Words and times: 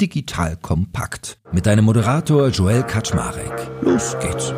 Digital 0.00 0.56
kompakt. 0.56 1.38
Mit 1.52 1.64
deinem 1.64 1.84
Moderator 1.86 2.48
Joel 2.48 2.82
Kaczmarek. 2.82 3.70
Los 3.80 4.14
geht's. 4.20 4.52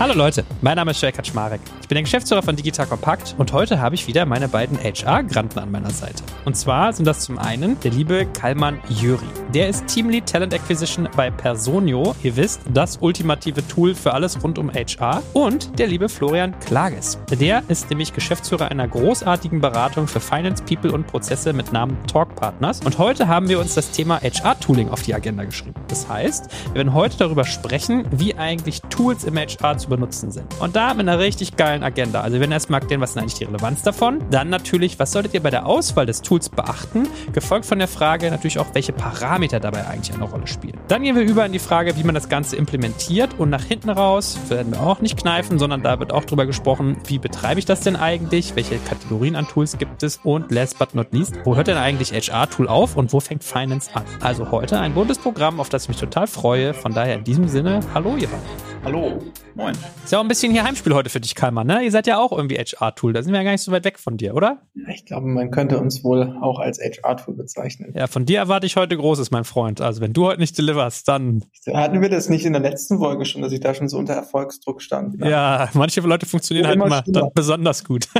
Hallo 0.00 0.14
Leute, 0.14 0.44
mein 0.60 0.76
Name 0.76 0.90
ist 0.90 1.00
Joel 1.00 1.12
Kaczmarek. 1.12 1.60
Ich 1.88 1.90
bin 1.90 1.96
der 1.96 2.02
Geschäftsführer 2.02 2.42
von 2.42 2.54
Digital 2.54 2.86
Compact 2.86 3.34
und 3.38 3.50
heute 3.54 3.80
habe 3.80 3.94
ich 3.94 4.06
wieder 4.06 4.26
meine 4.26 4.46
beiden 4.46 4.76
HR-Granten 4.78 5.58
an 5.58 5.70
meiner 5.70 5.88
Seite. 5.88 6.22
Und 6.44 6.54
zwar 6.54 6.92
sind 6.92 7.06
das 7.06 7.20
zum 7.20 7.38
einen 7.38 7.80
der 7.80 7.92
liebe 7.92 8.26
Kalman 8.26 8.78
Jöri. 8.90 9.24
Der 9.54 9.70
ist 9.70 9.86
Teamlead 9.86 10.26
Talent 10.26 10.52
Acquisition 10.52 11.08
bei 11.16 11.30
Personio. 11.30 12.14
Ihr 12.22 12.36
wisst, 12.36 12.60
das 12.74 12.98
ultimative 13.00 13.66
Tool 13.68 13.94
für 13.94 14.12
alles 14.12 14.44
rund 14.44 14.58
um 14.58 14.70
HR. 14.70 15.22
Und 15.32 15.78
der 15.78 15.86
liebe 15.86 16.10
Florian 16.10 16.54
Klages. 16.60 17.18
Der 17.30 17.62
ist 17.68 17.88
nämlich 17.88 18.12
Geschäftsführer 18.12 18.70
einer 18.70 18.86
großartigen 18.86 19.62
Beratung 19.62 20.06
für 20.08 20.20
Finance, 20.20 20.62
People 20.64 20.92
und 20.92 21.06
Prozesse 21.06 21.54
mit 21.54 21.72
Namen 21.72 21.96
Talk 22.06 22.34
Partners. 22.36 22.82
Und 22.84 22.98
heute 22.98 23.28
haben 23.28 23.48
wir 23.48 23.58
uns 23.58 23.74
das 23.74 23.92
Thema 23.92 24.20
HR-Tooling 24.20 24.90
auf 24.90 25.00
die 25.00 25.14
Agenda 25.14 25.44
geschrieben. 25.44 25.80
Das 25.88 26.06
heißt, 26.06 26.50
wir 26.66 26.74
werden 26.74 26.92
heute 26.92 27.16
darüber 27.16 27.44
sprechen, 27.44 28.04
wie 28.10 28.34
eigentlich 28.34 28.82
Tools 28.90 29.24
im 29.24 29.38
HR 29.38 29.78
zu 29.78 29.88
benutzen 29.88 30.30
sind. 30.30 30.44
Und 30.60 30.76
da 30.76 30.92
mit 30.92 31.08
einer 31.08 31.18
richtig 31.18 31.56
geilen 31.56 31.77
Agenda. 31.82 32.20
Also 32.20 32.34
wir 32.34 32.40
werden 32.40 32.52
erstmal 32.52 32.80
erklären, 32.80 33.00
was 33.00 33.10
ist 33.10 33.18
eigentlich 33.18 33.34
die 33.34 33.44
Relevanz 33.44 33.82
davon. 33.82 34.22
Dann 34.30 34.48
natürlich, 34.48 34.98
was 34.98 35.12
solltet 35.12 35.34
ihr 35.34 35.42
bei 35.42 35.50
der 35.50 35.66
Auswahl 35.66 36.06
des 36.06 36.22
Tools 36.22 36.48
beachten? 36.48 37.08
Gefolgt 37.32 37.66
von 37.66 37.78
der 37.78 37.88
Frage 37.88 38.30
natürlich 38.30 38.58
auch, 38.58 38.66
welche 38.74 38.92
Parameter 38.92 39.60
dabei 39.60 39.86
eigentlich 39.86 40.14
eine 40.14 40.24
Rolle 40.24 40.46
spielen. 40.46 40.78
Dann 40.88 41.02
gehen 41.02 41.16
wir 41.16 41.22
über 41.22 41.44
in 41.44 41.52
die 41.52 41.58
Frage, 41.58 41.96
wie 41.96 42.04
man 42.04 42.14
das 42.14 42.28
Ganze 42.28 42.56
implementiert 42.56 43.38
und 43.38 43.50
nach 43.50 43.64
hinten 43.64 43.90
raus 43.90 44.38
werden 44.48 44.72
wir 44.72 44.80
auch 44.80 45.00
nicht 45.00 45.16
kneifen, 45.16 45.58
sondern 45.58 45.82
da 45.82 45.98
wird 45.98 46.12
auch 46.12 46.24
drüber 46.24 46.46
gesprochen, 46.46 46.96
wie 47.06 47.18
betreibe 47.18 47.58
ich 47.58 47.66
das 47.66 47.80
denn 47.80 47.96
eigentlich? 47.96 48.56
Welche 48.56 48.78
Kategorien 48.78 49.36
an 49.36 49.46
Tools 49.46 49.78
gibt 49.78 50.02
es? 50.02 50.20
Und 50.24 50.50
last 50.50 50.78
but 50.78 50.94
not 50.94 51.12
least, 51.12 51.34
wo 51.44 51.56
hört 51.56 51.68
denn 51.68 51.76
eigentlich 51.76 52.12
HR-Tool 52.12 52.68
auf 52.68 52.96
und 52.96 53.12
wo 53.12 53.20
fängt 53.20 53.44
Finance 53.44 53.90
an? 53.94 54.04
Also 54.20 54.50
heute 54.50 54.78
ein 54.80 54.94
buntes 54.94 55.18
Programm, 55.18 55.60
auf 55.60 55.68
das 55.68 55.84
ich 55.84 55.88
mich 55.88 55.98
total 55.98 56.26
freue. 56.26 56.74
Von 56.74 56.92
daher 56.92 57.14
in 57.16 57.24
diesem 57.24 57.48
Sinne, 57.48 57.80
hallo 57.94 58.16
ihr 58.16 58.28
beiden. 58.28 58.68
Hallo. 58.84 59.18
Moin. 59.58 59.76
Ist 60.04 60.12
ja 60.12 60.18
auch 60.18 60.22
ein 60.22 60.28
bisschen 60.28 60.52
hier 60.52 60.62
Heimspiel 60.62 60.94
heute 60.94 61.10
für 61.10 61.20
dich, 61.20 61.34
Kalman, 61.34 61.66
ne? 61.66 61.82
Ihr 61.82 61.90
seid 61.90 62.06
ja 62.06 62.20
auch 62.20 62.30
irgendwie 62.30 62.58
HR-Tool. 62.58 63.12
Da 63.12 63.24
sind 63.24 63.32
wir 63.32 63.40
ja 63.40 63.44
gar 63.44 63.50
nicht 63.50 63.62
so 63.62 63.72
weit 63.72 63.82
weg 63.82 63.98
von 63.98 64.16
dir, 64.16 64.36
oder? 64.36 64.62
Ich 64.94 65.04
glaube, 65.04 65.26
man 65.26 65.50
könnte 65.50 65.80
uns 65.80 66.04
wohl 66.04 66.38
auch 66.40 66.60
als 66.60 66.78
HR-Tool 66.78 67.34
bezeichnen. 67.34 67.92
Ja, 67.96 68.06
von 68.06 68.24
dir 68.24 68.38
erwarte 68.38 68.66
ich 68.66 68.76
heute 68.76 68.96
Großes, 68.96 69.32
mein 69.32 69.42
Freund. 69.42 69.80
Also 69.80 70.00
wenn 70.00 70.12
du 70.12 70.26
heute 70.26 70.38
nicht 70.38 70.56
deliverst, 70.56 71.08
dann. 71.08 71.42
Hatten 71.74 72.00
wir 72.00 72.08
das 72.08 72.28
nicht 72.28 72.44
in 72.44 72.52
der 72.52 72.62
letzten 72.62 72.98
Folge 72.98 73.24
schon, 73.24 73.42
dass 73.42 73.50
ich 73.50 73.58
da 73.58 73.74
schon 73.74 73.88
so 73.88 73.98
unter 73.98 74.14
Erfolgsdruck 74.14 74.80
stand? 74.80 75.16
Ja, 75.18 75.28
ja 75.28 75.70
manche 75.74 76.02
Leute 76.02 76.26
funktionieren 76.26 76.68
halt 76.68 76.76
immer, 76.76 77.02
immer 77.04 77.30
besonders 77.34 77.84
gut. 77.84 78.06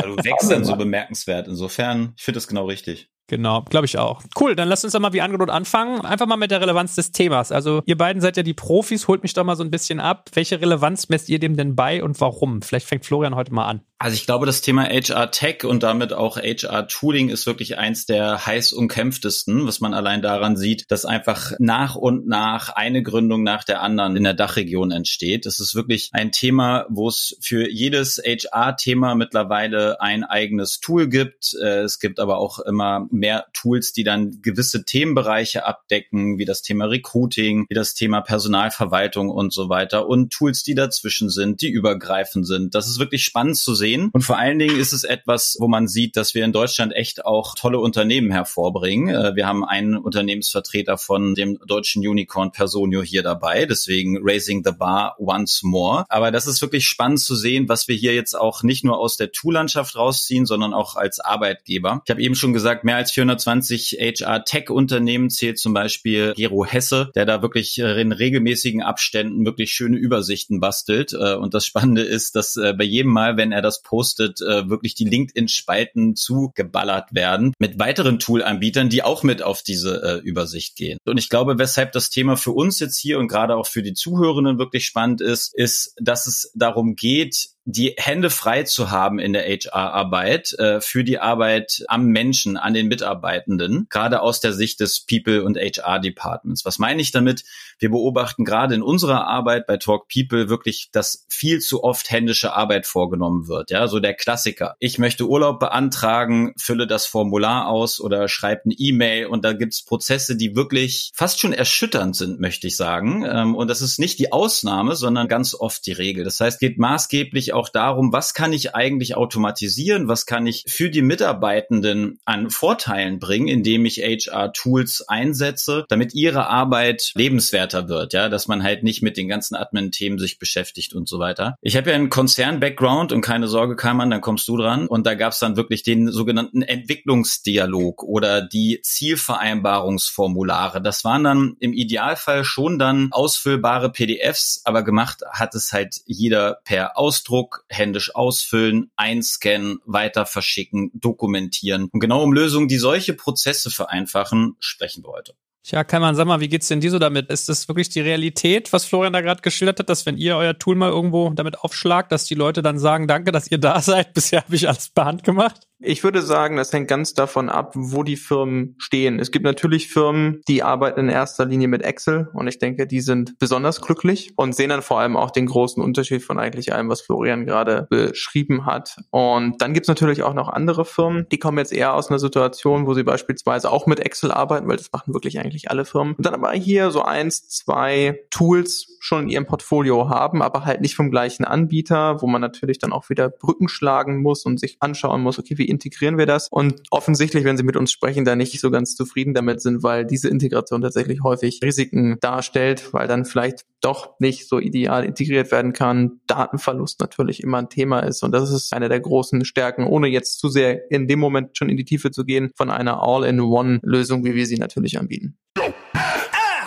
Also 0.00 0.14
du 0.14 0.24
wächst 0.24 0.50
dann 0.50 0.64
so 0.64 0.76
bemerkenswert. 0.76 1.48
Insofern, 1.48 2.12
ich 2.16 2.22
finde 2.22 2.36
das 2.36 2.46
genau 2.46 2.66
richtig. 2.66 3.10
Genau, 3.28 3.62
glaube 3.68 3.84
ich 3.84 3.98
auch. 3.98 4.22
Cool, 4.40 4.56
dann 4.56 4.68
lasst 4.68 4.84
uns 4.84 4.94
doch 4.94 5.00
mal 5.00 5.12
wie 5.12 5.20
angedroht 5.20 5.50
anfangen. 5.50 6.00
Einfach 6.00 6.26
mal 6.26 6.38
mit 6.38 6.50
der 6.50 6.62
Relevanz 6.62 6.94
des 6.94 7.12
Themas. 7.12 7.52
Also 7.52 7.82
ihr 7.84 7.98
beiden 7.98 8.22
seid 8.22 8.38
ja 8.38 8.42
die 8.42 8.54
Profis, 8.54 9.06
holt 9.06 9.22
mich 9.22 9.34
doch 9.34 9.44
mal 9.44 9.54
so 9.54 9.62
ein 9.62 9.70
bisschen 9.70 10.00
ab. 10.00 10.30
Welche 10.32 10.62
Relevanz 10.62 11.10
messt 11.10 11.28
ihr 11.28 11.38
dem 11.38 11.54
denn 11.54 11.76
bei 11.76 12.02
und 12.02 12.18
warum? 12.22 12.62
Vielleicht 12.62 12.86
fängt 12.86 13.04
Florian 13.04 13.34
heute 13.36 13.52
mal 13.52 13.66
an. 13.66 13.82
Also 14.00 14.14
ich 14.14 14.26
glaube, 14.26 14.46
das 14.46 14.60
Thema 14.60 14.84
HR 14.84 15.32
Tech 15.32 15.64
und 15.64 15.82
damit 15.82 16.12
auch 16.12 16.36
HR 16.36 16.86
Tooling 16.86 17.30
ist 17.30 17.46
wirklich 17.46 17.78
eins 17.78 18.06
der 18.06 18.46
heiß 18.46 18.72
umkämpftesten, 18.72 19.66
was 19.66 19.80
man 19.80 19.92
allein 19.92 20.22
daran 20.22 20.56
sieht, 20.56 20.88
dass 20.88 21.04
einfach 21.04 21.54
nach 21.58 21.96
und 21.96 22.28
nach 22.28 22.68
eine 22.68 23.02
Gründung 23.02 23.42
nach 23.42 23.64
der 23.64 23.82
anderen 23.82 24.14
in 24.14 24.22
der 24.22 24.34
Dachregion 24.34 24.92
entsteht. 24.92 25.46
Das 25.46 25.58
ist 25.58 25.74
wirklich 25.74 26.10
ein 26.12 26.30
Thema, 26.30 26.86
wo 26.88 27.08
es 27.08 27.36
für 27.40 27.68
jedes 27.68 28.22
HR-Thema 28.24 29.16
mittlerweile 29.16 30.00
ein 30.00 30.22
eigenes 30.22 30.78
Tool 30.78 31.08
gibt. 31.08 31.56
Äh, 31.60 31.80
es 31.80 31.98
gibt 31.98 32.20
aber 32.20 32.38
auch 32.38 32.60
immer 32.60 33.08
mehr 33.10 33.46
Tools, 33.52 33.92
die 33.92 34.04
dann 34.04 34.42
gewisse 34.42 34.84
Themenbereiche 34.84 35.66
abdecken, 35.66 36.38
wie 36.38 36.44
das 36.44 36.62
Thema 36.62 36.84
Recruiting, 36.84 37.66
wie 37.68 37.74
das 37.74 37.94
Thema 37.94 38.20
Personalverwaltung 38.20 39.28
und 39.28 39.52
so 39.52 39.68
weiter 39.68 40.06
und 40.06 40.32
Tools, 40.32 40.62
die 40.62 40.76
dazwischen 40.76 41.30
sind, 41.30 41.62
die 41.62 41.70
übergreifend 41.70 42.46
sind. 42.46 42.76
Das 42.76 42.86
ist 42.86 43.00
wirklich 43.00 43.24
spannend 43.24 43.56
zu 43.56 43.74
sehen 43.74 43.87
sehen. 43.88 44.10
Und 44.12 44.22
vor 44.22 44.38
allen 44.38 44.58
Dingen 44.58 44.78
ist 44.78 44.92
es 44.92 45.04
etwas, 45.04 45.56
wo 45.58 45.68
man 45.68 45.88
sieht, 45.88 46.16
dass 46.16 46.34
wir 46.34 46.44
in 46.44 46.52
Deutschland 46.52 46.94
echt 46.94 47.24
auch 47.24 47.54
tolle 47.54 47.78
Unternehmen 47.78 48.30
hervorbringen. 48.30 49.14
Äh, 49.14 49.34
wir 49.34 49.46
haben 49.46 49.64
einen 49.64 49.96
Unternehmensvertreter 49.96 50.98
von 50.98 51.34
dem 51.34 51.58
deutschen 51.66 52.06
Unicorn 52.06 52.52
Personio 52.52 53.02
hier 53.02 53.22
dabei, 53.22 53.64
deswegen 53.64 54.18
Raising 54.20 54.62
the 54.64 54.72
Bar 54.72 55.16
once 55.18 55.62
more. 55.62 56.04
Aber 56.08 56.30
das 56.30 56.46
ist 56.46 56.60
wirklich 56.60 56.86
spannend 56.86 57.20
zu 57.20 57.34
sehen, 57.34 57.68
was 57.68 57.88
wir 57.88 57.96
hier 57.96 58.14
jetzt 58.14 58.34
auch 58.34 58.62
nicht 58.62 58.84
nur 58.84 58.98
aus 58.98 59.16
der 59.16 59.32
Tool-Landschaft 59.32 59.96
rausziehen, 59.96 60.44
sondern 60.44 60.74
auch 60.74 60.96
als 60.96 61.20
Arbeitgeber. 61.20 62.02
Ich 62.04 62.10
habe 62.10 62.22
eben 62.22 62.34
schon 62.34 62.52
gesagt, 62.52 62.84
mehr 62.84 62.96
als 62.96 63.12
420 63.12 63.98
HR-Tech-Unternehmen 64.00 65.30
zählt 65.30 65.58
zum 65.58 65.72
Beispiel 65.72 66.34
Gero 66.36 66.64
Hesse, 66.64 67.10
der 67.14 67.24
da 67.24 67.42
wirklich 67.42 67.78
in 67.78 68.12
regelmäßigen 68.12 68.82
Abständen 68.82 69.44
wirklich 69.44 69.72
schöne 69.72 69.96
Übersichten 69.96 70.60
bastelt. 70.60 71.12
Äh, 71.12 71.34
und 71.34 71.54
das 71.54 71.64
Spannende 71.64 72.02
ist, 72.02 72.36
dass 72.36 72.56
äh, 72.56 72.74
bei 72.74 72.84
jedem 72.84 73.12
Mal, 73.12 73.36
wenn 73.36 73.52
er 73.52 73.62
das 73.62 73.77
postet, 73.82 74.40
äh, 74.40 74.68
wirklich 74.68 74.94
die 74.94 75.04
LinkedIn-Spalten 75.04 76.16
zugeballert 76.16 77.14
werden 77.14 77.54
mit 77.58 77.78
weiteren 77.78 78.18
Tool-Anbietern, 78.18 78.88
die 78.88 79.02
auch 79.02 79.22
mit 79.22 79.42
auf 79.42 79.62
diese 79.62 80.02
äh, 80.02 80.26
Übersicht 80.26 80.76
gehen. 80.76 80.98
Und 81.04 81.18
ich 81.18 81.28
glaube, 81.28 81.58
weshalb 81.58 81.92
das 81.92 82.10
Thema 82.10 82.36
für 82.36 82.52
uns 82.52 82.80
jetzt 82.80 82.98
hier 82.98 83.18
und 83.18 83.28
gerade 83.28 83.56
auch 83.56 83.66
für 83.66 83.82
die 83.82 83.94
Zuhörenden 83.94 84.58
wirklich 84.58 84.84
spannend 84.86 85.20
ist, 85.20 85.54
ist, 85.54 85.94
dass 86.00 86.26
es 86.26 86.52
darum 86.54 86.96
geht, 86.96 87.50
die 87.70 87.94
Hände 87.98 88.30
frei 88.30 88.62
zu 88.62 88.90
haben 88.90 89.18
in 89.18 89.34
der 89.34 89.44
HR-Arbeit 89.44 90.54
äh, 90.58 90.80
für 90.80 91.04
die 91.04 91.18
Arbeit 91.18 91.84
am 91.88 92.06
Menschen, 92.06 92.56
an 92.56 92.72
den 92.72 92.88
Mitarbeitenden, 92.88 93.86
gerade 93.90 94.22
aus 94.22 94.40
der 94.40 94.54
Sicht 94.54 94.80
des 94.80 95.04
People- 95.04 95.44
und 95.44 95.58
HR-Departments. 95.58 96.64
Was 96.64 96.78
meine 96.78 97.02
ich 97.02 97.10
damit? 97.10 97.44
Wir 97.78 97.90
beobachten 97.90 98.46
gerade 98.46 98.74
in 98.74 98.80
unserer 98.80 99.26
Arbeit 99.26 99.66
bei 99.66 99.76
Talk 99.76 100.08
People 100.08 100.48
wirklich, 100.48 100.88
dass 100.92 101.26
viel 101.28 101.58
zu 101.60 101.84
oft 101.84 102.10
händische 102.10 102.54
Arbeit 102.54 102.86
vorgenommen 102.86 103.48
wird. 103.48 103.70
Ja, 103.70 103.86
so 103.86 104.00
der 104.00 104.14
Klassiker. 104.14 104.76
Ich 104.78 104.98
möchte 104.98 105.28
Urlaub 105.28 105.60
beantragen, 105.60 106.54
fülle 106.56 106.86
das 106.86 107.04
Formular 107.04 107.68
aus 107.68 108.00
oder 108.00 108.28
schreibe 108.28 108.62
eine 108.64 108.74
E-Mail 108.78 109.26
und 109.26 109.44
da 109.44 109.52
gibt's 109.52 109.84
Prozesse, 109.84 110.36
die 110.36 110.56
wirklich 110.56 111.12
fast 111.14 111.38
schon 111.38 111.52
erschütternd 111.52 112.16
sind, 112.16 112.40
möchte 112.40 112.66
ich 112.66 112.78
sagen. 112.78 113.26
Ähm, 113.30 113.54
und 113.54 113.68
das 113.68 113.82
ist 113.82 113.98
nicht 113.98 114.18
die 114.18 114.32
Ausnahme, 114.32 114.96
sondern 114.96 115.28
ganz 115.28 115.54
oft 115.54 115.84
die 115.84 115.92
Regel. 115.92 116.24
Das 116.24 116.40
heißt, 116.40 116.60
geht 116.60 116.78
maßgeblich 116.78 117.57
auch 117.58 117.68
darum, 117.68 118.12
was 118.12 118.34
kann 118.34 118.52
ich 118.52 118.74
eigentlich 118.74 119.16
automatisieren, 119.16 120.08
was 120.08 120.26
kann 120.26 120.46
ich 120.46 120.64
für 120.66 120.90
die 120.90 121.02
Mitarbeitenden 121.02 122.18
an 122.24 122.50
Vorteilen 122.50 123.18
bringen, 123.18 123.48
indem 123.48 123.84
ich 123.84 123.98
HR-Tools 123.98 125.04
einsetze, 125.08 125.84
damit 125.88 126.14
ihre 126.14 126.46
Arbeit 126.46 127.12
lebenswerter 127.14 127.88
wird, 127.88 128.12
ja, 128.12 128.28
dass 128.28 128.48
man 128.48 128.62
halt 128.62 128.82
nicht 128.82 129.02
mit 129.02 129.16
den 129.16 129.28
ganzen 129.28 129.54
Admin-Themen 129.54 130.18
sich 130.18 130.38
beschäftigt 130.38 130.94
und 130.94 131.08
so 131.08 131.18
weiter. 131.18 131.56
Ich 131.60 131.76
habe 131.76 131.90
ja 131.90 131.96
einen 131.96 132.10
Konzern-Background 132.10 133.12
und 133.12 133.20
keine 133.20 133.48
Sorge, 133.48 133.76
Kaiman, 133.76 134.10
dann 134.10 134.20
kommst 134.20 134.48
du 134.48 134.56
dran. 134.56 134.86
Und 134.86 135.06
da 135.06 135.14
gab 135.14 135.32
es 135.32 135.38
dann 135.38 135.56
wirklich 135.56 135.82
den 135.82 136.10
sogenannten 136.10 136.62
Entwicklungsdialog 136.62 138.02
oder 138.02 138.42
die 138.42 138.80
Zielvereinbarungsformulare. 138.82 140.80
Das 140.82 141.04
waren 141.04 141.24
dann 141.24 141.56
im 141.60 141.72
Idealfall 141.72 142.44
schon 142.44 142.78
dann 142.78 143.08
ausfüllbare 143.10 143.90
PDFs, 143.90 144.62
aber 144.64 144.82
gemacht 144.82 145.22
hat 145.30 145.54
es 145.54 145.72
halt 145.72 145.96
jeder 146.06 146.60
per 146.64 146.96
Ausdruck 146.98 147.47
Druck, 147.48 147.64
händisch 147.68 148.14
ausfüllen, 148.14 148.90
einscannen, 148.96 149.80
weiter 149.86 150.26
verschicken, 150.26 150.90
dokumentieren. 150.94 151.88
Und 151.90 152.00
genau 152.00 152.22
um 152.22 152.32
Lösungen, 152.32 152.68
die 152.68 152.78
solche 152.78 153.14
Prozesse 153.14 153.70
vereinfachen, 153.70 154.56
sprechen 154.58 155.04
wir 155.04 155.12
heute. 155.12 155.34
Tja, 155.64 155.84
kann 155.84 156.00
man, 156.00 156.14
sag 156.14 156.26
mal, 156.26 156.40
wie 156.40 156.48
geht's 156.48 156.68
denn 156.68 156.80
dir 156.80 156.90
so 156.90 156.98
damit? 156.98 157.30
Ist 157.30 157.48
das 157.48 157.68
wirklich 157.68 157.88
die 157.88 158.00
Realität, 158.00 158.72
was 158.72 158.84
Florian 158.84 159.12
da 159.12 159.20
gerade 159.20 159.42
geschildert 159.42 159.78
hat, 159.80 159.88
dass 159.88 160.06
wenn 160.06 160.16
ihr 160.16 160.36
euer 160.36 160.58
Tool 160.58 160.76
mal 160.76 160.90
irgendwo 160.90 161.30
damit 161.30 161.58
aufschlagt, 161.60 162.12
dass 162.12 162.24
die 162.24 162.34
Leute 162.34 162.62
dann 162.62 162.78
sagen, 162.78 163.06
danke, 163.06 163.32
dass 163.32 163.50
ihr 163.50 163.58
da 163.58 163.80
seid, 163.82 164.14
bisher 164.14 164.42
habe 164.42 164.54
ich 164.54 164.68
alles 164.68 164.88
per 164.90 165.04
Hand 165.06 165.24
gemacht? 165.24 165.67
Ich 165.80 166.02
würde 166.02 166.22
sagen, 166.22 166.56
das 166.56 166.72
hängt 166.72 166.88
ganz 166.88 167.14
davon 167.14 167.48
ab, 167.48 167.72
wo 167.76 168.02
die 168.02 168.16
Firmen 168.16 168.74
stehen. 168.78 169.20
Es 169.20 169.30
gibt 169.30 169.44
natürlich 169.44 169.88
Firmen, 169.88 170.40
die 170.48 170.64
arbeiten 170.64 170.98
in 170.98 171.08
erster 171.08 171.44
Linie 171.44 171.68
mit 171.68 171.82
Excel 171.82 172.28
und 172.34 172.48
ich 172.48 172.58
denke, 172.58 172.88
die 172.88 173.00
sind 173.00 173.38
besonders 173.38 173.80
glücklich 173.80 174.32
und 174.34 174.56
sehen 174.56 174.70
dann 174.70 174.82
vor 174.82 174.98
allem 174.98 175.16
auch 175.16 175.30
den 175.30 175.46
großen 175.46 175.80
Unterschied 175.80 176.24
von 176.24 176.40
eigentlich 176.40 176.72
allem, 176.72 176.88
was 176.88 177.00
Florian 177.00 177.46
gerade 177.46 177.86
beschrieben 177.90 178.66
hat. 178.66 178.96
Und 179.10 179.62
dann 179.62 179.72
gibt 179.72 179.84
es 179.84 179.88
natürlich 179.88 180.24
auch 180.24 180.34
noch 180.34 180.48
andere 180.48 180.84
Firmen, 180.84 181.26
die 181.30 181.38
kommen 181.38 181.58
jetzt 181.58 181.72
eher 181.72 181.94
aus 181.94 182.08
einer 182.08 182.18
Situation, 182.18 182.88
wo 182.88 182.94
sie 182.94 183.04
beispielsweise 183.04 183.70
auch 183.70 183.86
mit 183.86 184.00
Excel 184.00 184.32
arbeiten, 184.32 184.66
weil 184.66 184.78
das 184.78 184.90
machen 184.92 185.14
wirklich 185.14 185.38
eigentlich 185.38 185.70
alle 185.70 185.84
Firmen. 185.84 186.14
Und 186.14 186.26
dann 186.26 186.34
aber 186.34 186.50
hier 186.54 186.90
so 186.90 187.02
eins, 187.02 187.48
zwei 187.48 188.18
Tools 188.30 188.96
schon 188.98 189.24
in 189.24 189.28
ihrem 189.28 189.46
Portfolio 189.46 190.08
haben, 190.08 190.42
aber 190.42 190.64
halt 190.64 190.80
nicht 190.80 190.96
vom 190.96 191.10
gleichen 191.10 191.44
Anbieter, 191.44 192.20
wo 192.20 192.26
man 192.26 192.40
natürlich 192.40 192.80
dann 192.80 192.92
auch 192.92 193.10
wieder 193.10 193.28
Brücken 193.28 193.68
schlagen 193.68 194.22
muss 194.22 194.44
und 194.44 194.58
sich 194.58 194.76
anschauen 194.80 195.22
muss, 195.22 195.38
okay, 195.38 195.56
wie 195.56 195.67
wie 195.68 195.70
integrieren 195.70 196.18
wir 196.18 196.26
das? 196.26 196.48
Und 196.50 196.82
offensichtlich, 196.90 197.44
wenn 197.44 197.56
Sie 197.56 197.62
mit 197.62 197.76
uns 197.76 197.92
sprechen, 197.92 198.24
da 198.24 198.34
nicht 198.34 198.58
so 198.60 198.70
ganz 198.70 198.96
zufrieden 198.96 199.34
damit 199.34 199.60
sind, 199.60 199.82
weil 199.82 200.06
diese 200.06 200.28
Integration 200.28 200.80
tatsächlich 200.80 201.22
häufig 201.22 201.60
Risiken 201.62 202.16
darstellt, 202.20 202.92
weil 202.92 203.06
dann 203.06 203.24
vielleicht 203.24 203.64
doch 203.80 204.18
nicht 204.18 204.48
so 204.48 204.58
ideal 204.58 205.04
integriert 205.04 205.52
werden 205.52 205.72
kann. 205.72 206.20
Datenverlust 206.26 207.00
natürlich 207.00 207.42
immer 207.42 207.58
ein 207.58 207.68
Thema 207.68 208.00
ist. 208.00 208.22
Und 208.22 208.32
das 208.32 208.50
ist 208.50 208.72
eine 208.72 208.88
der 208.88 209.00
großen 209.00 209.44
Stärken, 209.44 209.84
ohne 209.84 210.08
jetzt 210.08 210.40
zu 210.40 210.48
sehr 210.48 210.90
in 210.90 211.06
dem 211.06 211.18
Moment 211.18 211.56
schon 211.56 211.68
in 211.68 211.76
die 211.76 211.84
Tiefe 211.84 212.10
zu 212.10 212.24
gehen, 212.24 212.50
von 212.56 212.70
einer 212.70 213.02
All-in-One-Lösung, 213.02 214.24
wie 214.24 214.34
wir 214.34 214.46
sie 214.46 214.56
natürlich 214.56 214.98
anbieten. 214.98 215.36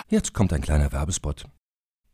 Jetzt 0.10 0.34
kommt 0.34 0.54
ein 0.54 0.62
kleiner 0.62 0.92
Werbespot. 0.92 1.46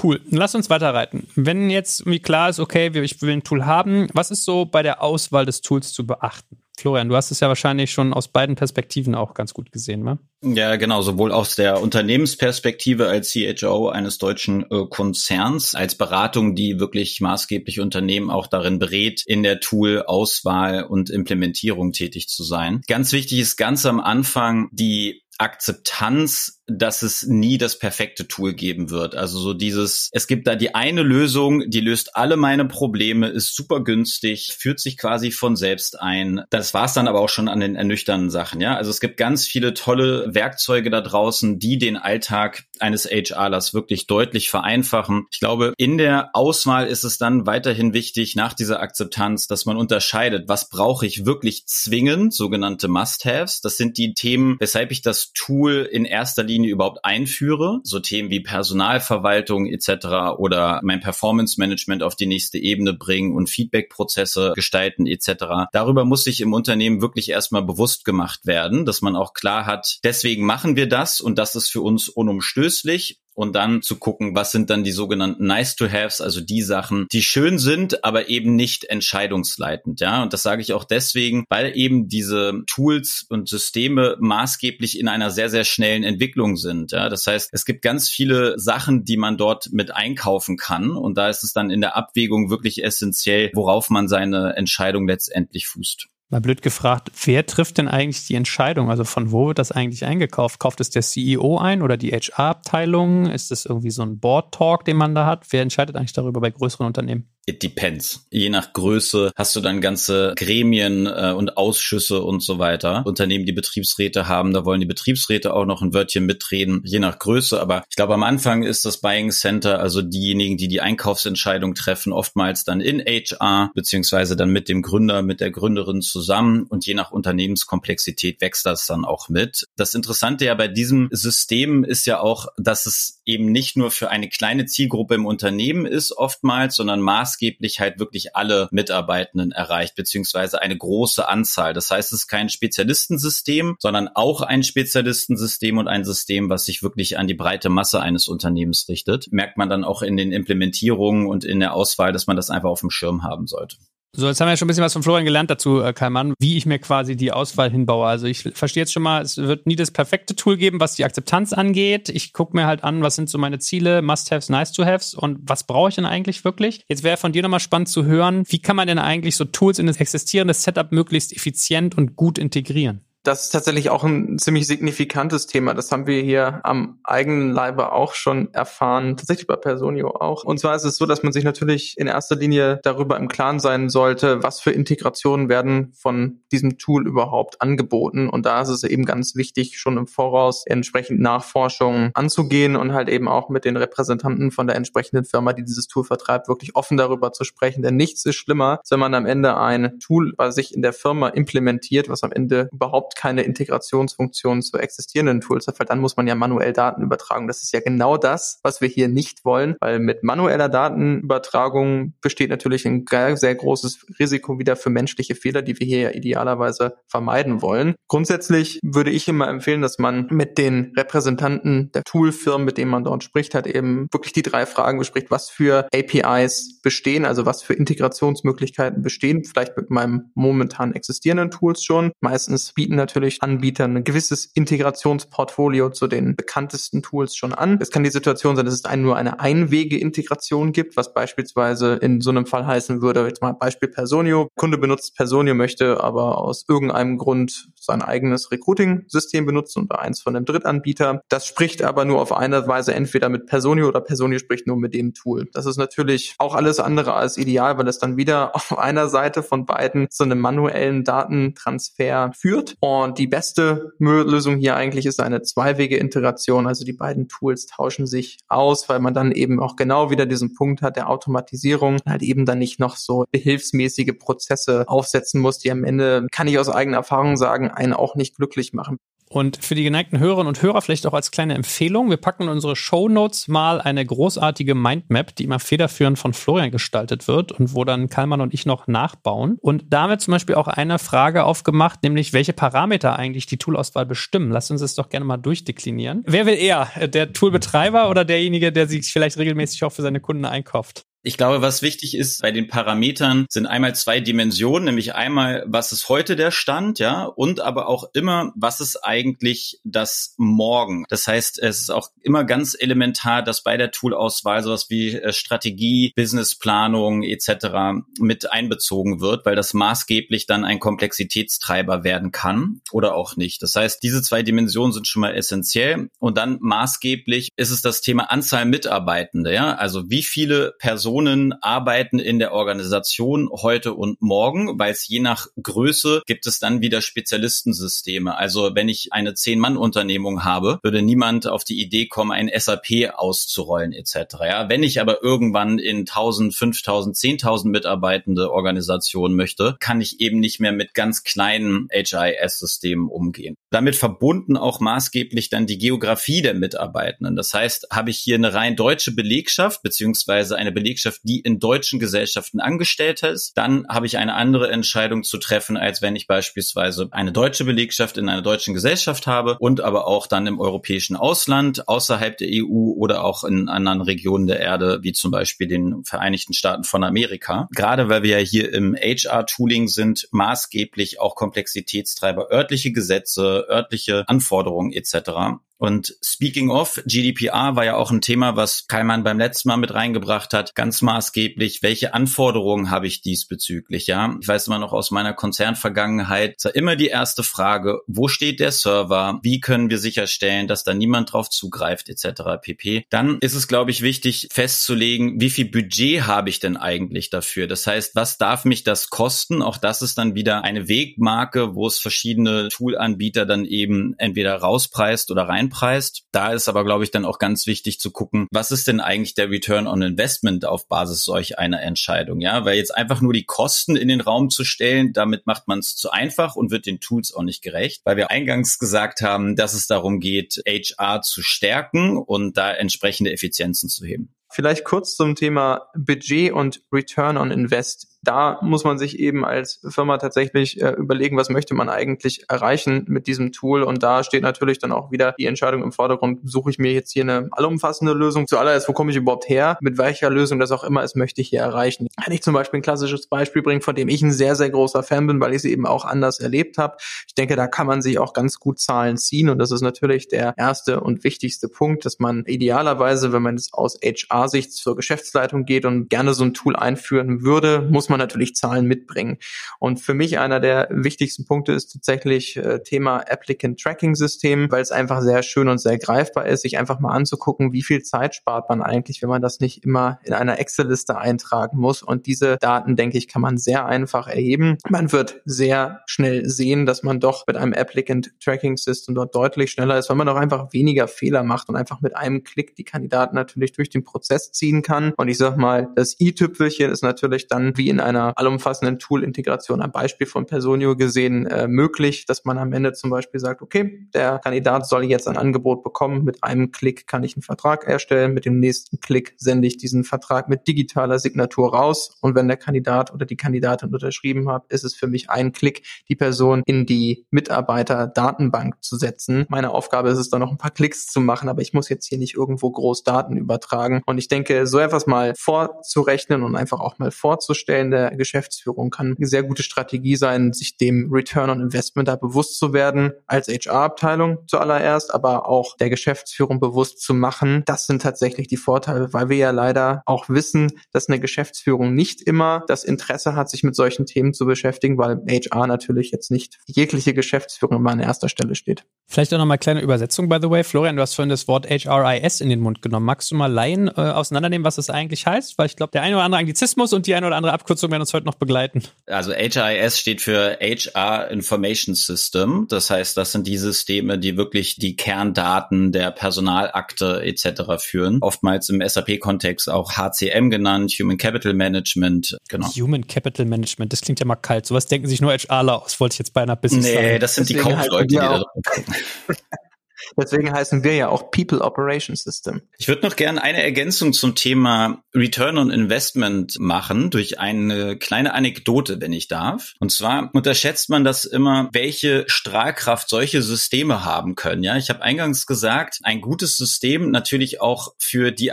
Cool, 0.00 0.20
lass 0.30 0.54
uns 0.54 0.70
weiterreiten. 0.70 1.28
Wenn 1.34 1.68
jetzt 1.68 2.06
wie 2.06 2.20
klar 2.20 2.48
ist, 2.48 2.60
okay, 2.60 2.90
ich 3.02 3.20
will 3.20 3.32
ein 3.32 3.42
Tool 3.42 3.66
haben, 3.66 4.08
was 4.14 4.30
ist 4.30 4.44
so 4.44 4.64
bei 4.64 4.82
der 4.82 5.02
Auswahl 5.02 5.44
des 5.44 5.60
Tools 5.60 5.92
zu 5.92 6.06
beachten? 6.06 6.56
Florian, 6.78 7.08
du 7.08 7.16
hast 7.16 7.30
es 7.30 7.40
ja 7.40 7.48
wahrscheinlich 7.48 7.92
schon 7.92 8.14
aus 8.14 8.28
beiden 8.28 8.56
Perspektiven 8.56 9.14
auch 9.14 9.34
ganz 9.34 9.52
gut 9.52 9.70
gesehen, 9.70 10.02
ne? 10.02 10.18
Ja, 10.42 10.74
genau, 10.76 11.02
sowohl 11.02 11.30
aus 11.30 11.54
der 11.54 11.80
Unternehmensperspektive 11.80 13.06
als 13.06 13.32
CHO 13.32 13.88
eines 13.90 14.18
deutschen 14.18 14.64
äh, 14.70 14.86
Konzerns, 14.88 15.74
als 15.74 15.94
Beratung, 15.94 16.56
die 16.56 16.80
wirklich 16.80 17.20
maßgeblich 17.20 17.78
Unternehmen 17.78 18.30
auch 18.30 18.48
darin 18.48 18.78
berät, 18.78 19.22
in 19.26 19.42
der 19.42 19.60
Tool-Auswahl 19.60 20.82
und 20.84 21.10
Implementierung 21.10 21.92
tätig 21.92 22.28
zu 22.28 22.42
sein. 22.42 22.80
Ganz 22.88 23.12
wichtig 23.12 23.38
ist 23.38 23.56
ganz 23.56 23.86
am 23.86 24.00
Anfang 24.00 24.68
die 24.72 25.22
Akzeptanz 25.38 26.61
dass 26.78 27.02
es 27.02 27.24
nie 27.26 27.58
das 27.58 27.78
perfekte 27.78 28.28
Tool 28.28 28.54
geben 28.54 28.90
wird. 28.90 29.14
Also 29.14 29.38
so 29.38 29.54
dieses, 29.54 30.08
es 30.12 30.26
gibt 30.26 30.46
da 30.46 30.54
die 30.54 30.74
eine 30.74 31.02
Lösung, 31.02 31.68
die 31.68 31.80
löst 31.80 32.16
alle 32.16 32.36
meine 32.36 32.64
Probleme, 32.64 33.28
ist 33.28 33.54
super 33.54 33.82
günstig, 33.82 34.54
führt 34.58 34.80
sich 34.80 34.96
quasi 34.96 35.30
von 35.30 35.56
selbst 35.56 36.00
ein. 36.00 36.42
Das 36.50 36.74
war's 36.74 36.94
dann 36.94 37.08
aber 37.08 37.20
auch 37.20 37.28
schon 37.28 37.48
an 37.48 37.60
den 37.60 37.76
ernüchternden 37.76 38.30
Sachen, 38.30 38.60
ja. 38.60 38.76
Also 38.76 38.90
es 38.90 39.00
gibt 39.00 39.16
ganz 39.16 39.46
viele 39.46 39.74
tolle 39.74 40.34
Werkzeuge 40.34 40.90
da 40.90 41.00
draußen, 41.00 41.58
die 41.58 41.78
den 41.78 41.96
Alltag 41.96 42.64
eines 42.78 43.04
HRlers 43.04 43.74
wirklich 43.74 44.06
deutlich 44.06 44.50
vereinfachen. 44.50 45.26
Ich 45.30 45.40
glaube, 45.40 45.72
in 45.76 45.98
der 45.98 46.30
Auswahl 46.34 46.86
ist 46.86 47.04
es 47.04 47.18
dann 47.18 47.46
weiterhin 47.46 47.92
wichtig, 47.92 48.36
nach 48.36 48.52
dieser 48.52 48.80
Akzeptanz, 48.80 49.46
dass 49.46 49.66
man 49.66 49.76
unterscheidet, 49.76 50.48
was 50.48 50.68
brauche 50.68 51.06
ich 51.06 51.24
wirklich 51.24 51.66
zwingend, 51.66 52.34
sogenannte 52.34 52.88
Must-Haves. 52.88 53.60
Das 53.60 53.76
sind 53.76 53.98
die 53.98 54.14
Themen, 54.14 54.56
weshalb 54.58 54.90
ich 54.90 55.02
das 55.02 55.32
Tool 55.32 55.88
in 55.90 56.04
erster 56.04 56.42
Linie 56.42 56.61
Richtlinie 56.62 56.72
überhaupt 56.72 57.04
einführe, 57.04 57.80
so 57.82 57.98
Themen 57.98 58.30
wie 58.30 58.40
Personalverwaltung 58.40 59.66
etc. 59.66 60.38
oder 60.38 60.80
mein 60.82 61.00
Performance 61.00 61.58
Management 61.58 62.02
auf 62.02 62.16
die 62.16 62.26
nächste 62.26 62.58
Ebene 62.58 62.92
bringen 62.94 63.34
und 63.34 63.50
Feedback-Prozesse 63.50 64.52
gestalten 64.54 65.06
etc. 65.06 65.68
Darüber 65.72 66.04
muss 66.04 66.24
sich 66.24 66.40
im 66.40 66.52
Unternehmen 66.52 67.02
wirklich 67.02 67.30
erstmal 67.30 67.62
bewusst 67.62 68.04
gemacht 68.04 68.46
werden, 68.46 68.84
dass 68.84 69.02
man 69.02 69.16
auch 69.16 69.34
klar 69.34 69.66
hat, 69.66 69.98
deswegen 70.04 70.46
machen 70.46 70.76
wir 70.76 70.88
das 70.88 71.20
und 71.20 71.38
das 71.38 71.54
ist 71.54 71.70
für 71.70 71.82
uns 71.82 72.08
unumstößlich 72.08 73.18
und 73.34 73.54
dann 73.54 73.82
zu 73.82 73.96
gucken, 73.96 74.34
was 74.34 74.52
sind 74.52 74.70
dann 74.70 74.84
die 74.84 74.92
sogenannten 74.92 75.46
nice 75.46 75.76
to 75.76 75.88
haves, 75.88 76.20
also 76.20 76.40
die 76.40 76.62
Sachen, 76.62 77.06
die 77.12 77.22
schön 77.22 77.58
sind, 77.58 78.04
aber 78.04 78.28
eben 78.28 78.56
nicht 78.56 78.84
entscheidungsleitend, 78.84 80.00
ja. 80.00 80.22
Und 80.22 80.32
das 80.32 80.42
sage 80.42 80.62
ich 80.62 80.72
auch 80.72 80.84
deswegen, 80.84 81.44
weil 81.48 81.76
eben 81.76 82.08
diese 82.08 82.62
Tools 82.66 83.26
und 83.28 83.48
Systeme 83.48 84.16
maßgeblich 84.20 84.98
in 84.98 85.08
einer 85.08 85.30
sehr, 85.30 85.50
sehr 85.50 85.64
schnellen 85.64 86.04
Entwicklung 86.04 86.56
sind, 86.56 86.92
ja. 86.92 87.08
Das 87.08 87.26
heißt, 87.26 87.50
es 87.52 87.64
gibt 87.64 87.82
ganz 87.82 88.08
viele 88.08 88.58
Sachen, 88.58 89.04
die 89.04 89.16
man 89.16 89.36
dort 89.36 89.68
mit 89.72 89.94
einkaufen 89.94 90.56
kann 90.56 90.90
und 90.90 91.16
da 91.16 91.28
ist 91.28 91.42
es 91.42 91.52
dann 91.52 91.70
in 91.70 91.80
der 91.80 91.96
Abwägung 91.96 92.50
wirklich 92.50 92.84
essentiell, 92.84 93.50
worauf 93.54 93.90
man 93.90 94.08
seine 94.08 94.56
Entscheidung 94.56 95.08
letztendlich 95.08 95.66
fußt. 95.66 96.08
Mal 96.32 96.40
blöd 96.40 96.62
gefragt, 96.62 97.12
wer 97.26 97.44
trifft 97.44 97.76
denn 97.76 97.88
eigentlich 97.88 98.26
die 98.26 98.36
Entscheidung? 98.36 98.88
Also 98.88 99.04
von 99.04 99.32
wo 99.32 99.48
wird 99.48 99.58
das 99.58 99.70
eigentlich 99.70 100.06
eingekauft? 100.06 100.58
Kauft 100.58 100.80
es 100.80 100.88
der 100.88 101.02
CEO 101.02 101.58
ein 101.58 101.82
oder 101.82 101.98
die 101.98 102.10
HR-Abteilung? 102.10 103.26
Ist 103.26 103.52
es 103.52 103.66
irgendwie 103.66 103.90
so 103.90 104.00
ein 104.00 104.18
Board-Talk, 104.18 104.86
den 104.86 104.96
man 104.96 105.14
da 105.14 105.26
hat? 105.26 105.44
Wer 105.50 105.60
entscheidet 105.60 105.94
eigentlich 105.94 106.14
darüber 106.14 106.40
bei 106.40 106.48
größeren 106.48 106.86
Unternehmen? 106.86 107.28
It 107.44 107.62
depends. 107.62 108.24
Je 108.30 108.50
nach 108.50 108.72
Größe 108.72 109.32
hast 109.34 109.56
du 109.56 109.60
dann 109.60 109.80
ganze 109.80 110.32
Gremien 110.36 111.06
äh, 111.06 111.32
und 111.36 111.56
Ausschüsse 111.56 112.22
und 112.22 112.40
so 112.40 112.60
weiter. 112.60 113.02
Unternehmen, 113.04 113.46
die 113.46 113.52
Betriebsräte 113.52 114.28
haben, 114.28 114.52
da 114.52 114.64
wollen 114.64 114.80
die 114.80 114.86
Betriebsräte 114.86 115.52
auch 115.52 115.64
noch 115.64 115.82
ein 115.82 115.92
Wörtchen 115.92 116.24
mitreden, 116.24 116.82
je 116.84 117.00
nach 117.00 117.18
Größe. 117.18 117.60
Aber 117.60 117.82
ich 117.90 117.96
glaube, 117.96 118.14
am 118.14 118.22
Anfang 118.22 118.62
ist 118.62 118.84
das 118.84 119.00
Buying 119.00 119.32
Center, 119.32 119.80
also 119.80 120.02
diejenigen, 120.02 120.56
die 120.56 120.68
die 120.68 120.80
Einkaufsentscheidung 120.80 121.74
treffen, 121.74 122.12
oftmals 122.12 122.62
dann 122.62 122.80
in 122.80 123.00
HR, 123.00 123.72
beziehungsweise 123.74 124.36
dann 124.36 124.50
mit 124.50 124.68
dem 124.68 124.82
Gründer, 124.82 125.22
mit 125.22 125.40
der 125.40 125.50
Gründerin 125.50 126.00
zusammen. 126.00 126.62
Und 126.68 126.86
je 126.86 126.94
nach 126.94 127.10
Unternehmenskomplexität 127.10 128.40
wächst 128.40 128.66
das 128.66 128.86
dann 128.86 129.04
auch 129.04 129.28
mit. 129.28 129.64
Das 129.74 129.94
Interessante 129.94 130.44
ja 130.44 130.54
bei 130.54 130.68
diesem 130.68 131.08
System 131.10 131.82
ist 131.82 132.06
ja 132.06 132.20
auch, 132.20 132.46
dass 132.56 132.86
es 132.86 133.20
eben 133.24 133.50
nicht 133.50 133.76
nur 133.76 133.90
für 133.90 134.10
eine 134.10 134.28
kleine 134.28 134.66
Zielgruppe 134.66 135.16
im 135.16 135.26
Unternehmen 135.26 135.86
ist 135.86 136.16
oftmals, 136.16 136.76
sondern 136.76 137.00
maß 137.00 137.31
maßgeblich 137.32 137.80
halt 137.80 137.98
wirklich 137.98 138.36
alle 138.36 138.68
Mitarbeitenden 138.70 139.52
erreicht, 139.52 139.94
beziehungsweise 139.96 140.60
eine 140.60 140.76
große 140.76 141.28
Anzahl. 141.28 141.72
Das 141.72 141.90
heißt, 141.90 142.12
es 142.12 142.20
ist 142.20 142.28
kein 142.28 142.48
Spezialistensystem, 142.48 143.76
sondern 143.78 144.08
auch 144.08 144.42
ein 144.42 144.62
Spezialistensystem 144.62 145.78
und 145.78 145.88
ein 145.88 146.04
System, 146.04 146.50
was 146.50 146.66
sich 146.66 146.82
wirklich 146.82 147.18
an 147.18 147.26
die 147.26 147.34
breite 147.34 147.68
Masse 147.68 148.00
eines 148.00 148.28
Unternehmens 148.28 148.88
richtet. 148.88 149.32
Merkt 149.32 149.56
man 149.56 149.68
dann 149.68 149.84
auch 149.84 150.02
in 150.02 150.16
den 150.16 150.32
Implementierungen 150.32 151.26
und 151.26 151.44
in 151.44 151.60
der 151.60 151.74
Auswahl, 151.74 152.12
dass 152.12 152.26
man 152.26 152.36
das 152.36 152.50
einfach 152.50 152.70
auf 152.70 152.80
dem 152.80 152.90
Schirm 152.90 153.22
haben 153.22 153.46
sollte. 153.46 153.76
So, 154.14 154.28
jetzt 154.28 154.42
haben 154.42 154.48
wir 154.48 154.52
ja 154.52 154.56
schon 154.58 154.66
ein 154.66 154.68
bisschen 154.68 154.84
was 154.84 154.92
von 154.92 155.02
Florian 155.02 155.24
gelernt 155.24 155.48
dazu, 155.50 155.80
äh, 155.80 155.94
Kalman, 155.94 156.34
wie 156.38 156.58
ich 156.58 156.66
mir 156.66 156.78
quasi 156.78 157.16
die 157.16 157.32
Auswahl 157.32 157.70
hinbaue. 157.70 158.06
Also 158.06 158.26
ich 158.26 158.42
verstehe 158.42 158.82
jetzt 158.82 158.92
schon 158.92 159.02
mal, 159.02 159.22
es 159.22 159.38
wird 159.38 159.66
nie 159.66 159.74
das 159.74 159.90
perfekte 159.90 160.36
Tool 160.36 160.58
geben, 160.58 160.80
was 160.80 160.96
die 160.96 161.06
Akzeptanz 161.06 161.54
angeht. 161.54 162.10
Ich 162.10 162.34
gucke 162.34 162.54
mir 162.54 162.66
halt 162.66 162.84
an, 162.84 163.00
was 163.00 163.16
sind 163.16 163.30
so 163.30 163.38
meine 163.38 163.58
Ziele, 163.58 164.02
Must-Haves, 164.02 164.50
Nice-to-Haves 164.50 165.14
und 165.14 165.38
was 165.40 165.64
brauche 165.64 165.88
ich 165.88 165.94
denn 165.94 166.04
eigentlich 166.04 166.44
wirklich? 166.44 166.84
Jetzt 166.88 167.04
wäre 167.04 167.16
von 167.16 167.32
dir 167.32 167.42
nochmal 167.42 167.60
spannend 167.60 167.88
zu 167.88 168.04
hören, 168.04 168.44
wie 168.48 168.60
kann 168.60 168.76
man 168.76 168.86
denn 168.86 168.98
eigentlich 168.98 169.34
so 169.34 169.46
Tools 169.46 169.78
in 169.78 169.86
das 169.86 169.96
existierende 169.96 170.52
Setup 170.52 170.92
möglichst 170.92 171.32
effizient 171.32 171.96
und 171.96 172.14
gut 172.14 172.36
integrieren? 172.36 173.00
Das 173.24 173.44
ist 173.44 173.50
tatsächlich 173.50 173.88
auch 173.88 174.02
ein 174.02 174.36
ziemlich 174.40 174.66
signifikantes 174.66 175.46
Thema. 175.46 175.74
Das 175.74 175.92
haben 175.92 176.08
wir 176.08 176.20
hier 176.22 176.60
am 176.64 176.98
eigenen 177.04 177.52
Leibe 177.52 177.92
auch 177.92 178.14
schon 178.14 178.52
erfahren, 178.52 179.16
tatsächlich 179.16 179.46
bei 179.46 179.54
Personio 179.54 180.08
auch. 180.08 180.42
Und 180.42 180.58
zwar 180.58 180.74
ist 180.74 180.82
es 180.82 180.96
so, 180.96 181.06
dass 181.06 181.22
man 181.22 181.32
sich 181.32 181.44
natürlich 181.44 181.96
in 181.98 182.08
erster 182.08 182.34
Linie 182.34 182.80
darüber 182.82 183.16
im 183.16 183.28
Klaren 183.28 183.60
sein 183.60 183.90
sollte, 183.90 184.42
was 184.42 184.60
für 184.60 184.72
Integrationen 184.72 185.48
werden 185.48 185.92
von 185.94 186.40
diesem 186.50 186.78
Tool 186.78 187.06
überhaupt 187.06 187.62
angeboten. 187.62 188.28
Und 188.28 188.44
da 188.44 188.60
ist 188.60 188.70
es 188.70 188.82
eben 188.82 189.04
ganz 189.04 189.36
wichtig, 189.36 189.78
schon 189.78 189.98
im 189.98 190.08
Voraus 190.08 190.66
entsprechend 190.66 191.20
Nachforschungen 191.20 192.10
anzugehen 192.14 192.74
und 192.74 192.92
halt 192.92 193.08
eben 193.08 193.28
auch 193.28 193.50
mit 193.50 193.64
den 193.64 193.76
Repräsentanten 193.76 194.50
von 194.50 194.66
der 194.66 194.74
entsprechenden 194.74 195.24
Firma, 195.24 195.52
die 195.52 195.62
dieses 195.62 195.86
Tool 195.86 196.02
vertreibt, 196.02 196.48
wirklich 196.48 196.74
offen 196.74 196.96
darüber 196.96 197.32
zu 197.32 197.44
sprechen. 197.44 197.82
Denn 197.82 197.94
nichts 197.94 198.26
ist 198.26 198.34
schlimmer, 198.34 198.80
wenn 198.90 198.98
man 198.98 199.14
am 199.14 199.26
Ende 199.26 199.56
ein 199.56 200.00
Tool 200.00 200.34
bei 200.36 200.50
sich 200.50 200.74
in 200.74 200.82
der 200.82 200.92
Firma 200.92 201.28
implementiert, 201.28 202.08
was 202.08 202.24
am 202.24 202.32
Ende 202.32 202.68
überhaupt 202.72 203.11
keine 203.16 203.42
Integrationsfunktion 203.42 204.62
zu 204.62 204.78
existierenden 204.78 205.40
Tools 205.40 205.66
weil 205.78 205.86
dann 205.86 206.00
muss 206.00 206.16
man 206.16 206.26
ja 206.26 206.34
manuell 206.34 206.72
Daten 206.72 207.02
übertragen. 207.02 207.46
Das 207.46 207.62
ist 207.62 207.72
ja 207.72 207.80
genau 207.80 208.16
das, 208.16 208.58
was 208.62 208.80
wir 208.80 208.88
hier 208.88 209.08
nicht 209.08 209.44
wollen, 209.44 209.76
weil 209.80 209.98
mit 209.98 210.22
manueller 210.22 210.68
Datenübertragung 210.68 212.14
besteht 212.20 212.50
natürlich 212.50 212.86
ein 212.86 213.04
sehr, 213.08 213.36
sehr 213.36 213.54
großes 213.54 214.06
Risiko 214.18 214.58
wieder 214.58 214.76
für 214.76 214.90
menschliche 214.90 215.34
Fehler, 215.34 215.62
die 215.62 215.78
wir 215.78 215.86
hier 215.86 216.00
ja 216.00 216.10
idealerweise 216.10 216.96
vermeiden 217.08 217.62
wollen. 217.62 217.94
Grundsätzlich 218.08 218.78
würde 218.82 219.10
ich 219.10 219.28
immer 219.28 219.48
empfehlen, 219.48 219.82
dass 219.82 219.98
man 219.98 220.26
mit 220.30 220.58
den 220.58 220.92
Repräsentanten 220.96 221.90
der 221.92 222.04
Toolfirmen, 222.04 222.64
mit 222.64 222.78
denen 222.78 222.90
man 222.90 223.04
dort 223.04 223.24
spricht, 223.24 223.54
hat 223.54 223.66
eben 223.66 224.08
wirklich 224.12 224.32
die 224.32 224.42
drei 224.42 224.66
Fragen 224.66 224.98
bespricht, 224.98 225.30
was 225.30 225.50
für 225.50 225.88
APIs 225.92 226.80
bestehen, 226.82 227.24
also 227.24 227.46
was 227.46 227.62
für 227.62 227.74
Integrationsmöglichkeiten 227.74 229.02
bestehen, 229.02 229.44
vielleicht 229.44 229.76
mit 229.76 229.90
meinem 229.90 230.30
momentan 230.34 230.94
existierenden 230.94 231.50
Tools 231.50 231.82
schon. 231.84 232.12
Meistens 232.20 232.72
bieten 232.72 232.96
natürlich 233.02 233.42
Anbietern 233.42 233.96
ein 233.96 234.04
gewisses 234.04 234.46
Integrationsportfolio 234.46 235.90
zu 235.90 236.06
den 236.06 236.36
bekanntesten 236.36 237.02
Tools 237.02 237.36
schon 237.36 237.52
an. 237.52 237.78
Es 237.80 237.90
kann 237.90 238.04
die 238.04 238.10
Situation 238.10 238.56
sein, 238.56 238.64
dass 238.64 238.74
es 238.74 238.84
ein, 238.84 239.02
nur 239.02 239.16
eine 239.16 239.40
Einwege-Integration 239.40 240.72
gibt, 240.72 240.96
was 240.96 241.12
beispielsweise 241.12 241.94
in 241.94 242.20
so 242.20 242.30
einem 242.30 242.46
Fall 242.46 242.66
heißen 242.66 243.02
würde, 243.02 243.26
jetzt 243.26 243.42
mal 243.42 243.52
Beispiel 243.52 243.88
Personio. 243.88 244.48
Kunde 244.56 244.78
benutzt 244.78 245.16
Personio, 245.16 245.54
möchte 245.54 246.02
aber 246.02 246.38
aus 246.38 246.64
irgendeinem 246.68 247.18
Grund 247.18 247.70
sein 247.78 248.02
eigenes 248.02 248.50
Recruiting-System 248.50 249.44
benutzen 249.46 249.84
oder 249.84 250.00
eins 250.00 250.20
von 250.20 250.36
einem 250.36 250.44
Drittanbieter. 250.44 251.22
Das 251.28 251.46
spricht 251.46 251.82
aber 251.82 252.04
nur 252.04 252.20
auf 252.20 252.32
eine 252.32 252.66
Weise 252.66 252.94
entweder 252.94 253.28
mit 253.28 253.46
Personio 253.46 253.88
oder 253.88 254.00
Personio 254.00 254.38
spricht 254.38 254.66
nur 254.66 254.76
mit 254.76 254.94
dem 254.94 255.14
Tool. 255.14 255.48
Das 255.52 255.66
ist 255.66 255.76
natürlich 255.76 256.34
auch 256.38 256.54
alles 256.54 256.78
andere 256.78 257.14
als 257.14 257.36
ideal, 257.36 257.78
weil 257.78 257.88
es 257.88 257.98
dann 257.98 258.16
wieder 258.16 258.54
auf 258.54 258.78
einer 258.78 259.08
Seite 259.08 259.42
von 259.42 259.66
beiden 259.66 260.10
zu 260.10 260.24
einem 260.24 260.38
manuellen 260.40 261.04
Datentransfer 261.04 262.30
führt. 262.34 262.76
Und 262.80 262.91
die 263.16 263.26
beste 263.26 263.92
Lösung 263.98 264.58
hier 264.58 264.76
eigentlich 264.76 265.06
ist 265.06 265.20
eine 265.20 265.42
zweiwege 265.42 265.96
Integration. 265.96 266.66
Also 266.66 266.84
die 266.84 266.92
beiden 266.92 267.28
Tools 267.28 267.66
tauschen 267.66 268.06
sich 268.06 268.38
aus, 268.48 268.88
weil 268.88 269.00
man 269.00 269.14
dann 269.14 269.32
eben 269.32 269.60
auch 269.60 269.76
genau 269.76 270.10
wieder 270.10 270.26
diesen 270.26 270.54
Punkt 270.54 270.82
hat 270.82 270.96
der 270.96 271.08
Automatisierung, 271.08 271.98
halt 272.06 272.22
eben 272.22 272.46
dann 272.46 272.58
nicht 272.58 272.80
noch 272.80 272.96
so 272.96 273.24
behilfsmäßige 273.30 274.18
Prozesse 274.18 274.84
aufsetzen 274.88 275.40
muss, 275.40 275.58
die 275.58 275.70
am 275.70 275.84
Ende, 275.84 276.26
kann 276.30 276.48
ich 276.48 276.58
aus 276.58 276.68
eigener 276.68 276.98
Erfahrung 276.98 277.36
sagen, 277.36 277.70
einen 277.70 277.92
auch 277.92 278.14
nicht 278.14 278.36
glücklich 278.36 278.72
machen. 278.72 278.98
Und 279.32 279.64
für 279.64 279.74
die 279.74 279.82
geneigten 279.82 280.18
Hörerinnen 280.18 280.46
und 280.46 280.60
Hörer 280.60 280.82
vielleicht 280.82 281.06
auch 281.06 281.14
als 281.14 281.30
kleine 281.30 281.54
Empfehlung, 281.54 282.10
wir 282.10 282.18
packen 282.18 282.42
in 282.42 282.48
unsere 282.50 282.76
Show 282.76 283.08
Notes 283.08 283.48
mal 283.48 283.80
eine 283.80 284.04
großartige 284.04 284.74
Mindmap, 284.74 285.34
die 285.34 285.44
immer 285.44 285.58
federführend 285.58 286.18
von 286.18 286.34
Florian 286.34 286.70
gestaltet 286.70 287.28
wird 287.28 287.50
und 287.50 287.74
wo 287.74 287.84
dann 287.84 288.10
Kalman 288.10 288.42
und 288.42 288.52
ich 288.52 288.66
noch 288.66 288.88
nachbauen. 288.88 289.56
Und 289.62 289.84
damit 289.88 290.20
zum 290.20 290.32
Beispiel 290.32 290.56
auch 290.56 290.68
eine 290.68 290.98
Frage 290.98 291.44
aufgemacht, 291.44 292.02
nämlich 292.02 292.34
welche 292.34 292.52
Parameter 292.52 293.18
eigentlich 293.18 293.46
die 293.46 293.56
Toolauswahl 293.56 294.04
bestimmen. 294.04 294.50
Lasst 294.50 294.70
uns 294.70 294.82
das 294.82 294.96
doch 294.96 295.08
gerne 295.08 295.24
mal 295.24 295.38
durchdeklinieren. 295.38 296.24
Wer 296.26 296.44
will 296.44 296.58
eher, 296.58 296.90
der 297.08 297.32
Toolbetreiber 297.32 298.10
oder 298.10 298.26
derjenige, 298.26 298.70
der 298.70 298.86
sich 298.86 299.10
vielleicht 299.10 299.38
regelmäßig 299.38 299.82
auch 299.84 299.92
für 299.92 300.02
seine 300.02 300.20
Kunden 300.20 300.44
einkauft? 300.44 301.06
Ich 301.24 301.36
glaube, 301.36 301.62
was 301.62 301.82
wichtig 301.82 302.16
ist 302.16 302.42
bei 302.42 302.50
den 302.50 302.66
Parametern 302.66 303.46
sind 303.48 303.66
einmal 303.66 303.94
zwei 303.94 304.18
Dimensionen, 304.18 304.86
nämlich 304.86 305.14
einmal, 305.14 305.64
was 305.68 305.92
ist 305.92 306.08
heute 306.08 306.34
der 306.34 306.50
Stand, 306.50 306.98
ja, 306.98 307.24
und 307.24 307.60
aber 307.60 307.86
auch 307.86 308.10
immer, 308.12 308.52
was 308.56 308.80
ist 308.80 308.96
eigentlich 309.04 309.78
das 309.84 310.34
Morgen. 310.36 311.04
Das 311.08 311.28
heißt, 311.28 311.62
es 311.62 311.80
ist 311.80 311.90
auch 311.90 312.08
immer 312.22 312.42
ganz 312.42 312.76
elementar, 312.78 313.44
dass 313.44 313.62
bei 313.62 313.76
der 313.76 313.92
Toolauswahl 313.92 314.64
sowas 314.64 314.86
wie 314.90 315.14
äh, 315.14 315.32
Strategie, 315.32 316.12
Businessplanung 316.16 317.22
etc. 317.22 318.02
mit 318.18 318.50
einbezogen 318.50 319.20
wird, 319.20 319.46
weil 319.46 319.54
das 319.54 319.74
maßgeblich 319.74 320.46
dann 320.46 320.64
ein 320.64 320.80
Komplexitätstreiber 320.80 322.02
werden 322.02 322.32
kann 322.32 322.80
oder 322.90 323.14
auch 323.14 323.36
nicht. 323.36 323.62
Das 323.62 323.76
heißt, 323.76 324.02
diese 324.02 324.22
zwei 324.22 324.42
Dimensionen 324.42 324.92
sind 324.92 325.06
schon 325.06 325.20
mal 325.20 325.34
essentiell 325.36 326.08
und 326.18 326.36
dann 326.36 326.58
maßgeblich 326.60 327.50
ist 327.54 327.70
es 327.70 327.80
das 327.80 328.00
Thema 328.00 328.24
Anzahl 328.24 328.64
Mitarbeitende, 328.64 329.54
ja, 329.54 329.76
also 329.76 330.10
wie 330.10 330.24
viele 330.24 330.74
Personen 330.80 331.11
Personen 331.12 331.52
arbeiten 331.60 332.18
in 332.18 332.38
der 332.38 332.52
Organisation 332.52 333.50
heute 333.52 333.92
und 333.92 334.22
morgen, 334.22 334.78
weil 334.78 334.92
es 334.92 335.06
je 335.06 335.20
nach 335.20 335.48
Größe 335.62 336.22
gibt 336.24 336.46
es 336.46 336.58
dann 336.58 336.80
wieder 336.80 337.02
Spezialistensysteme. 337.02 338.34
Also 338.34 338.70
wenn 338.74 338.88
ich 338.88 339.12
eine 339.12 339.34
Zehn-Mann-Unternehmung 339.34 340.42
habe, 340.42 340.78
würde 340.82 341.02
niemand 341.02 341.46
auf 341.46 341.64
die 341.64 341.82
Idee 341.82 342.06
kommen, 342.06 342.30
ein 342.30 342.50
SAP 342.54 343.12
auszurollen 343.14 343.92
etc. 343.92 344.16
Ja, 344.40 344.70
wenn 344.70 344.82
ich 344.82 345.02
aber 345.02 345.22
irgendwann 345.22 345.78
in 345.78 345.98
1000, 345.98 346.54
5000, 346.54 347.14
10.000 347.14 347.68
Mitarbeitende 347.68 348.50
Organisationen 348.50 349.36
möchte, 349.36 349.76
kann 349.80 350.00
ich 350.00 350.18
eben 350.20 350.40
nicht 350.40 350.60
mehr 350.60 350.72
mit 350.72 350.94
ganz 350.94 351.24
kleinen 351.24 351.88
HIS-Systemen 351.90 353.08
umgehen. 353.08 353.54
Damit 353.70 353.96
verbunden 353.96 354.56
auch 354.56 354.80
maßgeblich 354.80 355.50
dann 355.50 355.66
die 355.66 355.76
Geografie 355.76 356.40
der 356.40 356.54
Mitarbeitenden. 356.54 357.36
Das 357.36 357.52
heißt, 357.52 357.88
habe 357.90 358.08
ich 358.08 358.18
hier 358.18 358.36
eine 358.36 358.54
rein 358.54 358.76
deutsche 358.76 359.12
Belegschaft 359.12 359.82
beziehungsweise 359.82 360.56
eine 360.56 360.72
Belegschaft 360.72 361.01
Belegschaft, 361.02 361.20
die 361.24 361.40
in 361.40 361.58
deutschen 361.58 361.98
Gesellschaften 361.98 362.60
Angestellter 362.60 363.30
ist, 363.30 363.56
dann 363.56 363.86
habe 363.88 364.06
ich 364.06 364.18
eine 364.18 364.34
andere 364.34 364.70
Entscheidung 364.70 365.24
zu 365.24 365.38
treffen, 365.38 365.76
als 365.76 366.02
wenn 366.02 366.16
ich 366.16 366.26
beispielsweise 366.26 367.08
eine 367.10 367.32
deutsche 367.32 367.64
Belegschaft 367.64 368.18
in 368.18 368.28
einer 368.28 368.42
deutschen 368.42 368.74
Gesellschaft 368.74 369.26
habe 369.26 369.56
und 369.58 369.80
aber 369.80 370.06
auch 370.06 370.26
dann 370.26 370.46
im 370.46 370.60
europäischen 370.60 371.16
Ausland, 371.16 371.88
außerhalb 371.88 372.36
der 372.38 372.48
EU 372.52 372.92
oder 372.96 373.24
auch 373.24 373.44
in 373.44 373.68
anderen 373.68 374.00
Regionen 374.00 374.46
der 374.46 374.60
Erde, 374.60 375.00
wie 375.02 375.12
zum 375.12 375.30
Beispiel 375.30 375.66
den 375.66 376.04
Vereinigten 376.04 376.54
Staaten 376.54 376.84
von 376.84 377.04
Amerika. 377.04 377.68
Gerade 377.72 378.08
weil 378.08 378.22
wir 378.22 378.38
ja 378.38 378.44
hier 378.44 378.72
im 378.72 378.94
HR-Tooling 378.94 379.88
sind, 379.88 380.28
maßgeblich 380.30 381.20
auch 381.20 381.34
Komplexitätstreiber, 381.34 382.50
örtliche 382.52 382.92
Gesetze, 382.92 383.66
örtliche 383.68 384.24
Anforderungen 384.28 384.92
etc. 384.92 385.58
Und 385.82 386.14
speaking 386.22 386.70
of, 386.70 387.02
GDPR 387.06 387.74
war 387.74 387.84
ja 387.84 387.96
auch 387.96 388.12
ein 388.12 388.20
Thema, 388.20 388.54
was 388.54 388.86
Kaiman 388.86 389.24
beim 389.24 389.40
letzten 389.40 389.68
Mal 389.68 389.78
mit 389.78 389.92
reingebracht 389.92 390.54
hat, 390.54 390.76
ganz 390.76 391.02
maßgeblich. 391.02 391.82
Welche 391.82 392.14
Anforderungen 392.14 392.92
habe 392.92 393.08
ich 393.08 393.20
diesbezüglich? 393.20 394.06
Ja, 394.06 394.36
ich 394.40 394.46
weiß 394.46 394.68
immer 394.68 394.78
noch 394.78 394.92
aus 394.92 395.10
meiner 395.10 395.32
Konzernvergangenheit, 395.32 396.54
es 396.56 396.66
war 396.66 396.76
immer 396.76 396.94
die 396.94 397.08
erste 397.08 397.42
Frage, 397.42 397.98
wo 398.06 398.28
steht 398.28 398.60
der 398.60 398.70
Server? 398.70 399.40
Wie 399.42 399.58
können 399.58 399.90
wir 399.90 399.98
sicherstellen, 399.98 400.68
dass 400.68 400.84
da 400.84 400.94
niemand 400.94 401.32
drauf 401.32 401.50
zugreift, 401.50 402.08
etc. 402.08 402.62
pp. 402.62 403.04
Dann 403.10 403.38
ist 403.40 403.54
es, 403.54 403.66
glaube 403.66 403.90
ich, 403.90 404.02
wichtig 404.02 404.50
festzulegen, 404.52 405.40
wie 405.40 405.50
viel 405.50 405.68
Budget 405.68 406.28
habe 406.28 406.48
ich 406.48 406.60
denn 406.60 406.76
eigentlich 406.76 407.28
dafür? 407.28 407.66
Das 407.66 407.88
heißt, 407.88 408.14
was 408.14 408.38
darf 408.38 408.64
mich 408.64 408.84
das 408.84 409.10
kosten? 409.10 409.62
Auch 409.62 409.78
das 409.78 410.00
ist 410.00 410.16
dann 410.16 410.36
wieder 410.36 410.62
eine 410.62 410.86
Wegmarke, 410.86 411.74
wo 411.74 411.88
es 411.88 411.98
verschiedene 411.98 412.68
Toolanbieter 412.68 413.46
dann 413.46 413.64
eben 413.64 414.14
entweder 414.18 414.54
rauspreist 414.54 415.32
oder 415.32 415.48
rein 415.48 415.71
einpreist. 415.72 416.24
Da 416.32 416.52
ist 416.52 416.68
aber, 416.68 416.84
glaube 416.84 417.04
ich, 417.04 417.10
dann 417.10 417.24
auch 417.24 417.38
ganz 417.38 417.66
wichtig 417.66 417.98
zu 417.98 418.10
gucken, 418.10 418.46
was 418.50 418.70
ist 418.70 418.88
denn 418.88 419.00
eigentlich 419.00 419.34
der 419.34 419.50
Return 419.50 419.86
on 419.86 420.02
Investment 420.02 420.64
auf 420.64 420.88
Basis 420.88 421.24
solch 421.24 421.58
einer 421.58 421.82
Entscheidung? 421.82 422.40
Ja, 422.40 422.64
weil 422.64 422.76
jetzt 422.76 422.94
einfach 422.94 423.20
nur 423.20 423.32
die 423.32 423.44
Kosten 423.44 423.96
in 423.96 424.08
den 424.08 424.20
Raum 424.20 424.50
zu 424.50 424.64
stellen, 424.64 425.12
damit 425.12 425.46
macht 425.46 425.68
man 425.68 425.78
es 425.78 425.96
zu 425.96 426.10
einfach 426.10 426.56
und 426.56 426.70
wird 426.70 426.86
den 426.86 427.00
Tools 427.00 427.34
auch 427.34 427.42
nicht 427.42 427.62
gerecht, 427.62 428.02
weil 428.04 428.16
wir 428.16 428.30
eingangs 428.30 428.78
gesagt 428.78 429.22
haben, 429.22 429.56
dass 429.56 429.74
es 429.74 429.86
darum 429.86 430.20
geht, 430.20 430.62
HR 430.66 431.22
zu 431.22 431.42
stärken 431.42 432.18
und 432.18 432.56
da 432.56 432.72
entsprechende 432.72 433.32
Effizienzen 433.32 433.88
zu 433.88 434.04
heben. 434.04 434.34
Vielleicht 434.50 434.84
kurz 434.84 435.16
zum 435.16 435.34
Thema 435.34 435.88
Budget 435.96 436.52
und 436.52 436.82
Return 436.92 437.38
on 437.38 437.50
Invest 437.50 438.11
da 438.22 438.58
muss 438.62 438.84
man 438.84 438.98
sich 438.98 439.18
eben 439.18 439.44
als 439.44 439.80
Firma 439.88 440.18
tatsächlich 440.18 440.80
äh, 440.80 440.90
überlegen, 440.90 441.36
was 441.36 441.48
möchte 441.48 441.74
man 441.74 441.88
eigentlich 441.88 442.44
erreichen 442.48 443.04
mit 443.08 443.26
diesem 443.26 443.50
Tool. 443.50 443.82
Und 443.82 444.02
da 444.02 444.22
steht 444.22 444.42
natürlich 444.42 444.78
dann 444.78 444.92
auch 444.92 445.10
wieder 445.10 445.34
die 445.38 445.46
Entscheidung 445.46 445.82
im 445.82 445.92
Vordergrund, 445.92 446.40
suche 446.44 446.70
ich 446.70 446.78
mir 446.78 446.92
jetzt 446.92 447.12
hier 447.12 447.24
eine 447.24 447.48
allumfassende 447.50 448.12
Lösung. 448.12 448.46
Zuallererst, 448.46 448.88
wo 448.88 448.92
komme 448.92 449.10
ich 449.10 449.16
überhaupt 449.16 449.48
her? 449.48 449.76
Mit 449.80 449.98
welcher 449.98 450.30
Lösung 450.30 450.60
das 450.60 450.70
auch 450.70 450.84
immer 450.84 451.02
ist, 451.02 451.16
möchte 451.16 451.40
ich 451.40 451.48
hier 451.48 451.60
erreichen. 451.60 452.06
Kann 452.22 452.32
ich 452.32 452.42
zum 452.42 452.54
Beispiel 452.54 452.78
ein 452.78 452.82
klassisches 452.82 453.26
Beispiel 453.26 453.62
bringen, 453.62 453.80
von 453.80 453.96
dem 453.96 454.08
ich 454.08 454.22
ein 454.22 454.32
sehr, 454.32 454.54
sehr 454.54 454.70
großer 454.70 455.02
Fan 455.02 455.26
bin, 455.26 455.40
weil 455.40 455.50
ich 455.50 455.58
es 455.58 455.64
eben 455.64 455.86
auch 455.86 456.04
anders 456.04 456.38
erlebt 456.38 456.78
habe. 456.78 456.96
Ich 457.26 457.34
denke, 457.34 457.56
da 457.56 457.66
kann 457.66 457.88
man 457.88 458.02
sich 458.02 458.20
auch 458.20 458.34
ganz 458.34 458.60
gut 458.60 458.78
Zahlen 458.78 459.16
ziehen. 459.16 459.48
Und 459.48 459.58
das 459.58 459.72
ist 459.72 459.82
natürlich 459.82 460.28
der 460.28 460.54
erste 460.56 461.00
und 461.00 461.24
wichtigste 461.24 461.68
Punkt, 461.68 462.04
dass 462.04 462.20
man 462.20 462.44
idealerweise, 462.46 463.32
wenn 463.32 463.42
man 463.42 463.56
jetzt 463.56 463.74
aus 463.74 463.98
HR-Sicht 464.02 464.72
zur 464.72 464.94
Geschäftsleitung 464.94 465.64
geht 465.64 465.84
und 465.84 466.08
gerne 466.08 466.34
so 466.34 466.44
ein 466.44 466.54
Tool 466.54 466.76
einführen 466.76 467.42
würde, 467.42 467.88
muss 467.90 468.11
man 468.12 468.20
natürlich 468.20 468.54
Zahlen 468.54 468.86
mitbringen. 468.86 469.38
Und 469.78 470.00
für 470.00 470.14
mich 470.14 470.38
einer 470.38 470.60
der 470.60 470.88
wichtigsten 470.90 471.44
Punkte 471.44 471.72
ist 471.72 471.92
tatsächlich 471.92 472.56
äh, 472.56 472.82
Thema 472.82 473.18
Applicant 473.28 473.80
Tracking 473.80 474.14
System, 474.14 474.70
weil 474.70 474.82
es 474.82 474.92
einfach 474.92 475.22
sehr 475.22 475.42
schön 475.42 475.68
und 475.68 475.78
sehr 475.78 475.98
greifbar 475.98 476.46
ist, 476.46 476.62
sich 476.62 476.78
einfach 476.78 477.00
mal 477.00 477.12
anzugucken, 477.12 477.72
wie 477.72 477.82
viel 477.82 478.02
Zeit 478.02 478.34
spart 478.34 478.68
man 478.68 478.82
eigentlich, 478.82 479.22
wenn 479.22 479.28
man 479.28 479.42
das 479.42 479.60
nicht 479.60 479.84
immer 479.84 480.20
in 480.24 480.32
einer 480.32 480.58
Excel-Liste 480.58 481.18
eintragen 481.18 481.78
muss. 481.78 482.02
Und 482.02 482.26
diese 482.26 482.56
Daten, 482.58 482.96
denke 482.96 483.18
ich, 483.18 483.28
kann 483.28 483.42
man 483.42 483.58
sehr 483.58 483.86
einfach 483.86 484.28
erheben. 484.28 484.78
Man 484.88 485.12
wird 485.12 485.40
sehr 485.44 486.02
schnell 486.06 486.48
sehen, 486.48 486.86
dass 486.86 487.02
man 487.02 487.20
doch 487.20 487.46
mit 487.46 487.56
einem 487.56 487.72
Applicant 487.72 488.32
Tracking 488.40 488.76
System 488.76 489.14
dort 489.14 489.34
deutlich 489.34 489.70
schneller 489.70 489.98
ist, 489.98 490.08
weil 490.08 490.16
man 490.16 490.28
auch 490.28 490.36
einfach 490.36 490.72
weniger 490.72 491.08
Fehler 491.08 491.42
macht 491.42 491.68
und 491.68 491.76
einfach 491.76 492.00
mit 492.00 492.16
einem 492.16 492.42
Klick 492.42 492.76
die 492.76 492.84
Kandidaten 492.84 493.34
natürlich 493.34 493.72
durch 493.72 493.90
den 493.90 494.04
Prozess 494.04 494.52
ziehen 494.52 494.82
kann. 494.82 495.12
Und 495.16 495.28
ich 495.28 495.38
sag 495.38 495.56
mal, 495.56 495.88
das 495.96 496.18
i-Tüpfelchen 496.20 496.90
ist 496.90 497.02
natürlich 497.02 497.48
dann 497.48 497.76
wie 497.76 497.88
in 497.88 498.00
einer 498.02 498.32
allumfassenden 498.36 498.98
Tool-Integration 498.98 499.80
am 499.80 499.92
Beispiel 499.92 500.26
von 500.26 500.46
Personio 500.46 500.96
gesehen 500.96 501.46
äh, 501.46 501.68
möglich, 501.68 502.26
dass 502.26 502.44
man 502.44 502.58
am 502.58 502.72
Ende 502.72 502.92
zum 502.92 503.10
Beispiel 503.10 503.40
sagt, 503.40 503.62
okay, 503.62 504.06
der 504.14 504.38
Kandidat 504.38 504.86
soll 504.86 505.04
jetzt 505.04 505.28
ein 505.28 505.36
Angebot 505.36 505.82
bekommen. 505.82 506.24
Mit 506.24 506.42
einem 506.42 506.72
Klick 506.72 507.06
kann 507.06 507.22
ich 507.22 507.36
einen 507.36 507.42
Vertrag 507.42 507.86
erstellen. 507.86 508.34
Mit 508.34 508.44
dem 508.44 508.58
nächsten 508.58 509.00
Klick 509.00 509.34
sende 509.36 509.68
ich 509.68 509.76
diesen 509.76 510.04
Vertrag 510.04 510.48
mit 510.48 510.66
digitaler 510.66 511.18
Signatur 511.18 511.74
raus. 511.74 512.16
Und 512.20 512.34
wenn 512.34 512.48
der 512.48 512.56
Kandidat 512.56 513.12
oder 513.12 513.26
die 513.26 513.36
Kandidatin 513.36 513.92
unterschrieben 513.92 514.50
hat, 514.50 514.64
ist 514.68 514.84
es 514.84 514.94
für 514.94 515.06
mich 515.06 515.30
ein 515.30 515.52
Klick, 515.52 515.82
die 516.08 516.16
Person 516.16 516.62
in 516.66 516.86
die 516.86 517.26
Mitarbeiter-Datenbank 517.30 518.82
zu 518.82 518.96
setzen. 518.96 519.46
Meine 519.48 519.70
Aufgabe 519.70 520.10
ist 520.10 520.18
es 520.18 520.30
dann 520.30 520.40
noch 520.40 520.50
ein 520.50 520.58
paar 520.58 520.70
Klicks 520.70 521.06
zu 521.06 521.20
machen, 521.20 521.48
aber 521.48 521.62
ich 521.62 521.72
muss 521.72 521.88
jetzt 521.88 522.06
hier 522.06 522.18
nicht 522.18 522.34
irgendwo 522.34 522.70
groß 522.70 523.04
Daten 523.04 523.36
übertragen. 523.36 524.02
Und 524.06 524.18
ich 524.18 524.28
denke, 524.28 524.66
so 524.66 524.78
etwas 524.78 525.06
mal 525.06 525.34
vorzurechnen 525.38 526.42
und 526.42 526.56
einfach 526.56 526.80
auch 526.80 526.98
mal 526.98 527.10
vorzustellen 527.10 527.91
der 527.92 528.16
Geschäftsführung 528.16 528.90
kann 528.90 529.14
eine 529.16 529.26
sehr 529.26 529.44
gute 529.44 529.62
Strategie 529.62 530.16
sein, 530.16 530.52
sich 530.52 530.76
dem 530.76 531.08
Return 531.12 531.50
on 531.50 531.60
Investment 531.60 532.08
da 532.08 532.16
bewusst 532.16 532.58
zu 532.58 532.72
werden, 532.72 533.12
als 533.26 533.48
HR-Abteilung 533.48 534.38
zuallererst, 534.46 535.14
aber 535.14 535.48
auch 535.48 535.76
der 535.76 535.90
Geschäftsführung 535.90 536.58
bewusst 536.58 537.00
zu 537.00 537.14
machen. 537.14 537.62
Das 537.66 537.86
sind 537.86 538.02
tatsächlich 538.02 538.48
die 538.48 538.56
Vorteile, 538.56 539.12
weil 539.12 539.28
wir 539.28 539.36
ja 539.36 539.50
leider 539.50 540.02
auch 540.06 540.28
wissen, 540.28 540.72
dass 540.92 541.08
eine 541.08 541.20
Geschäftsführung 541.20 541.94
nicht 541.94 542.22
immer 542.22 542.64
das 542.66 542.84
Interesse 542.84 543.36
hat, 543.36 543.50
sich 543.50 543.62
mit 543.62 543.76
solchen 543.76 544.06
Themen 544.06 544.34
zu 544.34 544.46
beschäftigen, 544.46 544.98
weil 544.98 545.22
HR 545.28 545.66
natürlich 545.66 546.10
jetzt 546.10 546.30
nicht 546.30 546.58
jegliche 546.66 547.14
Geschäftsführung 547.14 547.76
immer 547.76 547.90
an 547.90 548.00
erster 548.00 548.28
Stelle 548.28 548.54
steht. 548.54 548.84
Vielleicht 549.06 549.34
auch 549.34 549.38
nochmal 549.38 549.58
kleine 549.58 549.82
Übersetzung, 549.82 550.28
by 550.28 550.38
the 550.40 550.48
way. 550.48 550.64
Florian, 550.64 550.96
du 550.96 551.02
hast 551.02 551.14
vorhin 551.14 551.28
das 551.28 551.46
Wort 551.46 551.68
HRIS 551.68 552.40
in 552.40 552.48
den 552.48 552.60
Mund 552.60 552.80
genommen. 552.80 553.04
Magst 553.04 553.30
du 553.30 553.34
mal 553.34 553.52
Laien 553.52 553.88
äh, 553.88 553.92
auseinandernehmen, 553.92 554.64
was 554.64 554.76
das 554.76 554.88
eigentlich 554.88 555.26
heißt? 555.26 555.58
Weil 555.58 555.66
ich 555.66 555.76
glaube, 555.76 555.90
der 555.90 556.02
eine 556.02 556.16
oder 556.16 556.24
andere 556.24 556.40
Anglizismus 556.40 556.92
und 556.94 557.06
die 557.06 557.14
eine 557.14 557.26
oder 557.26 557.36
andere 557.36 557.52
Abkürzung 557.52 557.81
werden 557.90 558.02
uns 558.02 558.14
heute 558.14 558.26
noch 558.26 558.34
begleiten. 558.34 558.82
Also 559.06 559.32
HRIS 559.32 559.98
steht 559.98 560.20
für 560.20 560.58
HR 560.60 561.30
Information 561.30 561.94
System. 561.94 562.66
Das 562.68 562.90
heißt, 562.90 563.16
das 563.16 563.32
sind 563.32 563.46
die 563.46 563.58
Systeme, 563.58 564.18
die 564.18 564.36
wirklich 564.36 564.76
die 564.76 564.96
Kerndaten 564.96 565.92
der 565.92 566.10
Personalakte 566.10 567.22
etc. 567.22 567.62
führen. 567.78 568.18
Oftmals 568.20 568.68
im 568.68 568.80
SAP-Kontext 568.86 569.68
auch 569.68 569.92
HCM 569.96 570.50
genannt, 570.50 570.92
Human 571.00 571.16
Capital 571.16 571.54
Management. 571.54 572.36
Genau. 572.48 572.68
Human 572.68 573.06
Capital 573.06 573.46
Management, 573.46 573.92
das 573.92 574.00
klingt 574.00 574.20
ja 574.20 574.26
mal 574.26 574.36
kalt. 574.36 574.66
Sowas 574.66 574.86
denken 574.86 575.08
sich 575.08 575.20
nur 575.20 575.32
HRler 575.32 575.82
aus, 575.82 575.98
wollte 576.00 576.14
ich 576.14 576.18
jetzt 576.18 576.34
beinahe 576.34 576.56
Business 576.56 576.84
nee, 576.84 576.94
sagen. 576.94 577.06
Nee, 577.06 577.18
das 577.18 577.34
sind 577.34 577.48
Deswegen 577.48 577.68
die 577.68 577.74
Kaufleute, 577.74 578.06
die 578.06 578.16
da 578.16 578.44
Deswegen 580.16 580.52
heißen 580.52 580.84
wir 580.84 580.94
ja 580.94 581.08
auch 581.08 581.30
People 581.30 581.60
Operation 581.60 582.16
System. 582.16 582.62
Ich 582.78 582.88
würde 582.88 583.06
noch 583.06 583.16
gerne 583.16 583.42
eine 583.42 583.62
Ergänzung 583.62 584.12
zum 584.12 584.34
Thema 584.34 585.02
Return 585.14 585.58
on 585.58 585.70
Investment 585.70 586.58
machen 586.58 587.10
durch 587.10 587.38
eine 587.38 587.96
kleine 587.96 588.34
Anekdote, 588.34 589.00
wenn 589.00 589.12
ich 589.12 589.28
darf. 589.28 589.74
Und 589.78 589.92
zwar 589.92 590.30
unterschätzt 590.32 590.90
man 590.90 591.04
das 591.04 591.24
immer, 591.24 591.68
welche 591.72 592.24
Strahlkraft 592.26 593.08
solche 593.08 593.42
Systeme 593.42 594.04
haben 594.04 594.34
können. 594.34 594.62
Ja, 594.62 594.76
ich 594.76 594.88
habe 594.90 595.02
eingangs 595.02 595.46
gesagt, 595.46 595.98
ein 596.02 596.20
gutes 596.20 596.56
System 596.56 597.10
natürlich 597.10 597.60
auch 597.60 597.94
für 597.98 598.32
die 598.32 598.52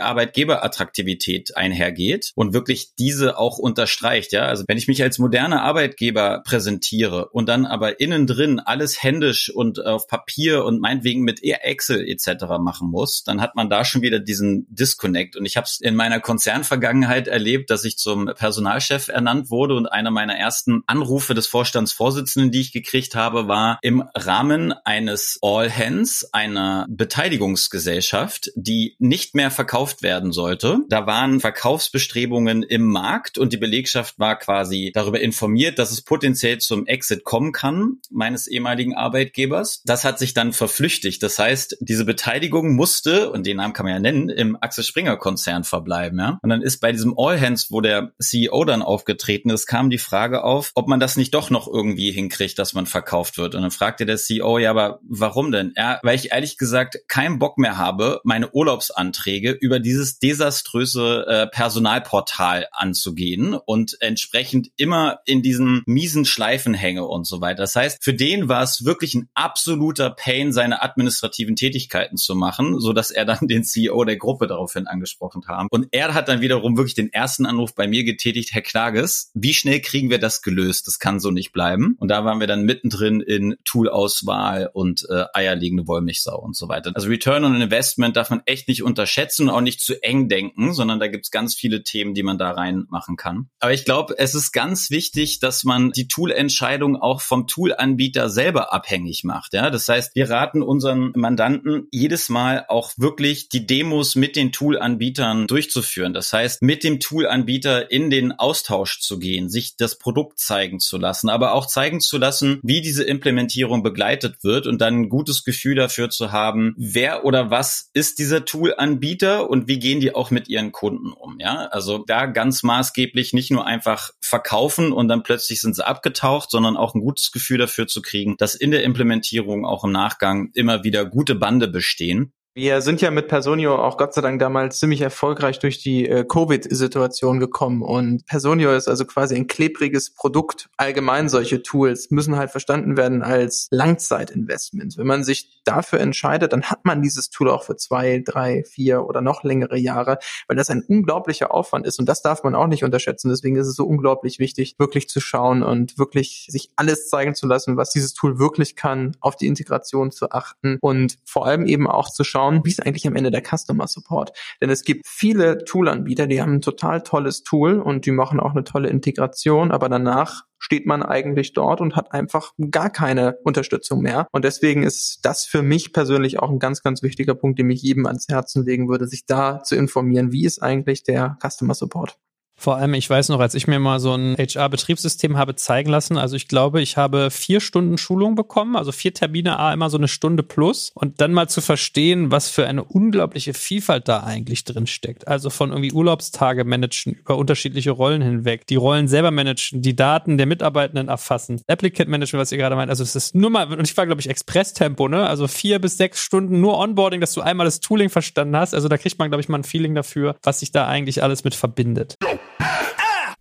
Arbeitgeberattraktivität 0.00 1.56
einhergeht 1.56 2.32
und 2.34 2.52
wirklich 2.52 2.94
diese 2.98 3.38
auch 3.38 3.58
unterstreicht. 3.58 4.32
Ja, 4.32 4.46
also 4.46 4.64
wenn 4.66 4.78
ich 4.78 4.88
mich 4.88 5.02
als 5.02 5.18
moderner 5.18 5.62
Arbeitgeber 5.62 6.42
präsentiere 6.44 7.28
und 7.30 7.48
dann 7.48 7.66
aber 7.66 8.00
innen 8.00 8.26
drin 8.26 8.60
alles 8.60 9.02
händisch 9.02 9.50
und 9.50 9.84
auf 9.84 10.06
Papier 10.06 10.64
und 10.64 10.80
meinetwegen 10.80 11.22
mit 11.22 11.39
Excel 11.42 12.08
etc. 12.08 12.44
machen 12.60 12.90
muss, 12.90 13.24
dann 13.24 13.40
hat 13.40 13.56
man 13.56 13.70
da 13.70 13.84
schon 13.84 14.02
wieder 14.02 14.18
diesen 14.18 14.66
Disconnect. 14.68 15.36
Und 15.36 15.46
ich 15.46 15.56
habe 15.56 15.64
es 15.64 15.80
in 15.80 15.94
meiner 15.94 16.20
Konzernvergangenheit 16.20 17.28
erlebt, 17.28 17.70
dass 17.70 17.84
ich 17.84 17.98
zum 17.98 18.26
Personalchef 18.36 19.08
ernannt 19.08 19.50
wurde 19.50 19.74
und 19.74 19.86
einer 19.86 20.10
meiner 20.10 20.36
ersten 20.36 20.82
Anrufe 20.86 21.34
des 21.34 21.46
Vorstandsvorsitzenden, 21.46 22.50
die 22.50 22.60
ich 22.60 22.72
gekriegt 22.72 23.14
habe, 23.14 23.48
war 23.48 23.78
im 23.82 24.02
Rahmen 24.14 24.72
eines 24.84 25.38
All 25.42 25.70
Hands, 25.70 26.28
einer 26.32 26.86
Beteiligungsgesellschaft, 26.88 28.50
die 28.54 28.96
nicht 28.98 29.34
mehr 29.34 29.50
verkauft 29.50 30.02
werden 30.02 30.32
sollte. 30.32 30.80
Da 30.88 31.06
waren 31.06 31.40
Verkaufsbestrebungen 31.40 32.62
im 32.62 32.86
Markt 32.86 33.38
und 33.38 33.52
die 33.52 33.56
Belegschaft 33.56 34.18
war 34.18 34.38
quasi 34.38 34.90
darüber 34.94 35.20
informiert, 35.20 35.78
dass 35.78 35.90
es 35.90 36.02
potenziell 36.02 36.58
zum 36.58 36.86
Exit 36.86 37.24
kommen 37.24 37.52
kann 37.52 37.98
meines 38.10 38.46
ehemaligen 38.46 38.94
Arbeitgebers. 38.94 39.82
Das 39.84 40.04
hat 40.04 40.18
sich 40.18 40.34
dann 40.34 40.52
verflüchtigt. 40.52 41.22
Das 41.22 41.29
heißt, 41.38 41.78
diese 41.80 42.04
Beteiligung 42.04 42.74
musste, 42.74 43.30
und 43.30 43.46
den 43.46 43.58
Namen 43.58 43.72
kann 43.72 43.84
man 43.84 43.94
ja 43.94 44.00
nennen, 44.00 44.28
im 44.28 44.56
Axel 44.60 44.84
Springer 44.84 45.16
Konzern 45.16 45.64
verbleiben, 45.64 46.18
ja. 46.18 46.38
Und 46.42 46.50
dann 46.50 46.62
ist 46.62 46.80
bei 46.80 46.92
diesem 46.92 47.14
All 47.18 47.40
Hands, 47.40 47.70
wo 47.70 47.80
der 47.80 48.12
CEO 48.18 48.64
dann 48.64 48.82
aufgetreten 48.82 49.50
ist, 49.50 49.66
kam 49.66 49.90
die 49.90 49.98
Frage 49.98 50.44
auf, 50.44 50.72
ob 50.74 50.88
man 50.88 51.00
das 51.00 51.16
nicht 51.16 51.34
doch 51.34 51.50
noch 51.50 51.68
irgendwie 51.68 52.10
hinkriegt, 52.10 52.58
dass 52.58 52.74
man 52.74 52.86
verkauft 52.86 53.38
wird. 53.38 53.54
Und 53.54 53.62
dann 53.62 53.70
fragte 53.70 54.06
der 54.06 54.16
CEO, 54.16 54.58
ja, 54.58 54.70
aber 54.70 55.00
warum 55.02 55.52
denn? 55.52 55.72
Ja, 55.76 56.00
weil 56.02 56.16
ich 56.16 56.32
ehrlich 56.32 56.58
gesagt 56.58 56.98
keinen 57.08 57.38
Bock 57.38 57.58
mehr 57.58 57.76
habe, 57.76 58.20
meine 58.24 58.50
Urlaubsanträge 58.52 59.52
über 59.52 59.78
dieses 59.78 60.18
desaströse 60.18 61.26
äh, 61.26 61.46
Personalportal 61.46 62.66
anzugehen 62.72 63.54
und 63.54 63.96
entsprechend 64.00 64.68
immer 64.76 65.20
in 65.24 65.42
diesen 65.42 65.82
miesen 65.86 66.24
Schleifen 66.24 66.74
hänge 66.74 67.06
und 67.06 67.26
so 67.26 67.40
weiter. 67.40 67.62
Das 67.62 67.76
heißt, 67.76 68.02
für 68.02 68.14
den 68.14 68.48
war 68.48 68.62
es 68.62 68.84
wirklich 68.84 69.14
ein 69.14 69.28
absoluter 69.34 70.10
Pain, 70.10 70.52
seine 70.52 70.82
administrative 70.82 71.19
administrativen 71.20 71.56
Tätigkeiten 71.56 72.16
zu 72.16 72.34
machen, 72.34 72.80
so 72.80 72.92
dass 72.92 73.10
er 73.10 73.24
dann 73.24 73.38
den 73.48 73.64
CEO 73.64 74.04
der 74.04 74.16
Gruppe 74.16 74.46
daraufhin 74.46 74.86
angesprochen 74.86 75.42
haben. 75.46 75.68
Und 75.70 75.88
er 75.92 76.14
hat 76.14 76.28
dann 76.28 76.40
wiederum 76.40 76.76
wirklich 76.76 76.94
den 76.94 77.12
ersten 77.12 77.46
Anruf 77.46 77.74
bei 77.74 77.86
mir 77.86 78.04
getätigt, 78.04 78.52
Herr 78.52 78.62
Klages, 78.62 79.30
wie 79.34 79.54
schnell 79.54 79.80
kriegen 79.80 80.10
wir 80.10 80.18
das 80.18 80.42
gelöst? 80.42 80.86
Das 80.86 80.98
kann 80.98 81.20
so 81.20 81.30
nicht 81.30 81.52
bleiben. 81.52 81.96
Und 81.98 82.08
da 82.08 82.24
waren 82.24 82.40
wir 82.40 82.46
dann 82.46 82.64
mittendrin 82.64 83.20
in 83.20 83.56
Toolauswahl 83.64 84.70
und 84.72 85.06
äh, 85.10 85.24
eierlegende 85.34 85.86
Wollmilchsau 85.86 86.38
und 86.38 86.56
so 86.56 86.68
weiter. 86.68 86.92
Also 86.94 87.08
Return 87.08 87.44
on 87.44 87.60
Investment 87.60 88.16
darf 88.16 88.30
man 88.30 88.42
echt 88.46 88.68
nicht 88.68 88.82
unterschätzen 88.82 89.48
und 89.48 89.54
auch 89.54 89.60
nicht 89.60 89.80
zu 89.80 90.02
eng 90.02 90.28
denken, 90.28 90.72
sondern 90.72 91.00
da 91.00 91.08
gibt's 91.08 91.30
ganz 91.30 91.54
viele 91.54 91.82
Themen, 91.82 92.14
die 92.14 92.22
man 92.22 92.38
da 92.38 92.52
reinmachen 92.52 93.16
kann. 93.16 93.50
Aber 93.60 93.72
ich 93.72 93.84
glaube, 93.84 94.14
es 94.18 94.34
ist 94.34 94.52
ganz 94.52 94.90
wichtig, 94.90 95.40
dass 95.40 95.64
man 95.64 95.90
die 95.92 96.08
Toolentscheidung 96.08 96.96
auch 96.96 97.20
vom 97.20 97.46
Toolanbieter 97.46 98.28
selber 98.28 98.72
abhängig 98.72 99.24
macht. 99.24 99.52
Ja, 99.52 99.70
das 99.70 99.88
heißt, 99.88 100.14
wir 100.14 100.30
raten 100.30 100.62
unseren 100.62 100.99
Mandanten 101.14 101.88
jedes 101.90 102.28
Mal 102.28 102.64
auch 102.68 102.92
wirklich 102.96 103.48
die 103.48 103.66
Demos 103.66 104.16
mit 104.16 104.36
den 104.36 104.52
Toolanbietern 104.52 105.46
durchzuführen. 105.46 106.12
Das 106.12 106.32
heißt, 106.32 106.62
mit 106.62 106.84
dem 106.84 107.00
Toolanbieter 107.00 107.90
in 107.90 108.10
den 108.10 108.32
Austausch 108.32 109.00
zu 109.00 109.18
gehen, 109.18 109.48
sich 109.48 109.76
das 109.76 109.98
Produkt 109.98 110.38
zeigen 110.38 110.80
zu 110.80 110.98
lassen, 110.98 111.28
aber 111.28 111.54
auch 111.54 111.66
zeigen 111.66 112.00
zu 112.00 112.18
lassen, 112.18 112.60
wie 112.62 112.80
diese 112.80 113.04
Implementierung 113.04 113.82
begleitet 113.82 114.42
wird 114.42 114.66
und 114.66 114.80
dann 114.80 115.02
ein 115.02 115.08
gutes 115.08 115.44
Gefühl 115.44 115.74
dafür 115.74 116.10
zu 116.10 116.32
haben, 116.32 116.74
wer 116.76 117.24
oder 117.24 117.50
was 117.50 117.90
ist 117.92 118.18
dieser 118.18 118.44
Toolanbieter 118.44 119.48
und 119.48 119.68
wie 119.68 119.78
gehen 119.78 120.00
die 120.00 120.14
auch 120.14 120.30
mit 120.30 120.48
ihren 120.48 120.72
Kunden 120.72 121.12
um. 121.12 121.38
Ja, 121.40 121.66
also 121.70 121.98
da 121.98 122.26
ganz 122.26 122.62
maßgeblich 122.62 123.32
nicht 123.32 123.50
nur 123.50 123.66
einfach 123.66 124.10
verkaufen 124.20 124.92
und 124.92 125.08
dann 125.08 125.22
plötzlich 125.22 125.60
sind 125.60 125.74
sie 125.74 125.86
abgetaucht, 125.86 126.50
sondern 126.50 126.76
auch 126.76 126.94
ein 126.94 127.00
gutes 127.00 127.32
Gefühl 127.32 127.58
dafür 127.58 127.86
zu 127.86 128.02
kriegen, 128.02 128.36
dass 128.36 128.54
in 128.54 128.70
der 128.70 128.82
Implementierung 128.84 129.64
auch 129.64 129.84
im 129.84 129.92
Nachgang 129.92 130.50
immer 130.54 130.84
wieder 130.84 130.89
gute 131.04 131.34
Bande 131.34 131.68
bestehen. 131.68 132.32
Wir 132.52 132.80
sind 132.80 133.00
ja 133.00 133.12
mit 133.12 133.28
Personio 133.28 133.76
auch 133.76 133.96
Gott 133.96 134.12
sei 134.12 134.22
Dank 134.22 134.40
damals 134.40 134.80
ziemlich 134.80 135.02
erfolgreich 135.02 135.60
durch 135.60 135.78
die 135.80 136.08
äh, 136.08 136.24
Covid-Situation 136.24 137.38
gekommen 137.38 137.80
und 137.80 138.26
Personio 138.26 138.72
ist 138.72 138.88
also 138.88 139.04
quasi 139.04 139.36
ein 139.36 139.46
klebriges 139.46 140.12
Produkt. 140.12 140.68
Allgemein 140.76 141.28
solche 141.28 141.62
Tools 141.62 142.10
müssen 142.10 142.34
halt 142.34 142.50
verstanden 142.50 142.96
werden 142.96 143.22
als 143.22 143.68
Langzeitinvestments. 143.70 144.98
Wenn 144.98 145.06
man 145.06 145.22
sich 145.22 145.62
dafür 145.62 146.00
entscheidet, 146.00 146.52
dann 146.52 146.64
hat 146.64 146.84
man 146.84 147.02
dieses 147.02 147.30
Tool 147.30 147.50
auch 147.50 147.62
für 147.62 147.76
zwei, 147.76 148.20
drei, 148.24 148.64
vier 148.64 149.04
oder 149.04 149.20
noch 149.20 149.44
längere 149.44 149.78
Jahre, 149.78 150.18
weil 150.48 150.56
das 150.56 150.70
ein 150.70 150.82
unglaublicher 150.82 151.54
Aufwand 151.54 151.86
ist 151.86 152.00
und 152.00 152.08
das 152.08 152.20
darf 152.20 152.42
man 152.42 152.56
auch 152.56 152.66
nicht 152.66 152.82
unterschätzen. 152.82 153.28
Deswegen 153.28 153.54
ist 153.54 153.68
es 153.68 153.76
so 153.76 153.86
unglaublich 153.86 154.40
wichtig, 154.40 154.74
wirklich 154.76 155.08
zu 155.08 155.20
schauen 155.20 155.62
und 155.62 155.98
wirklich 155.98 156.48
sich 156.50 156.70
alles 156.74 157.10
zeigen 157.10 157.36
zu 157.36 157.46
lassen, 157.46 157.76
was 157.76 157.90
dieses 157.90 158.12
Tool 158.12 158.40
wirklich 158.40 158.74
kann, 158.74 159.16
auf 159.20 159.36
die 159.36 159.46
Integration 159.46 160.10
zu 160.10 160.32
achten 160.32 160.78
und 160.80 161.16
vor 161.24 161.46
allem 161.46 161.64
eben 161.64 161.86
auch 161.86 162.10
zu 162.10 162.24
schauen, 162.24 162.39
schauen, 162.40 162.64
wie 162.64 162.70
ist 162.70 162.84
eigentlich 162.84 163.06
am 163.06 163.16
Ende 163.16 163.30
der 163.30 163.42
Customer 163.42 163.86
Support? 163.86 164.32
Denn 164.60 164.70
es 164.70 164.82
gibt 164.82 165.06
viele 165.06 165.64
Toolanbieter, 165.64 166.26
die 166.26 166.40
haben 166.40 166.54
ein 166.54 166.60
total 166.60 167.02
tolles 167.02 167.42
Tool 167.42 167.80
und 167.80 168.06
die 168.06 168.10
machen 168.12 168.40
auch 168.40 168.52
eine 168.52 168.64
tolle 168.64 168.88
Integration, 168.88 169.70
aber 169.70 169.88
danach 169.88 170.44
steht 170.58 170.86
man 170.86 171.02
eigentlich 171.02 171.52
dort 171.52 171.80
und 171.80 171.96
hat 171.96 172.12
einfach 172.12 172.52
gar 172.70 172.90
keine 172.90 173.36
Unterstützung 173.44 174.02
mehr. 174.02 174.26
Und 174.32 174.44
deswegen 174.44 174.82
ist 174.82 175.20
das 175.22 175.46
für 175.46 175.62
mich 175.62 175.92
persönlich 175.92 176.38
auch 176.38 176.50
ein 176.50 176.58
ganz, 176.58 176.82
ganz 176.82 177.02
wichtiger 177.02 177.34
Punkt, 177.34 177.58
den 177.58 177.70
ich 177.70 177.82
jedem 177.82 178.06
ans 178.06 178.26
Herzen 178.28 178.64
legen 178.64 178.88
würde, 178.88 179.06
sich 179.06 179.26
da 179.26 179.62
zu 179.62 179.76
informieren, 179.76 180.32
wie 180.32 180.44
ist 180.44 180.62
eigentlich 180.62 181.02
der 181.02 181.38
Customer 181.42 181.74
Support. 181.74 182.18
Vor 182.60 182.76
allem, 182.76 182.92
ich 182.92 183.08
weiß 183.08 183.30
noch, 183.30 183.40
als 183.40 183.54
ich 183.54 183.66
mir 183.68 183.78
mal 183.78 184.00
so 184.00 184.12
ein 184.12 184.36
HR-Betriebssystem 184.36 185.38
habe 185.38 185.56
zeigen 185.56 185.88
lassen, 185.88 186.18
also 186.18 186.36
ich 186.36 186.46
glaube, 186.46 186.82
ich 186.82 186.98
habe 186.98 187.30
vier 187.30 187.58
Stunden 187.58 187.96
Schulung 187.96 188.34
bekommen, 188.34 188.76
also 188.76 188.92
vier 188.92 189.14
Termine, 189.14 189.58
A, 189.58 189.72
immer 189.72 189.88
so 189.88 189.96
eine 189.96 190.08
Stunde 190.08 190.42
plus 190.42 190.90
und 190.92 191.22
dann 191.22 191.32
mal 191.32 191.48
zu 191.48 191.62
verstehen, 191.62 192.30
was 192.30 192.50
für 192.50 192.66
eine 192.66 192.84
unglaubliche 192.84 193.54
Vielfalt 193.54 194.08
da 194.08 194.24
eigentlich 194.24 194.64
drin 194.64 194.86
steckt. 194.86 195.26
Also 195.26 195.48
von 195.48 195.70
irgendwie 195.70 195.92
Urlaubstage 195.92 196.64
managen 196.64 197.14
über 197.14 197.38
unterschiedliche 197.38 197.92
Rollen 197.92 198.20
hinweg, 198.20 198.66
die 198.66 198.76
Rollen 198.76 199.08
selber 199.08 199.30
managen, 199.30 199.80
die 199.80 199.96
Daten 199.96 200.36
der 200.36 200.44
Mitarbeitenden 200.44 201.08
erfassen, 201.08 201.62
Applicant 201.66 202.10
Management, 202.10 202.42
was 202.42 202.52
ihr 202.52 202.58
gerade 202.58 202.76
meint. 202.76 202.90
Also 202.90 203.02
es 203.02 203.16
ist 203.16 203.34
nur 203.34 203.48
mal, 203.48 203.72
und 203.72 203.88
ich 203.88 203.96
war, 203.96 204.04
glaube 204.04 204.20
ich, 204.20 204.28
Express-Tempo, 204.28 205.08
ne? 205.08 205.26
Also 205.26 205.48
vier 205.48 205.78
bis 205.78 205.96
sechs 205.96 206.20
Stunden 206.20 206.60
nur 206.60 206.76
Onboarding, 206.76 207.22
dass 207.22 207.32
du 207.32 207.40
einmal 207.40 207.64
das 207.64 207.80
Tooling 207.80 208.10
verstanden 208.10 208.54
hast. 208.54 208.74
Also 208.74 208.88
da 208.88 208.98
kriegt 208.98 209.18
man, 209.18 209.30
glaube 209.30 209.40
ich, 209.40 209.48
mal 209.48 209.56
ein 209.56 209.64
Feeling 209.64 209.94
dafür, 209.94 210.36
was 210.42 210.60
sich 210.60 210.72
da 210.72 210.86
eigentlich 210.86 211.22
alles 211.22 211.42
mit 211.42 211.54
verbindet. 211.54 212.18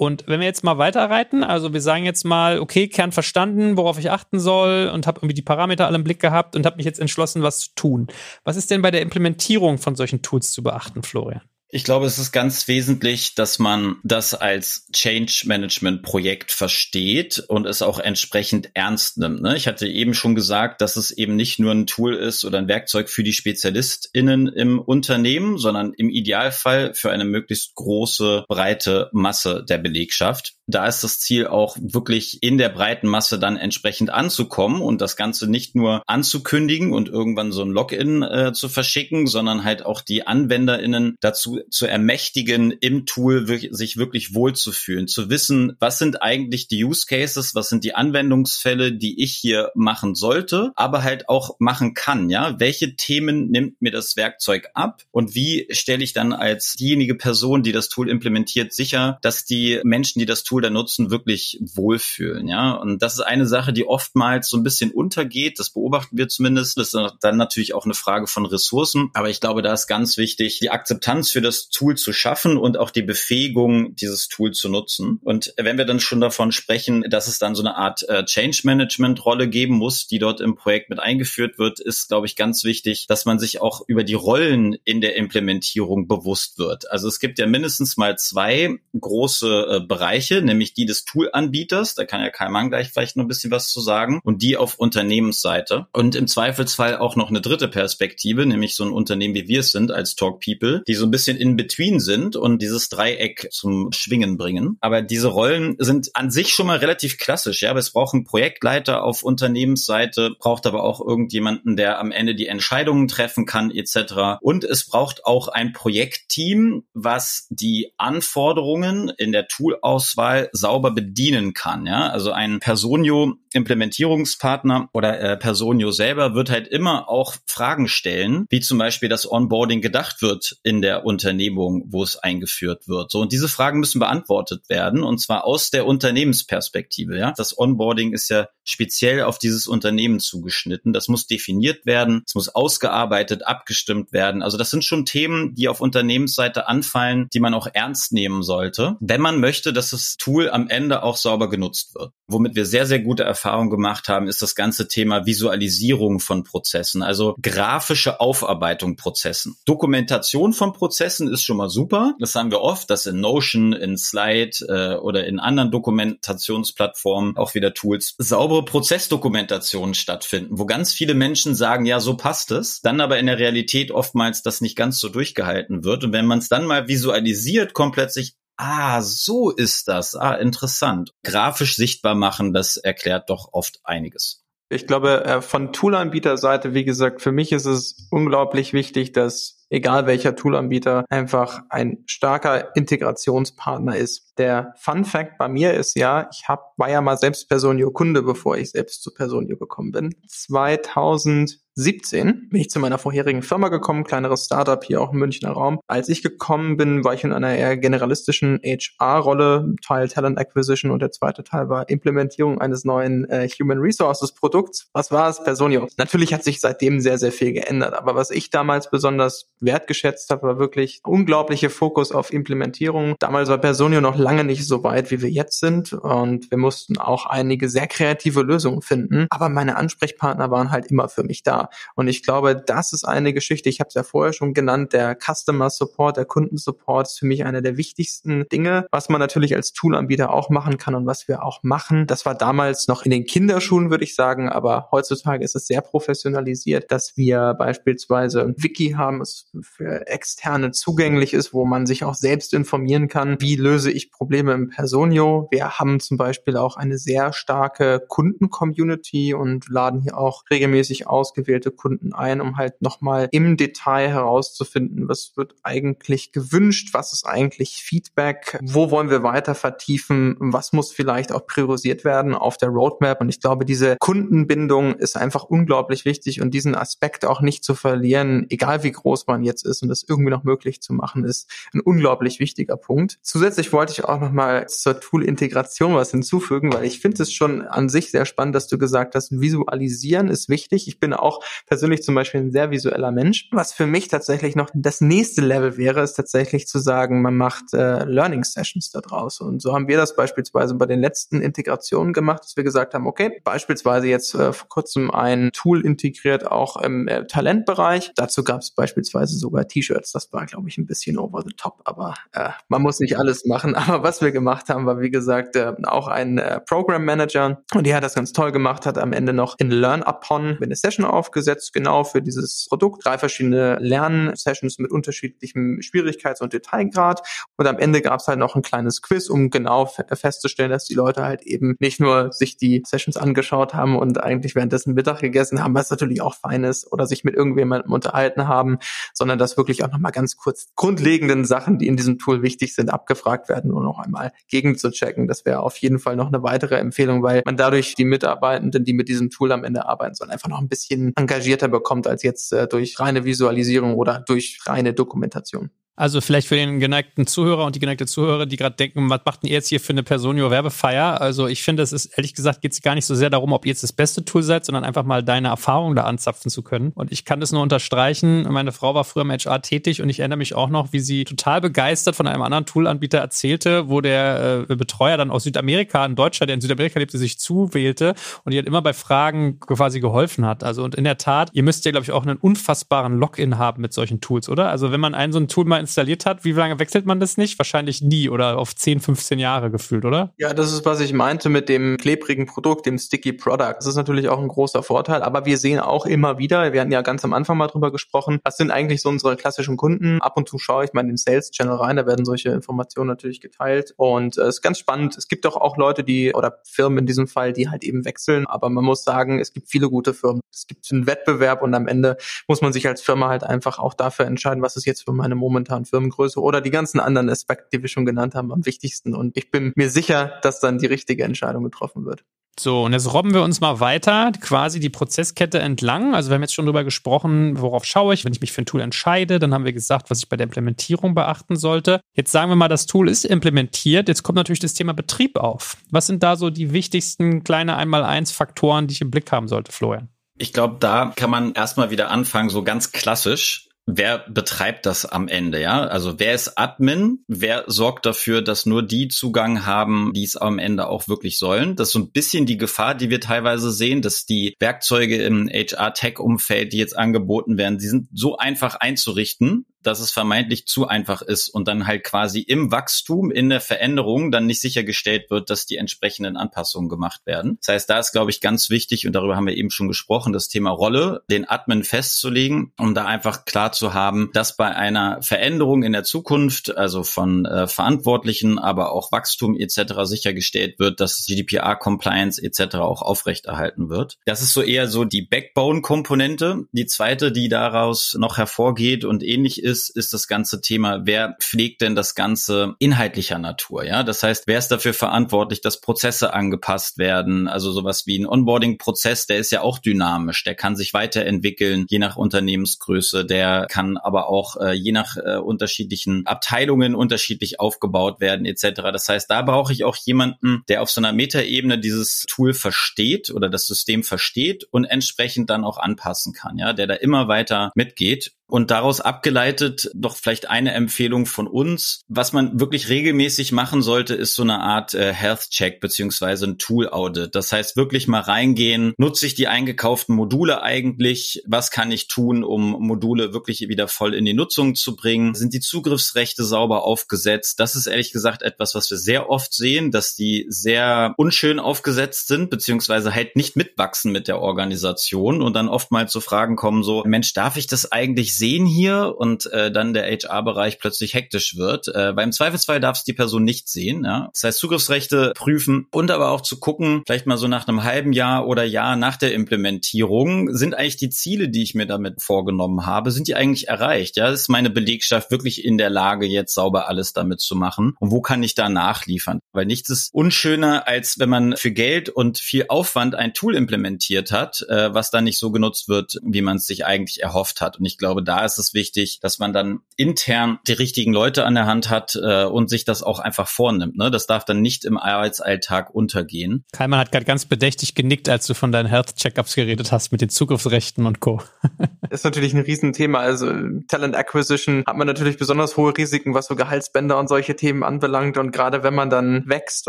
Und 0.00 0.24
wenn 0.26 0.40
wir 0.40 0.46
jetzt 0.46 0.64
mal 0.64 0.78
weiterreiten, 0.78 1.44
also 1.44 1.74
wir 1.74 1.82
sagen 1.82 2.06
jetzt 2.06 2.24
mal, 2.24 2.58
okay, 2.58 2.88
Kern 2.88 3.12
verstanden, 3.12 3.76
worauf 3.76 3.98
ich 3.98 4.10
achten 4.10 4.40
soll 4.40 4.90
und 4.94 5.06
habe 5.06 5.18
irgendwie 5.18 5.34
die 5.34 5.42
Parameter 5.42 5.86
alle 5.86 5.96
im 5.96 6.04
Blick 6.04 6.20
gehabt 6.20 6.56
und 6.56 6.64
habe 6.64 6.76
mich 6.76 6.86
jetzt 6.86 7.00
entschlossen, 7.00 7.42
was 7.42 7.60
zu 7.60 7.68
tun. 7.74 8.06
Was 8.42 8.56
ist 8.56 8.70
denn 8.70 8.80
bei 8.80 8.90
der 8.90 9.02
Implementierung 9.02 9.76
von 9.76 9.96
solchen 9.96 10.22
Tools 10.22 10.52
zu 10.52 10.62
beachten, 10.62 11.02
Florian? 11.02 11.42
Ich 11.72 11.84
glaube, 11.84 12.06
es 12.06 12.18
ist 12.18 12.32
ganz 12.32 12.66
wesentlich, 12.66 13.36
dass 13.36 13.60
man 13.60 13.96
das 14.02 14.34
als 14.34 14.86
Change 14.92 15.42
Management 15.44 16.02
Projekt 16.02 16.50
versteht 16.50 17.44
und 17.46 17.64
es 17.66 17.80
auch 17.80 18.00
entsprechend 18.00 18.70
ernst 18.74 19.18
nimmt. 19.18 19.40
Ne? 19.42 19.56
Ich 19.56 19.68
hatte 19.68 19.86
eben 19.86 20.14
schon 20.14 20.34
gesagt, 20.34 20.80
dass 20.80 20.96
es 20.96 21.12
eben 21.12 21.36
nicht 21.36 21.60
nur 21.60 21.72
ein 21.72 21.86
Tool 21.86 22.16
ist 22.16 22.44
oder 22.44 22.58
ein 22.58 22.66
Werkzeug 22.66 23.08
für 23.08 23.22
die 23.22 23.32
SpezialistInnen 23.32 24.48
im 24.48 24.80
Unternehmen, 24.80 25.58
sondern 25.58 25.92
im 25.92 26.10
Idealfall 26.10 26.92
für 26.94 27.12
eine 27.12 27.24
möglichst 27.24 27.76
große, 27.76 28.44
breite 28.48 29.08
Masse 29.12 29.64
der 29.68 29.78
Belegschaft. 29.78 30.54
Da 30.66 30.86
ist 30.86 31.02
das 31.02 31.20
Ziel 31.20 31.46
auch 31.46 31.76
wirklich 31.80 32.42
in 32.42 32.58
der 32.58 32.68
breiten 32.68 33.08
Masse 33.08 33.38
dann 33.38 33.56
entsprechend 33.56 34.10
anzukommen 34.10 34.82
und 34.82 35.00
das 35.00 35.16
Ganze 35.16 35.48
nicht 35.48 35.74
nur 35.74 36.02
anzukündigen 36.06 36.92
und 36.92 37.08
irgendwann 37.08 37.52
so 37.52 37.62
ein 37.62 37.70
Login 37.70 38.22
äh, 38.22 38.52
zu 38.52 38.68
verschicken, 38.68 39.26
sondern 39.26 39.64
halt 39.64 39.84
auch 39.84 40.00
die 40.00 40.26
AnwenderInnen 40.26 41.16
dazu 41.20 41.59
zu 41.70 41.86
ermächtigen, 41.86 42.70
im 42.70 43.06
Tool 43.06 43.48
wirklich, 43.48 43.70
sich 43.72 43.96
wirklich 43.96 44.34
wohlzufühlen, 44.34 45.08
zu 45.08 45.30
wissen, 45.30 45.76
was 45.80 45.98
sind 45.98 46.22
eigentlich 46.22 46.68
die 46.68 46.84
Use 46.84 47.06
Cases, 47.06 47.54
was 47.54 47.68
sind 47.68 47.84
die 47.84 47.94
Anwendungsfälle, 47.94 48.92
die 48.92 49.22
ich 49.22 49.36
hier 49.36 49.70
machen 49.74 50.14
sollte, 50.14 50.72
aber 50.76 51.02
halt 51.02 51.28
auch 51.28 51.56
machen 51.58 51.94
kann, 51.94 52.30
ja? 52.30 52.58
Welche 52.58 52.96
Themen 52.96 53.50
nimmt 53.50 53.80
mir 53.82 53.92
das 53.92 54.16
Werkzeug 54.16 54.68
ab 54.74 55.02
und 55.10 55.34
wie 55.34 55.66
stelle 55.70 56.04
ich 56.04 56.12
dann 56.12 56.32
als 56.32 56.74
diejenige 56.74 57.14
Person, 57.14 57.62
die 57.62 57.72
das 57.72 57.88
Tool 57.88 58.08
implementiert, 58.08 58.72
sicher, 58.72 59.18
dass 59.22 59.44
die 59.44 59.80
Menschen, 59.84 60.20
die 60.20 60.26
das 60.26 60.44
Tool 60.44 60.62
da 60.62 60.70
nutzen, 60.70 61.10
wirklich 61.10 61.58
wohlfühlen, 61.60 62.48
ja? 62.48 62.72
Und 62.72 63.02
das 63.02 63.14
ist 63.14 63.20
eine 63.20 63.46
Sache, 63.46 63.72
die 63.72 63.86
oftmals 63.86 64.48
so 64.48 64.56
ein 64.56 64.62
bisschen 64.62 64.90
untergeht, 64.90 65.58
das 65.58 65.70
beobachten 65.70 66.16
wir 66.16 66.28
zumindest. 66.28 66.78
Das 66.78 66.94
ist 66.94 67.16
dann 67.20 67.36
natürlich 67.36 67.74
auch 67.74 67.84
eine 67.84 67.94
Frage 67.94 68.26
von 68.26 68.46
Ressourcen, 68.46 69.10
aber 69.14 69.30
ich 69.30 69.40
glaube, 69.40 69.62
da 69.62 69.72
ist 69.72 69.86
ganz 69.86 70.16
wichtig, 70.16 70.58
die 70.60 70.70
Akzeptanz 70.70 71.30
für 71.30 71.40
das 71.40 71.49
das 71.50 71.68
Tool 71.68 71.96
zu 71.96 72.12
schaffen 72.12 72.56
und 72.56 72.78
auch 72.78 72.90
die 72.90 73.02
Befähigung, 73.02 73.94
dieses 73.96 74.28
Tool 74.28 74.52
zu 74.52 74.68
nutzen. 74.68 75.20
Und 75.24 75.52
wenn 75.56 75.78
wir 75.78 75.84
dann 75.84 76.00
schon 76.00 76.20
davon 76.20 76.52
sprechen, 76.52 77.04
dass 77.10 77.26
es 77.26 77.38
dann 77.38 77.54
so 77.54 77.62
eine 77.62 77.76
Art 77.76 78.08
äh, 78.08 78.24
Change 78.24 78.62
Management 78.64 79.24
Rolle 79.26 79.48
geben 79.48 79.74
muss, 79.74 80.06
die 80.06 80.18
dort 80.18 80.40
im 80.40 80.54
Projekt 80.54 80.90
mit 80.90 81.00
eingeführt 81.00 81.58
wird, 81.58 81.80
ist, 81.80 82.08
glaube 82.08 82.26
ich, 82.26 82.36
ganz 82.36 82.64
wichtig, 82.64 83.06
dass 83.08 83.24
man 83.24 83.38
sich 83.38 83.60
auch 83.60 83.82
über 83.86 84.04
die 84.04 84.14
Rollen 84.14 84.76
in 84.84 85.00
der 85.00 85.16
Implementierung 85.16 86.06
bewusst 86.06 86.58
wird. 86.58 86.90
Also 86.90 87.08
es 87.08 87.18
gibt 87.18 87.38
ja 87.38 87.46
mindestens 87.46 87.96
mal 87.96 88.16
zwei 88.16 88.78
große 88.98 89.66
äh, 89.68 89.80
Bereiche, 89.86 90.42
nämlich 90.42 90.74
die 90.74 90.86
des 90.86 91.04
Toolanbieters, 91.04 91.94
da 91.94 92.04
kann 92.04 92.20
ja 92.20 92.30
Karl 92.30 92.50
Mann 92.50 92.70
gleich 92.70 92.90
vielleicht 92.90 93.16
noch 93.16 93.24
ein 93.24 93.28
bisschen 93.28 93.50
was 93.50 93.68
zu 93.72 93.80
sagen, 93.80 94.20
und 94.22 94.42
die 94.42 94.56
auf 94.56 94.78
Unternehmensseite. 94.78 95.86
Und 95.92 96.14
im 96.14 96.28
Zweifelsfall 96.28 96.96
auch 96.98 97.16
noch 97.16 97.30
eine 97.30 97.40
dritte 97.40 97.68
Perspektive, 97.68 98.46
nämlich 98.46 98.76
so 98.76 98.84
ein 98.84 98.92
Unternehmen 98.92 99.34
wie 99.34 99.48
wir 99.48 99.60
es 99.60 99.72
sind 99.72 99.90
als 99.90 100.14
Talk 100.14 100.40
People, 100.44 100.82
die 100.86 100.94
so 100.94 101.06
ein 101.06 101.10
bisschen 101.10 101.36
in 101.40 101.56
between 101.56 102.00
sind 102.00 102.36
und 102.36 102.60
dieses 102.62 102.88
Dreieck 102.88 103.48
zum 103.50 103.92
Schwingen 103.92 104.36
bringen. 104.36 104.76
Aber 104.80 105.02
diese 105.02 105.28
Rollen 105.28 105.76
sind 105.78 106.10
an 106.14 106.30
sich 106.30 106.52
schon 106.52 106.66
mal 106.66 106.78
relativ 106.78 107.18
klassisch. 107.18 107.62
Ja, 107.62 107.70
aber 107.70 107.80
es 107.80 107.92
braucht 107.92 108.14
einen 108.14 108.24
Projektleiter 108.24 109.02
auf 109.02 109.22
Unternehmensseite, 109.22 110.32
braucht 110.38 110.66
aber 110.66 110.84
auch 110.84 111.00
irgendjemanden, 111.00 111.76
der 111.76 111.98
am 111.98 112.12
Ende 112.12 112.34
die 112.34 112.46
Entscheidungen 112.46 113.08
treffen 113.08 113.46
kann 113.46 113.70
etc. 113.70 114.38
Und 114.40 114.64
es 114.64 114.86
braucht 114.86 115.24
auch 115.24 115.48
ein 115.48 115.72
Projektteam, 115.72 116.84
was 116.94 117.46
die 117.50 117.92
Anforderungen 117.96 119.10
in 119.16 119.32
der 119.32 119.48
Toolauswahl 119.48 120.50
sauber 120.52 120.90
bedienen 120.90 121.54
kann. 121.54 121.86
Ja, 121.86 122.08
also 122.08 122.32
ein 122.32 122.60
Personio 122.60 123.36
Implementierungspartner 123.52 124.88
oder 124.92 125.20
äh, 125.20 125.36
Personio 125.36 125.90
selber 125.90 126.34
wird 126.34 126.50
halt 126.50 126.68
immer 126.68 127.08
auch 127.08 127.34
Fragen 127.46 127.88
stellen, 127.88 128.46
wie 128.50 128.60
zum 128.60 128.78
Beispiel 128.78 129.08
das 129.08 129.30
Onboarding 129.30 129.80
gedacht 129.80 130.22
wird 130.22 130.58
in 130.62 130.82
der 130.82 131.04
Unternehmung, 131.04 131.84
wo 131.88 132.02
es 132.02 132.16
eingeführt 132.16 132.88
wird. 132.88 133.10
So 133.10 133.20
und 133.20 133.32
diese 133.32 133.48
Fragen 133.48 133.80
müssen 133.80 133.98
beantwortet 133.98 134.68
werden 134.68 135.02
und 135.02 135.18
zwar 135.20 135.44
aus 135.44 135.70
der 135.70 135.86
Unternehmensperspektive. 135.86 137.18
Ja, 137.18 137.32
das 137.36 137.58
Onboarding 137.58 138.12
ist 138.12 138.28
ja 138.28 138.48
speziell 138.70 139.22
auf 139.22 139.38
dieses 139.38 139.66
Unternehmen 139.66 140.20
zugeschnitten. 140.20 140.92
Das 140.92 141.08
muss 141.08 141.26
definiert 141.26 141.86
werden, 141.86 142.22
es 142.26 142.34
muss 142.34 142.48
ausgearbeitet, 142.48 143.46
abgestimmt 143.46 144.12
werden. 144.12 144.42
Also 144.42 144.56
das 144.56 144.70
sind 144.70 144.84
schon 144.84 145.04
Themen, 145.04 145.54
die 145.54 145.68
auf 145.68 145.80
Unternehmensseite 145.80 146.68
anfallen, 146.68 147.28
die 147.32 147.40
man 147.40 147.54
auch 147.54 147.68
ernst 147.72 148.12
nehmen 148.12 148.42
sollte, 148.42 148.96
wenn 149.00 149.20
man 149.20 149.40
möchte, 149.40 149.72
dass 149.72 149.90
das 149.90 150.16
Tool 150.16 150.50
am 150.50 150.68
Ende 150.68 151.02
auch 151.02 151.16
sauber 151.16 151.48
genutzt 151.48 151.94
wird. 151.94 152.12
Womit 152.26 152.54
wir 152.54 152.66
sehr 152.66 152.86
sehr 152.86 153.00
gute 153.00 153.24
Erfahrung 153.24 153.70
gemacht 153.70 154.08
haben, 154.08 154.28
ist 154.28 154.42
das 154.42 154.54
ganze 154.54 154.88
Thema 154.88 155.26
Visualisierung 155.26 156.20
von 156.20 156.44
Prozessen, 156.44 157.02
also 157.02 157.36
grafische 157.42 158.20
Aufarbeitung 158.20 158.96
Prozessen. 158.96 159.56
Dokumentation 159.64 160.52
von 160.52 160.72
Prozessen 160.72 161.28
ist 161.28 161.42
schon 161.42 161.56
mal 161.56 161.68
super. 161.68 162.14
Das 162.20 162.34
haben 162.34 162.50
wir 162.50 162.60
oft, 162.60 162.90
dass 162.90 163.06
in 163.06 163.20
Notion, 163.20 163.72
in 163.72 163.96
Slide 163.96 164.50
äh, 164.68 164.96
oder 164.96 165.26
in 165.26 165.40
anderen 165.40 165.70
Dokumentationsplattformen 165.70 167.36
auch 167.36 167.54
wieder 167.54 167.74
Tools 167.74 168.14
saubere 168.18 168.59
Prozessdokumentationen 168.62 169.94
stattfinden, 169.94 170.58
wo 170.58 170.66
ganz 170.66 170.92
viele 170.92 171.14
Menschen 171.14 171.54
sagen, 171.54 171.86
ja, 171.86 172.00
so 172.00 172.16
passt 172.16 172.50
es, 172.50 172.80
dann 172.80 173.00
aber 173.00 173.18
in 173.18 173.26
der 173.26 173.38
Realität 173.38 173.90
oftmals 173.90 174.42
das 174.42 174.60
nicht 174.60 174.76
ganz 174.76 174.98
so 175.00 175.08
durchgehalten 175.08 175.84
wird. 175.84 176.04
Und 176.04 176.12
wenn 176.12 176.26
man 176.26 176.38
es 176.38 176.48
dann 176.48 176.66
mal 176.66 176.88
visualisiert, 176.88 177.74
kommt 177.74 177.94
plötzlich, 177.94 178.36
ah, 178.56 179.00
so 179.02 179.50
ist 179.50 179.88
das, 179.88 180.14
ah, 180.14 180.34
interessant. 180.34 181.12
Grafisch 181.24 181.76
sichtbar 181.76 182.14
machen, 182.14 182.52
das 182.52 182.76
erklärt 182.76 183.30
doch 183.30 183.48
oft 183.52 183.80
einiges. 183.84 184.44
Ich 184.68 184.86
glaube, 184.86 185.24
äh, 185.24 185.42
von 185.42 185.72
Toolanbieterseite, 185.72 186.74
wie 186.74 186.84
gesagt, 186.84 187.22
für 187.22 187.32
mich 187.32 187.50
ist 187.50 187.66
es 187.66 188.06
unglaublich 188.10 188.72
wichtig, 188.72 189.12
dass 189.12 189.59
egal 189.70 190.06
welcher 190.06 190.36
Toolanbieter, 190.36 191.04
einfach 191.08 191.62
ein 191.70 192.02
starker 192.06 192.76
Integrationspartner 192.76 193.96
ist. 193.96 194.34
Der 194.38 194.74
Fun 194.76 195.04
Fact 195.04 195.38
bei 195.38 195.48
mir 195.48 195.74
ist 195.74 195.96
ja, 195.96 196.28
ich 196.32 196.48
hab, 196.48 196.74
war 196.76 196.90
ja 196.90 197.00
mal 197.00 197.16
selbst 197.16 197.48
Personio 197.48 197.90
Kunde, 197.90 198.22
bevor 198.22 198.58
ich 198.58 198.72
selbst 198.72 199.02
zu 199.02 199.14
Personio 199.14 199.56
gekommen 199.56 199.92
bin. 199.92 200.14
2000 200.26 201.58
17 201.80 202.50
bin 202.50 202.60
ich 202.60 202.68
zu 202.68 202.78
meiner 202.78 202.98
vorherigen 202.98 203.42
Firma 203.42 203.68
gekommen, 203.68 204.04
kleineres 204.04 204.44
Startup 204.44 204.82
hier 204.84 205.00
auch 205.00 205.12
im 205.12 205.18
Münchner 205.18 205.50
Raum. 205.52 205.80
Als 205.86 206.08
ich 206.10 206.22
gekommen 206.22 206.76
bin, 206.76 207.04
war 207.04 207.14
ich 207.14 207.24
in 207.24 207.32
einer 207.32 207.54
eher 207.54 207.76
generalistischen 207.78 208.60
HR-Rolle, 208.62 209.74
Teil 209.82 210.08
Talent 210.08 210.38
Acquisition 210.38 210.90
und 210.90 211.00
der 211.00 211.10
zweite 211.10 211.42
Teil 211.42 211.70
war 211.70 211.88
Implementierung 211.88 212.60
eines 212.60 212.84
neuen 212.84 213.24
äh, 213.30 213.48
Human 213.48 213.78
Resources 213.78 214.32
Produkts. 214.32 214.88
Was 214.92 215.10
war 215.10 215.30
es? 215.30 215.42
Personio. 215.42 215.88
Natürlich 215.96 216.34
hat 216.34 216.44
sich 216.44 216.60
seitdem 216.60 217.00
sehr, 217.00 217.16
sehr 217.16 217.32
viel 217.32 217.52
geändert, 217.52 217.94
aber 217.94 218.14
was 218.14 218.30
ich 218.30 218.50
damals 218.50 218.90
besonders 218.90 219.50
wertgeschätzt 219.60 220.30
habe, 220.30 220.48
war 220.48 220.58
wirklich 220.58 221.00
unglaubliche 221.04 221.70
Fokus 221.70 222.12
auf 222.12 222.32
Implementierung. 222.32 223.14
Damals 223.20 223.48
war 223.48 223.58
Personio 223.58 224.02
noch 224.02 224.18
lange 224.18 224.44
nicht 224.44 224.66
so 224.66 224.84
weit, 224.84 225.10
wie 225.10 225.22
wir 225.22 225.30
jetzt 225.30 225.60
sind 225.60 225.94
und 225.94 226.50
wir 226.50 226.58
mussten 226.58 226.98
auch 226.98 227.24
einige 227.24 227.70
sehr 227.70 227.86
kreative 227.86 228.42
Lösungen 228.42 228.82
finden, 228.82 229.26
aber 229.30 229.48
meine 229.48 229.76
Ansprechpartner 229.76 230.50
waren 230.50 230.70
halt 230.70 230.86
immer 230.88 231.08
für 231.08 231.22
mich 231.22 231.42
da. 231.42 231.69
Und 231.94 232.08
ich 232.08 232.22
glaube, 232.22 232.56
das 232.56 232.92
ist 232.92 233.04
eine 233.04 233.32
Geschichte, 233.32 233.68
ich 233.68 233.80
habe 233.80 233.88
es 233.88 233.94
ja 233.94 234.02
vorher 234.02 234.32
schon 234.32 234.54
genannt, 234.54 234.92
der 234.92 235.16
Customer 235.16 235.70
Support, 235.70 236.16
der 236.16 236.24
Kundensupport 236.24 237.06
ist 237.06 237.18
für 237.18 237.26
mich 237.26 237.44
einer 237.44 237.62
der 237.62 237.76
wichtigsten 237.76 238.48
Dinge, 238.48 238.86
was 238.90 239.08
man 239.08 239.20
natürlich 239.20 239.54
als 239.54 239.72
Toolanbieter 239.72 240.32
auch 240.32 240.50
machen 240.50 240.78
kann 240.78 240.94
und 240.94 241.06
was 241.06 241.28
wir 241.28 241.44
auch 241.44 241.62
machen. 241.62 242.06
Das 242.06 242.26
war 242.26 242.34
damals 242.34 242.88
noch 242.88 243.04
in 243.04 243.10
den 243.10 243.24
Kinderschuhen, 243.24 243.90
würde 243.90 244.04
ich 244.04 244.14
sagen, 244.14 244.48
aber 244.48 244.88
heutzutage 244.90 245.44
ist 245.44 245.56
es 245.56 245.66
sehr 245.66 245.80
professionalisiert, 245.80 246.90
dass 246.90 247.16
wir 247.16 247.54
beispielsweise 247.54 248.42
ein 248.42 248.54
Wiki 248.56 248.92
haben, 248.92 249.20
das 249.20 249.46
für 249.62 250.06
Externe 250.06 250.70
zugänglich 250.72 251.34
ist, 251.34 251.52
wo 251.52 251.64
man 251.64 251.86
sich 251.86 252.04
auch 252.04 252.14
selbst 252.14 252.54
informieren 252.54 253.08
kann, 253.08 253.40
wie 253.40 253.56
löse 253.56 253.90
ich 253.90 254.10
Probleme 254.10 254.52
im 254.52 254.68
Personio. 254.70 255.48
Wir 255.50 255.78
haben 255.78 256.00
zum 256.00 256.16
Beispiel 256.16 256.56
auch 256.56 256.76
eine 256.76 256.98
sehr 256.98 257.32
starke 257.32 258.02
Kunden-Community 258.08 259.34
und 259.34 259.68
laden 259.68 260.00
hier 260.00 260.16
auch 260.18 260.44
regelmäßig 260.50 261.06
ausgewählte 261.06 261.49
ausgewählte 261.50 261.70
Kunden 261.70 262.12
ein, 262.12 262.40
um 262.40 262.56
halt 262.56 262.80
nochmal 262.80 263.28
im 263.32 263.56
Detail 263.56 264.08
herauszufinden, 264.08 265.08
was 265.08 265.32
wird 265.36 265.54
eigentlich 265.62 266.32
gewünscht, 266.32 266.90
was 266.92 267.12
ist 267.12 267.26
eigentlich 267.26 267.82
Feedback, 267.82 268.58
wo 268.62 268.90
wollen 268.90 269.10
wir 269.10 269.22
weiter 269.22 269.54
vertiefen, 269.54 270.36
was 270.38 270.72
muss 270.72 270.92
vielleicht 270.92 271.32
auch 271.32 271.46
priorisiert 271.46 272.04
werden 272.04 272.34
auf 272.34 272.56
der 272.56 272.68
Roadmap. 272.68 273.20
Und 273.20 273.28
ich 273.28 273.40
glaube, 273.40 273.64
diese 273.64 273.96
Kundenbindung 273.98 274.94
ist 274.94 275.16
einfach 275.16 275.44
unglaublich 275.44 276.04
wichtig 276.04 276.40
und 276.40 276.52
diesen 276.54 276.74
Aspekt 276.74 277.24
auch 277.24 277.40
nicht 277.40 277.64
zu 277.64 277.74
verlieren, 277.74 278.46
egal 278.48 278.82
wie 278.84 278.92
groß 278.92 279.26
man 279.26 279.42
jetzt 279.42 279.66
ist 279.66 279.82
und 279.82 279.88
das 279.88 280.04
irgendwie 280.08 280.30
noch 280.30 280.44
möglich 280.44 280.80
zu 280.80 280.92
machen, 280.92 281.24
ist 281.24 281.50
ein 281.74 281.80
unglaublich 281.80 282.38
wichtiger 282.38 282.76
Punkt. 282.76 283.18
Zusätzlich 283.22 283.72
wollte 283.72 283.92
ich 283.92 284.04
auch 284.04 284.20
nochmal 284.20 284.68
zur 284.68 285.00
Tool-Integration 285.00 285.94
was 285.94 286.12
hinzufügen, 286.12 286.72
weil 286.72 286.84
ich 286.84 287.00
finde 287.00 287.22
es 287.22 287.32
schon 287.32 287.62
an 287.62 287.88
sich 287.88 288.10
sehr 288.10 288.24
spannend, 288.24 288.54
dass 288.54 288.68
du 288.68 288.78
gesagt 288.78 289.14
hast, 289.14 289.40
visualisieren 289.40 290.28
ist 290.28 290.48
wichtig. 290.48 290.86
Ich 290.86 291.00
bin 291.00 291.12
auch 291.12 291.39
persönlich 291.66 292.02
zum 292.02 292.14
Beispiel 292.14 292.40
ein 292.40 292.52
sehr 292.52 292.70
visueller 292.70 293.10
Mensch. 293.10 293.48
Was 293.52 293.72
für 293.72 293.86
mich 293.86 294.08
tatsächlich 294.08 294.56
noch 294.56 294.70
das 294.74 295.00
nächste 295.00 295.40
Level 295.40 295.76
wäre, 295.76 296.02
ist 296.02 296.14
tatsächlich 296.14 296.66
zu 296.66 296.78
sagen, 296.78 297.22
man 297.22 297.36
macht 297.36 297.74
äh, 297.74 298.04
Learning 298.04 298.44
Sessions 298.44 298.90
da 298.90 299.00
draus. 299.00 299.40
Und 299.40 299.62
so 299.62 299.74
haben 299.74 299.88
wir 299.88 299.96
das 299.96 300.16
beispielsweise 300.16 300.74
bei 300.74 300.86
den 300.86 301.00
letzten 301.00 301.40
Integrationen 301.40 302.12
gemacht, 302.12 302.44
dass 302.44 302.56
wir 302.56 302.64
gesagt 302.64 302.94
haben, 302.94 303.06
okay, 303.06 303.40
beispielsweise 303.44 304.06
jetzt 304.06 304.34
äh, 304.34 304.52
vor 304.52 304.68
kurzem 304.68 305.10
ein 305.10 305.50
Tool 305.52 305.84
integriert 305.84 306.46
auch 306.46 306.76
im 306.76 307.08
äh, 307.08 307.26
Talentbereich. 307.26 308.12
Dazu 308.16 308.44
gab 308.44 308.60
es 308.60 308.70
beispielsweise 308.70 309.36
sogar 309.36 309.66
T-Shirts. 309.66 310.12
Das 310.12 310.32
war, 310.32 310.46
glaube 310.46 310.68
ich, 310.68 310.78
ein 310.78 310.86
bisschen 310.86 311.18
over 311.18 311.42
the 311.46 311.54
top, 311.56 311.80
aber 311.84 312.14
äh, 312.32 312.50
man 312.68 312.82
muss 312.82 313.00
nicht 313.00 313.18
alles 313.18 313.44
machen. 313.44 313.74
Aber 313.80 314.02
was 314.02 314.20
wir 314.20 314.30
gemacht 314.30 314.68
haben, 314.68 314.86
war 314.86 315.00
wie 315.00 315.10
gesagt 315.10 315.56
äh, 315.56 315.72
auch 315.84 316.06
ein 316.06 316.38
äh, 316.38 316.60
Program 316.60 317.04
Manager 317.04 317.62
und 317.74 317.86
die 317.86 317.94
hat 317.94 318.04
das 318.04 318.14
ganz 318.14 318.32
toll 318.32 318.52
gemacht, 318.52 318.86
hat 318.86 318.98
am 318.98 319.12
Ende 319.12 319.32
noch 319.32 319.56
in 319.58 319.70
Learn 319.70 320.02
Upon 320.02 320.58
eine 320.60 320.76
Session 320.76 321.04
auf 321.04 321.29
aufgesetzt, 321.30 321.72
genau 321.72 322.02
für 322.04 322.22
dieses 322.22 322.66
Produkt. 322.68 323.04
Drei 323.04 323.16
verschiedene 323.18 323.78
Lernsessions 323.78 324.78
mit 324.78 324.90
unterschiedlichem 324.90 325.78
Schwierigkeits- 325.80 326.42
und 326.42 326.52
Detailgrad. 326.52 327.22
Und 327.56 327.66
am 327.66 327.78
Ende 327.78 328.00
gab 328.02 328.20
es 328.20 328.26
halt 328.26 328.38
noch 328.38 328.56
ein 328.56 328.62
kleines 328.62 329.00
Quiz, 329.00 329.28
um 329.28 329.50
genau 329.50 329.86
festzustellen, 329.86 330.70
dass 330.70 330.86
die 330.86 330.94
Leute 330.94 331.22
halt 331.22 331.42
eben 331.42 331.76
nicht 331.78 332.00
nur 332.00 332.32
sich 332.32 332.56
die 332.56 332.82
Sessions 332.84 333.16
angeschaut 333.16 333.74
haben 333.74 333.96
und 333.96 334.22
eigentlich 334.22 334.56
währenddessen 334.56 334.94
Mittag 334.94 335.20
gegessen 335.20 335.62
haben, 335.62 335.74
was 335.74 335.90
natürlich 335.90 336.20
auch 336.20 336.34
fein 336.34 336.64
ist, 336.64 336.90
oder 336.92 337.06
sich 337.06 337.22
mit 337.22 337.34
irgendjemandem 337.34 337.92
unterhalten 337.92 338.48
haben, 338.48 338.78
sondern 339.14 339.38
dass 339.38 339.56
wirklich 339.56 339.84
auch 339.84 339.90
nochmal 339.90 340.12
ganz 340.12 340.36
kurz 340.36 340.68
grundlegenden 340.74 341.44
Sachen, 341.44 341.78
die 341.78 341.86
in 341.86 341.96
diesem 341.96 342.18
Tool 342.18 342.42
wichtig 342.42 342.74
sind, 342.74 342.90
abgefragt 342.90 343.48
werden 343.48 343.70
und 343.72 343.84
noch 343.84 343.98
einmal 343.98 344.32
gegen. 344.48 344.76
Das 344.80 345.44
wäre 345.44 345.60
auf 345.60 345.76
jeden 345.76 345.98
Fall 345.98 346.16
noch 346.16 346.28
eine 346.28 346.42
weitere 346.42 346.76
Empfehlung, 346.76 347.22
weil 347.22 347.42
man 347.44 347.56
dadurch 347.56 347.94
die 347.94 348.04
Mitarbeitenden, 348.04 348.84
die 348.84 348.92
mit 348.92 349.08
diesem 349.08 349.30
Tool 349.30 349.52
am 349.52 349.62
Ende 349.62 349.86
arbeiten 349.86 350.14
sollen, 350.14 350.30
einfach 350.30 350.48
noch 350.48 350.60
ein 350.60 350.68
bisschen 350.68 351.12
engagierter 351.20 351.68
bekommt 351.68 352.06
als 352.06 352.22
jetzt 352.22 352.52
äh, 352.52 352.66
durch 352.66 352.98
reine 352.98 353.24
Visualisierung 353.24 353.94
oder 353.94 354.20
durch 354.26 354.60
reine 354.66 354.92
Dokumentation. 354.92 355.70
Also 356.00 356.22
vielleicht 356.22 356.48
für 356.48 356.56
den 356.56 356.80
geneigten 356.80 357.26
Zuhörer 357.26 357.66
und 357.66 357.76
die 357.76 357.78
geneigte 357.78 358.06
Zuhörer, 358.06 358.46
die 358.46 358.56
gerade 358.56 358.74
denken, 358.74 359.10
was 359.10 359.20
macht 359.26 359.42
denn 359.42 359.50
ihr 359.50 359.56
jetzt 359.56 359.68
hier 359.68 359.80
für 359.80 359.92
eine 359.92 360.02
Personio-Werbefeier? 360.02 361.20
Also 361.20 361.46
ich 361.46 361.62
finde, 361.62 361.82
es 361.82 361.92
ist 361.92 362.06
ehrlich 362.16 362.32
gesagt, 362.32 362.62
geht 362.62 362.72
es 362.72 362.80
gar 362.80 362.94
nicht 362.94 363.04
so 363.04 363.14
sehr 363.14 363.28
darum, 363.28 363.52
ob 363.52 363.66
ihr 363.66 363.68
jetzt 363.68 363.82
das 363.82 363.92
beste 363.92 364.24
Tool 364.24 364.42
seid, 364.42 364.64
sondern 364.64 364.84
einfach 364.84 365.04
mal 365.04 365.22
deine 365.22 365.48
Erfahrungen 365.48 365.96
da 365.96 366.04
anzapfen 366.04 366.50
zu 366.50 366.62
können. 366.62 366.92
Und 366.94 367.12
ich 367.12 367.26
kann 367.26 367.38
das 367.38 367.52
nur 367.52 367.60
unterstreichen. 367.60 368.50
Meine 368.50 368.72
Frau 368.72 368.94
war 368.94 369.04
früher 369.04 369.24
im 369.24 369.30
HR 369.30 369.60
tätig 369.60 370.00
und 370.00 370.08
ich 370.08 370.20
erinnere 370.20 370.38
mich 370.38 370.54
auch 370.54 370.70
noch, 370.70 370.94
wie 370.94 371.00
sie 371.00 371.26
total 371.26 371.60
begeistert 371.60 372.16
von 372.16 372.26
einem 372.26 372.40
anderen 372.40 372.64
Toolanbieter 372.64 373.18
erzählte, 373.18 373.90
wo 373.90 374.00
der 374.00 374.64
äh, 374.70 374.76
Betreuer 374.76 375.18
dann 375.18 375.30
aus 375.30 375.44
Südamerika, 375.44 376.02
ein 376.02 376.16
Deutscher, 376.16 376.46
der 376.46 376.54
in 376.54 376.62
Südamerika 376.62 376.98
lebte, 376.98 377.18
sich 377.18 377.38
zuwählte 377.38 378.14
und 378.46 378.52
ihr 378.52 378.66
immer 378.66 378.80
bei 378.80 378.94
Fragen 378.94 379.60
quasi 379.60 380.00
geholfen 380.00 380.46
hat. 380.46 380.64
Also 380.64 380.82
und 380.82 380.94
in 380.94 381.04
der 381.04 381.18
Tat, 381.18 381.50
ihr 381.52 381.62
müsst 381.62 381.84
ja, 381.84 381.90
glaube 381.90 382.04
ich, 382.04 382.12
auch 382.12 382.22
einen 382.22 382.38
unfassbaren 382.38 383.18
Login 383.18 383.58
haben 383.58 383.82
mit 383.82 383.92
solchen 383.92 384.22
Tools, 384.22 384.48
oder? 384.48 384.70
Also 384.70 384.92
wenn 384.92 385.00
man 385.00 385.14
ein 385.14 385.30
so 385.30 385.38
ein 385.38 385.48
Tool 385.48 385.66
mal 385.66 385.89
installiert 385.90 386.24
hat, 386.24 386.44
wie 386.44 386.52
lange 386.52 386.78
wechselt 386.78 387.04
man 387.04 387.18
das 387.18 387.36
nicht? 387.36 387.58
Wahrscheinlich 387.58 388.00
nie 388.00 388.28
oder 388.28 388.58
auf 388.58 388.76
10, 388.76 389.00
15 389.00 389.40
Jahre 389.40 389.70
gefühlt, 389.72 390.04
oder? 390.04 390.32
Ja, 390.38 390.54
das 390.54 390.72
ist, 390.72 390.84
was 390.84 391.00
ich 391.00 391.12
meinte 391.12 391.48
mit 391.48 391.68
dem 391.68 391.96
klebrigen 391.96 392.46
Produkt, 392.46 392.86
dem 392.86 392.96
Sticky 392.96 393.32
Product. 393.32 393.74
Das 393.76 393.86
ist 393.86 393.96
natürlich 393.96 394.28
auch 394.28 394.38
ein 394.38 394.46
großer 394.46 394.84
Vorteil, 394.84 395.22
aber 395.22 395.46
wir 395.46 395.58
sehen 395.58 395.80
auch 395.80 396.06
immer 396.06 396.38
wieder, 396.38 396.72
wir 396.72 396.80
hatten 396.80 396.92
ja 396.92 397.02
ganz 397.02 397.24
am 397.24 397.32
Anfang 397.32 397.58
mal 397.58 397.66
drüber 397.66 397.90
gesprochen, 397.90 398.38
was 398.44 398.56
sind 398.56 398.70
eigentlich 398.70 399.02
so 399.02 399.08
unsere 399.08 399.36
klassischen 399.36 399.76
Kunden? 399.76 400.20
Ab 400.20 400.36
und 400.36 400.48
zu 400.48 400.58
schaue 400.58 400.84
ich 400.84 400.92
mal 400.92 401.00
in 401.00 401.08
den 401.08 401.16
Sales 401.16 401.50
Channel 401.50 401.74
rein, 401.74 401.96
da 401.96 402.06
werden 402.06 402.24
solche 402.24 402.50
Informationen 402.50 403.08
natürlich 403.08 403.40
geteilt 403.40 403.92
und 403.96 404.38
es 404.38 404.44
äh, 404.44 404.48
ist 404.48 404.62
ganz 404.62 404.78
spannend. 404.78 405.16
Es 405.18 405.26
gibt 405.26 405.44
doch 405.44 405.56
auch 405.56 405.76
Leute, 405.76 406.04
die 406.04 406.32
oder 406.34 406.60
Firmen 406.64 406.98
in 406.98 407.06
diesem 407.06 407.26
Fall, 407.26 407.52
die 407.52 407.68
halt 407.68 407.82
eben 407.82 408.04
wechseln, 408.04 408.46
aber 408.46 408.70
man 408.70 408.84
muss 408.84 409.02
sagen, 409.02 409.40
es 409.40 409.52
gibt 409.52 409.68
viele 409.68 409.90
gute 409.90 410.14
Firmen. 410.14 410.40
Es 410.52 410.68
gibt 410.68 410.86
einen 410.92 411.08
Wettbewerb 411.08 411.62
und 411.62 411.74
am 411.74 411.88
Ende 411.88 412.16
muss 412.46 412.60
man 412.60 412.72
sich 412.72 412.86
als 412.86 413.02
Firma 413.02 413.28
halt 413.28 413.42
einfach 413.42 413.80
auch 413.80 413.94
dafür 413.94 414.26
entscheiden, 414.26 414.62
was 414.62 414.76
ist 414.76 414.86
jetzt 414.86 415.04
für 415.04 415.12
meine 415.12 415.34
momentanen 415.80 415.84
Firmengröße 415.84 416.20
Größe 416.20 416.40
oder 416.40 416.60
die 416.60 416.70
ganzen 416.70 417.00
anderen 417.00 417.30
Aspekte, 417.30 417.68
die 417.72 417.82
wir 417.82 417.88
schon 417.88 418.06
genannt 418.06 418.34
haben, 418.34 418.52
am 418.52 418.66
wichtigsten. 418.66 419.14
Und 419.14 419.36
ich 419.36 419.50
bin 419.50 419.72
mir 419.76 419.90
sicher, 419.90 420.38
dass 420.42 420.60
dann 420.60 420.78
die 420.78 420.86
richtige 420.86 421.24
Entscheidung 421.24 421.64
getroffen 421.64 422.04
wird. 422.04 422.24
So, 422.58 422.84
und 422.84 422.92
jetzt 422.92 423.14
robben 423.14 423.32
wir 423.32 423.42
uns 423.42 423.60
mal 423.60 423.80
weiter, 423.80 424.32
quasi 424.38 424.80
die 424.80 424.90
Prozesskette 424.90 425.60
entlang. 425.60 426.14
Also 426.14 426.28
wir 426.28 426.34
haben 426.34 426.42
jetzt 426.42 426.52
schon 426.52 426.66
darüber 426.66 426.84
gesprochen, 426.84 427.58
worauf 427.58 427.86
schaue 427.86 428.12
ich, 428.12 428.24
wenn 428.24 428.32
ich 428.32 428.40
mich 428.42 428.52
für 428.52 428.60
ein 428.60 428.66
Tool 428.66 428.82
entscheide. 428.82 429.38
Dann 429.38 429.54
haben 429.54 429.64
wir 429.64 429.72
gesagt, 429.72 430.10
was 430.10 430.18
ich 430.18 430.28
bei 430.28 430.36
der 430.36 430.44
Implementierung 430.44 431.14
beachten 431.14 431.56
sollte. 431.56 432.00
Jetzt 432.14 432.32
sagen 432.32 432.50
wir 432.50 432.56
mal, 432.56 432.68
das 432.68 432.86
Tool 432.86 433.08
ist 433.08 433.24
implementiert. 433.24 434.08
Jetzt 434.08 434.24
kommt 434.24 434.36
natürlich 434.36 434.58
das 434.58 434.74
Thema 434.74 434.92
Betrieb 434.92 435.38
auf. 435.38 435.78
Was 435.90 436.06
sind 436.06 436.22
da 436.22 436.36
so 436.36 436.50
die 436.50 436.72
wichtigsten 436.72 437.44
kleine 437.44 437.76
Einmal-Eins-Faktoren, 437.76 438.88
die 438.88 438.94
ich 438.94 439.00
im 439.00 439.10
Blick 439.10 439.32
haben 439.32 439.48
sollte, 439.48 439.72
Florian? 439.72 440.08
Ich 440.36 440.52
glaube, 440.52 440.76
da 440.80 441.12
kann 441.16 441.30
man 441.30 441.52
erstmal 441.54 441.90
wieder 441.90 442.10
anfangen, 442.10 442.50
so 442.50 442.62
ganz 442.62 442.92
klassisch 442.92 443.69
wer 443.96 444.24
betreibt 444.28 444.86
das 444.86 445.06
am 445.06 445.28
Ende, 445.28 445.60
ja? 445.60 445.82
Also 445.82 446.18
wer 446.18 446.34
ist 446.34 446.58
Admin? 446.58 447.24
Wer 447.28 447.64
sorgt 447.66 448.06
dafür, 448.06 448.42
dass 448.42 448.66
nur 448.66 448.82
die 448.82 449.08
Zugang 449.08 449.66
haben, 449.66 450.12
die 450.14 450.24
es 450.24 450.36
am 450.36 450.58
Ende 450.58 450.88
auch 450.88 451.08
wirklich 451.08 451.38
sollen? 451.38 451.76
Das 451.76 451.88
ist 451.88 451.92
so 451.92 451.98
ein 452.00 452.10
bisschen 452.10 452.46
die 452.46 452.58
Gefahr, 452.58 452.94
die 452.94 453.10
wir 453.10 453.20
teilweise 453.20 453.70
sehen, 453.70 454.02
dass 454.02 454.26
die 454.26 454.54
Werkzeuge 454.58 455.22
im 455.22 455.48
HR-Tech-Umfeld, 455.48 456.72
die 456.72 456.78
jetzt 456.78 456.96
angeboten 456.96 457.58
werden, 457.58 457.78
die 457.78 457.88
sind 457.88 458.08
so 458.12 458.36
einfach 458.36 458.76
einzurichten, 458.76 459.66
dass 459.82 460.00
es 460.00 460.10
vermeintlich 460.10 460.66
zu 460.66 460.86
einfach 460.86 461.22
ist 461.22 461.48
und 461.48 461.68
dann 461.68 461.86
halt 461.86 462.04
quasi 462.04 462.40
im 462.40 462.70
Wachstum, 462.70 463.30
in 463.30 463.48
der 463.48 463.60
Veränderung 463.60 464.30
dann 464.30 464.46
nicht 464.46 464.60
sichergestellt 464.60 465.30
wird, 465.30 465.50
dass 465.50 465.66
die 465.66 465.76
entsprechenden 465.76 466.36
Anpassungen 466.36 466.88
gemacht 466.88 467.22
werden. 467.24 467.58
Das 467.60 467.74
heißt, 467.74 467.90
da 467.90 467.98
ist, 467.98 468.12
glaube 468.12 468.30
ich, 468.30 468.40
ganz 468.40 468.70
wichtig, 468.70 469.06
und 469.06 469.12
darüber 469.12 469.36
haben 469.36 469.46
wir 469.46 469.56
eben 469.56 469.70
schon 469.70 469.88
gesprochen, 469.88 470.32
das 470.32 470.48
Thema 470.48 470.70
Rolle, 470.70 471.22
den 471.30 471.48
Admin 471.48 471.84
festzulegen, 471.84 472.72
um 472.78 472.94
da 472.94 473.06
einfach 473.06 473.44
klar 473.44 473.72
zu 473.72 473.94
haben, 473.94 474.30
dass 474.32 474.56
bei 474.56 474.74
einer 474.74 475.22
Veränderung 475.22 475.82
in 475.82 475.92
der 475.92 476.04
Zukunft, 476.04 476.76
also 476.76 477.02
von 477.02 477.44
äh, 477.44 477.66
Verantwortlichen, 477.66 478.58
aber 478.58 478.92
auch 478.92 479.12
Wachstum 479.12 479.56
etc. 479.56 479.94
sichergestellt 480.04 480.78
wird, 480.78 481.00
dass 481.00 481.24
GDPR-Compliance 481.26 482.42
etc. 482.42 482.76
auch 482.76 483.02
aufrechterhalten 483.02 483.88
wird. 483.88 484.18
Das 484.24 484.42
ist 484.42 484.52
so 484.52 484.62
eher 484.62 484.88
so 484.88 485.04
die 485.04 485.22
Backbone-Komponente. 485.22 486.64
Die 486.72 486.86
zweite, 486.86 487.32
die 487.32 487.48
daraus 487.48 488.16
noch 488.18 488.38
hervorgeht 488.38 489.04
und 489.04 489.22
ähnlich 489.22 489.62
ist, 489.62 489.69
ist 489.70 490.12
das 490.12 490.26
ganze 490.26 490.60
Thema, 490.60 491.00
wer 491.04 491.36
pflegt 491.40 491.80
denn 491.80 491.94
das 491.94 492.14
Ganze 492.14 492.74
inhaltlicher 492.78 493.38
Natur? 493.38 493.84
Ja, 493.84 494.02
das 494.02 494.22
heißt, 494.22 494.44
wer 494.46 494.58
ist 494.58 494.68
dafür 494.68 494.94
verantwortlich, 494.94 495.60
dass 495.60 495.80
Prozesse 495.80 496.32
angepasst 496.34 496.98
werden? 496.98 497.48
Also 497.48 497.72
sowas 497.72 498.06
wie 498.06 498.18
ein 498.18 498.26
Onboarding-Prozess, 498.26 499.26
der 499.26 499.38
ist 499.38 499.52
ja 499.52 499.62
auch 499.62 499.78
dynamisch, 499.78 500.44
der 500.44 500.54
kann 500.54 500.76
sich 500.76 500.94
weiterentwickeln, 500.94 501.86
je 501.88 501.98
nach 501.98 502.16
Unternehmensgröße, 502.16 503.24
der 503.24 503.66
kann 503.70 503.96
aber 503.96 504.28
auch 504.28 504.56
äh, 504.56 504.72
je 504.72 504.92
nach 504.92 505.16
äh, 505.16 505.36
unterschiedlichen 505.36 506.26
Abteilungen 506.26 506.94
unterschiedlich 506.94 507.60
aufgebaut 507.60 508.20
werden, 508.20 508.46
etc. 508.46 508.82
Das 508.92 509.08
heißt, 509.08 509.30
da 509.30 509.42
brauche 509.42 509.72
ich 509.72 509.84
auch 509.84 509.96
jemanden, 509.96 510.62
der 510.68 510.82
auf 510.82 510.90
so 510.90 511.00
einer 511.00 511.12
Metaebene 511.12 511.78
dieses 511.78 512.24
Tool 512.28 512.54
versteht 512.54 513.30
oder 513.30 513.48
das 513.48 513.66
System 513.66 514.02
versteht 514.02 514.64
und 514.70 514.84
entsprechend 514.84 515.50
dann 515.50 515.64
auch 515.64 515.78
anpassen 515.78 516.32
kann, 516.32 516.58
ja, 516.58 516.72
der 516.72 516.86
da 516.86 516.94
immer 516.94 517.28
weiter 517.28 517.70
mitgeht 517.74 518.32
und 518.50 518.70
daraus 518.70 519.00
abgeleitet 519.00 519.90
doch 519.94 520.16
vielleicht 520.16 520.50
eine 520.50 520.72
Empfehlung 520.72 521.26
von 521.26 521.46
uns. 521.46 522.02
Was 522.08 522.32
man 522.32 522.60
wirklich 522.60 522.88
regelmäßig 522.88 523.52
machen 523.52 523.82
sollte, 523.82 524.14
ist 524.14 524.34
so 524.34 524.42
eine 524.42 524.60
Art 524.60 524.94
äh, 524.94 525.12
Health 525.12 525.50
Check 525.50 525.80
beziehungsweise 525.80 526.46
ein 526.46 526.58
Tool 526.58 526.88
Audit. 526.88 527.34
Das 527.34 527.52
heißt 527.52 527.76
wirklich 527.76 528.08
mal 528.08 528.20
reingehen, 528.20 528.92
nutze 528.98 529.26
ich 529.26 529.34
die 529.34 529.48
eingekauften 529.48 530.14
Module 530.14 530.62
eigentlich? 530.62 531.42
Was 531.46 531.70
kann 531.70 531.92
ich 531.92 532.08
tun, 532.08 532.44
um 532.44 532.72
Module 532.86 533.32
wirklich 533.32 533.60
wieder 533.60 533.88
voll 533.88 534.14
in 534.14 534.24
die 534.24 534.34
Nutzung 534.34 534.74
zu 534.74 534.96
bringen? 534.96 535.34
Sind 535.34 535.54
die 535.54 535.60
Zugriffsrechte 535.60 536.44
sauber 536.44 536.84
aufgesetzt? 536.84 537.60
Das 537.60 537.76
ist 537.76 537.86
ehrlich 537.86 538.12
gesagt 538.12 538.42
etwas, 538.42 538.74
was 538.74 538.90
wir 538.90 538.98
sehr 538.98 539.30
oft 539.30 539.54
sehen, 539.54 539.90
dass 539.90 540.14
die 540.14 540.46
sehr 540.48 541.14
unschön 541.16 541.58
aufgesetzt 541.58 542.28
sind, 542.28 542.50
beziehungsweise 542.50 543.14
halt 543.14 543.36
nicht 543.36 543.56
mitwachsen 543.56 544.12
mit 544.12 544.28
der 544.28 544.40
Organisation 544.40 545.42
und 545.42 545.54
dann 545.54 545.68
oftmals 545.68 546.12
zu 546.12 546.20
Fragen 546.20 546.56
kommen 546.56 546.82
so, 546.82 547.04
Mensch, 547.06 547.32
darf 547.32 547.56
ich 547.56 547.66
das 547.66 547.92
eigentlich 547.92 548.34
sehen 548.40 548.64
hier 548.64 549.14
und 549.18 549.46
äh, 549.52 549.70
dann 549.70 549.92
der 549.92 550.10
HR-Bereich 550.10 550.78
plötzlich 550.78 551.14
hektisch 551.14 551.56
wird. 551.56 551.88
Äh, 551.88 552.14
beim 552.14 552.32
Zweifelsfall 552.32 552.80
darf 552.80 552.96
es 552.96 553.04
die 553.04 553.12
Person 553.12 553.44
nicht 553.44 553.68
sehen. 553.68 554.02
Ja? 554.04 554.30
Das 554.32 554.42
heißt, 554.42 554.58
Zugriffsrechte 554.58 555.32
prüfen 555.36 555.86
und 555.92 556.10
aber 556.10 556.30
auch 556.30 556.40
zu 556.40 556.58
gucken, 556.58 557.02
vielleicht 557.06 557.26
mal 557.26 557.36
so 557.36 557.48
nach 557.48 557.68
einem 557.68 557.84
halben 557.84 558.12
Jahr 558.12 558.46
oder 558.46 558.64
Jahr 558.64 558.96
nach 558.96 559.16
der 559.16 559.34
Implementierung, 559.34 560.54
sind 560.56 560.74
eigentlich 560.74 560.96
die 560.96 561.10
Ziele, 561.10 561.50
die 561.50 561.62
ich 561.62 561.74
mir 561.74 561.86
damit 561.86 562.22
vorgenommen 562.22 562.86
habe, 562.86 563.10
sind 563.10 563.28
die 563.28 563.34
eigentlich 563.34 563.68
erreicht? 563.68 564.16
Ja, 564.16 564.30
ist 564.30 564.48
meine 564.48 564.70
Belegschaft 564.70 565.30
wirklich 565.30 565.64
in 565.64 565.76
der 565.76 565.90
Lage, 565.90 566.26
jetzt 566.26 566.54
sauber 566.54 566.88
alles 566.88 567.12
damit 567.12 567.40
zu 567.40 567.54
machen? 567.54 567.94
Und 568.00 568.10
wo 568.10 568.22
kann 568.22 568.42
ich 568.42 568.54
da 568.54 568.70
nachliefern? 568.70 569.40
Weil 569.52 569.66
nichts 569.66 569.90
ist 569.90 570.14
unschöner, 570.14 570.88
als 570.88 571.18
wenn 571.18 571.28
man 571.28 571.56
für 571.58 571.72
Geld 571.72 572.08
und 572.08 572.38
viel 572.38 572.64
Aufwand 572.68 573.14
ein 573.14 573.34
Tool 573.34 573.54
implementiert 573.54 574.32
hat, 574.32 574.64
äh, 574.68 574.94
was 574.94 575.10
dann 575.10 575.24
nicht 575.24 575.38
so 575.38 575.50
genutzt 575.50 575.88
wird, 575.88 576.16
wie 576.22 576.40
man 576.40 576.56
es 576.56 576.66
sich 576.66 576.86
eigentlich 576.86 577.22
erhofft 577.22 577.60
hat. 577.60 577.78
Und 577.78 577.84
ich 577.84 577.98
glaube, 577.98 578.22
da 578.30 578.44
ist 578.44 578.58
es 578.58 578.74
wichtig, 578.74 579.18
dass 579.20 579.40
man 579.40 579.52
dann 579.52 579.80
intern 579.96 580.60
die 580.68 580.72
richtigen 580.72 581.12
Leute 581.12 581.44
an 581.44 581.56
der 581.56 581.66
Hand 581.66 581.90
hat 581.90 582.16
äh, 582.22 582.44
und 582.44 582.70
sich 582.70 582.84
das 582.84 583.02
auch 583.02 583.18
einfach 583.18 583.48
vornimmt. 583.48 583.96
Ne? 583.96 584.08
Das 584.12 584.28
darf 584.28 584.44
dann 584.44 584.62
nicht 584.62 584.84
im 584.84 584.98
Arbeitsalltag 584.98 585.92
untergehen. 585.92 586.64
Kalman 586.70 587.00
hat 587.00 587.10
gerade 587.10 587.24
ganz 587.24 587.46
bedächtig 587.46 587.96
genickt, 587.96 588.28
als 588.28 588.46
du 588.46 588.54
von 588.54 588.70
deinen 588.70 588.86
Health-Checkups 588.86 589.56
geredet 589.56 589.90
hast 589.90 590.12
mit 590.12 590.20
den 590.20 590.28
Zugriffsrechten 590.28 591.06
und 591.06 591.18
Co. 591.18 591.42
ist 592.10 592.24
natürlich 592.24 592.54
ein 592.54 592.60
Riesenthema. 592.60 593.18
Also 593.18 593.52
Talent 593.88 594.14
Acquisition 594.14 594.84
hat 594.86 594.96
man 594.96 595.08
natürlich 595.08 595.36
besonders 595.36 595.76
hohe 595.76 595.96
Risiken, 595.96 596.32
was 596.32 596.46
so 596.46 596.54
Gehaltsbänder 596.54 597.18
und 597.18 597.28
solche 597.28 597.56
Themen 597.56 597.82
anbelangt. 597.82 598.38
Und 598.38 598.52
gerade 598.52 598.84
wenn 598.84 598.94
man 598.94 599.10
dann 599.10 599.42
wächst 599.48 599.88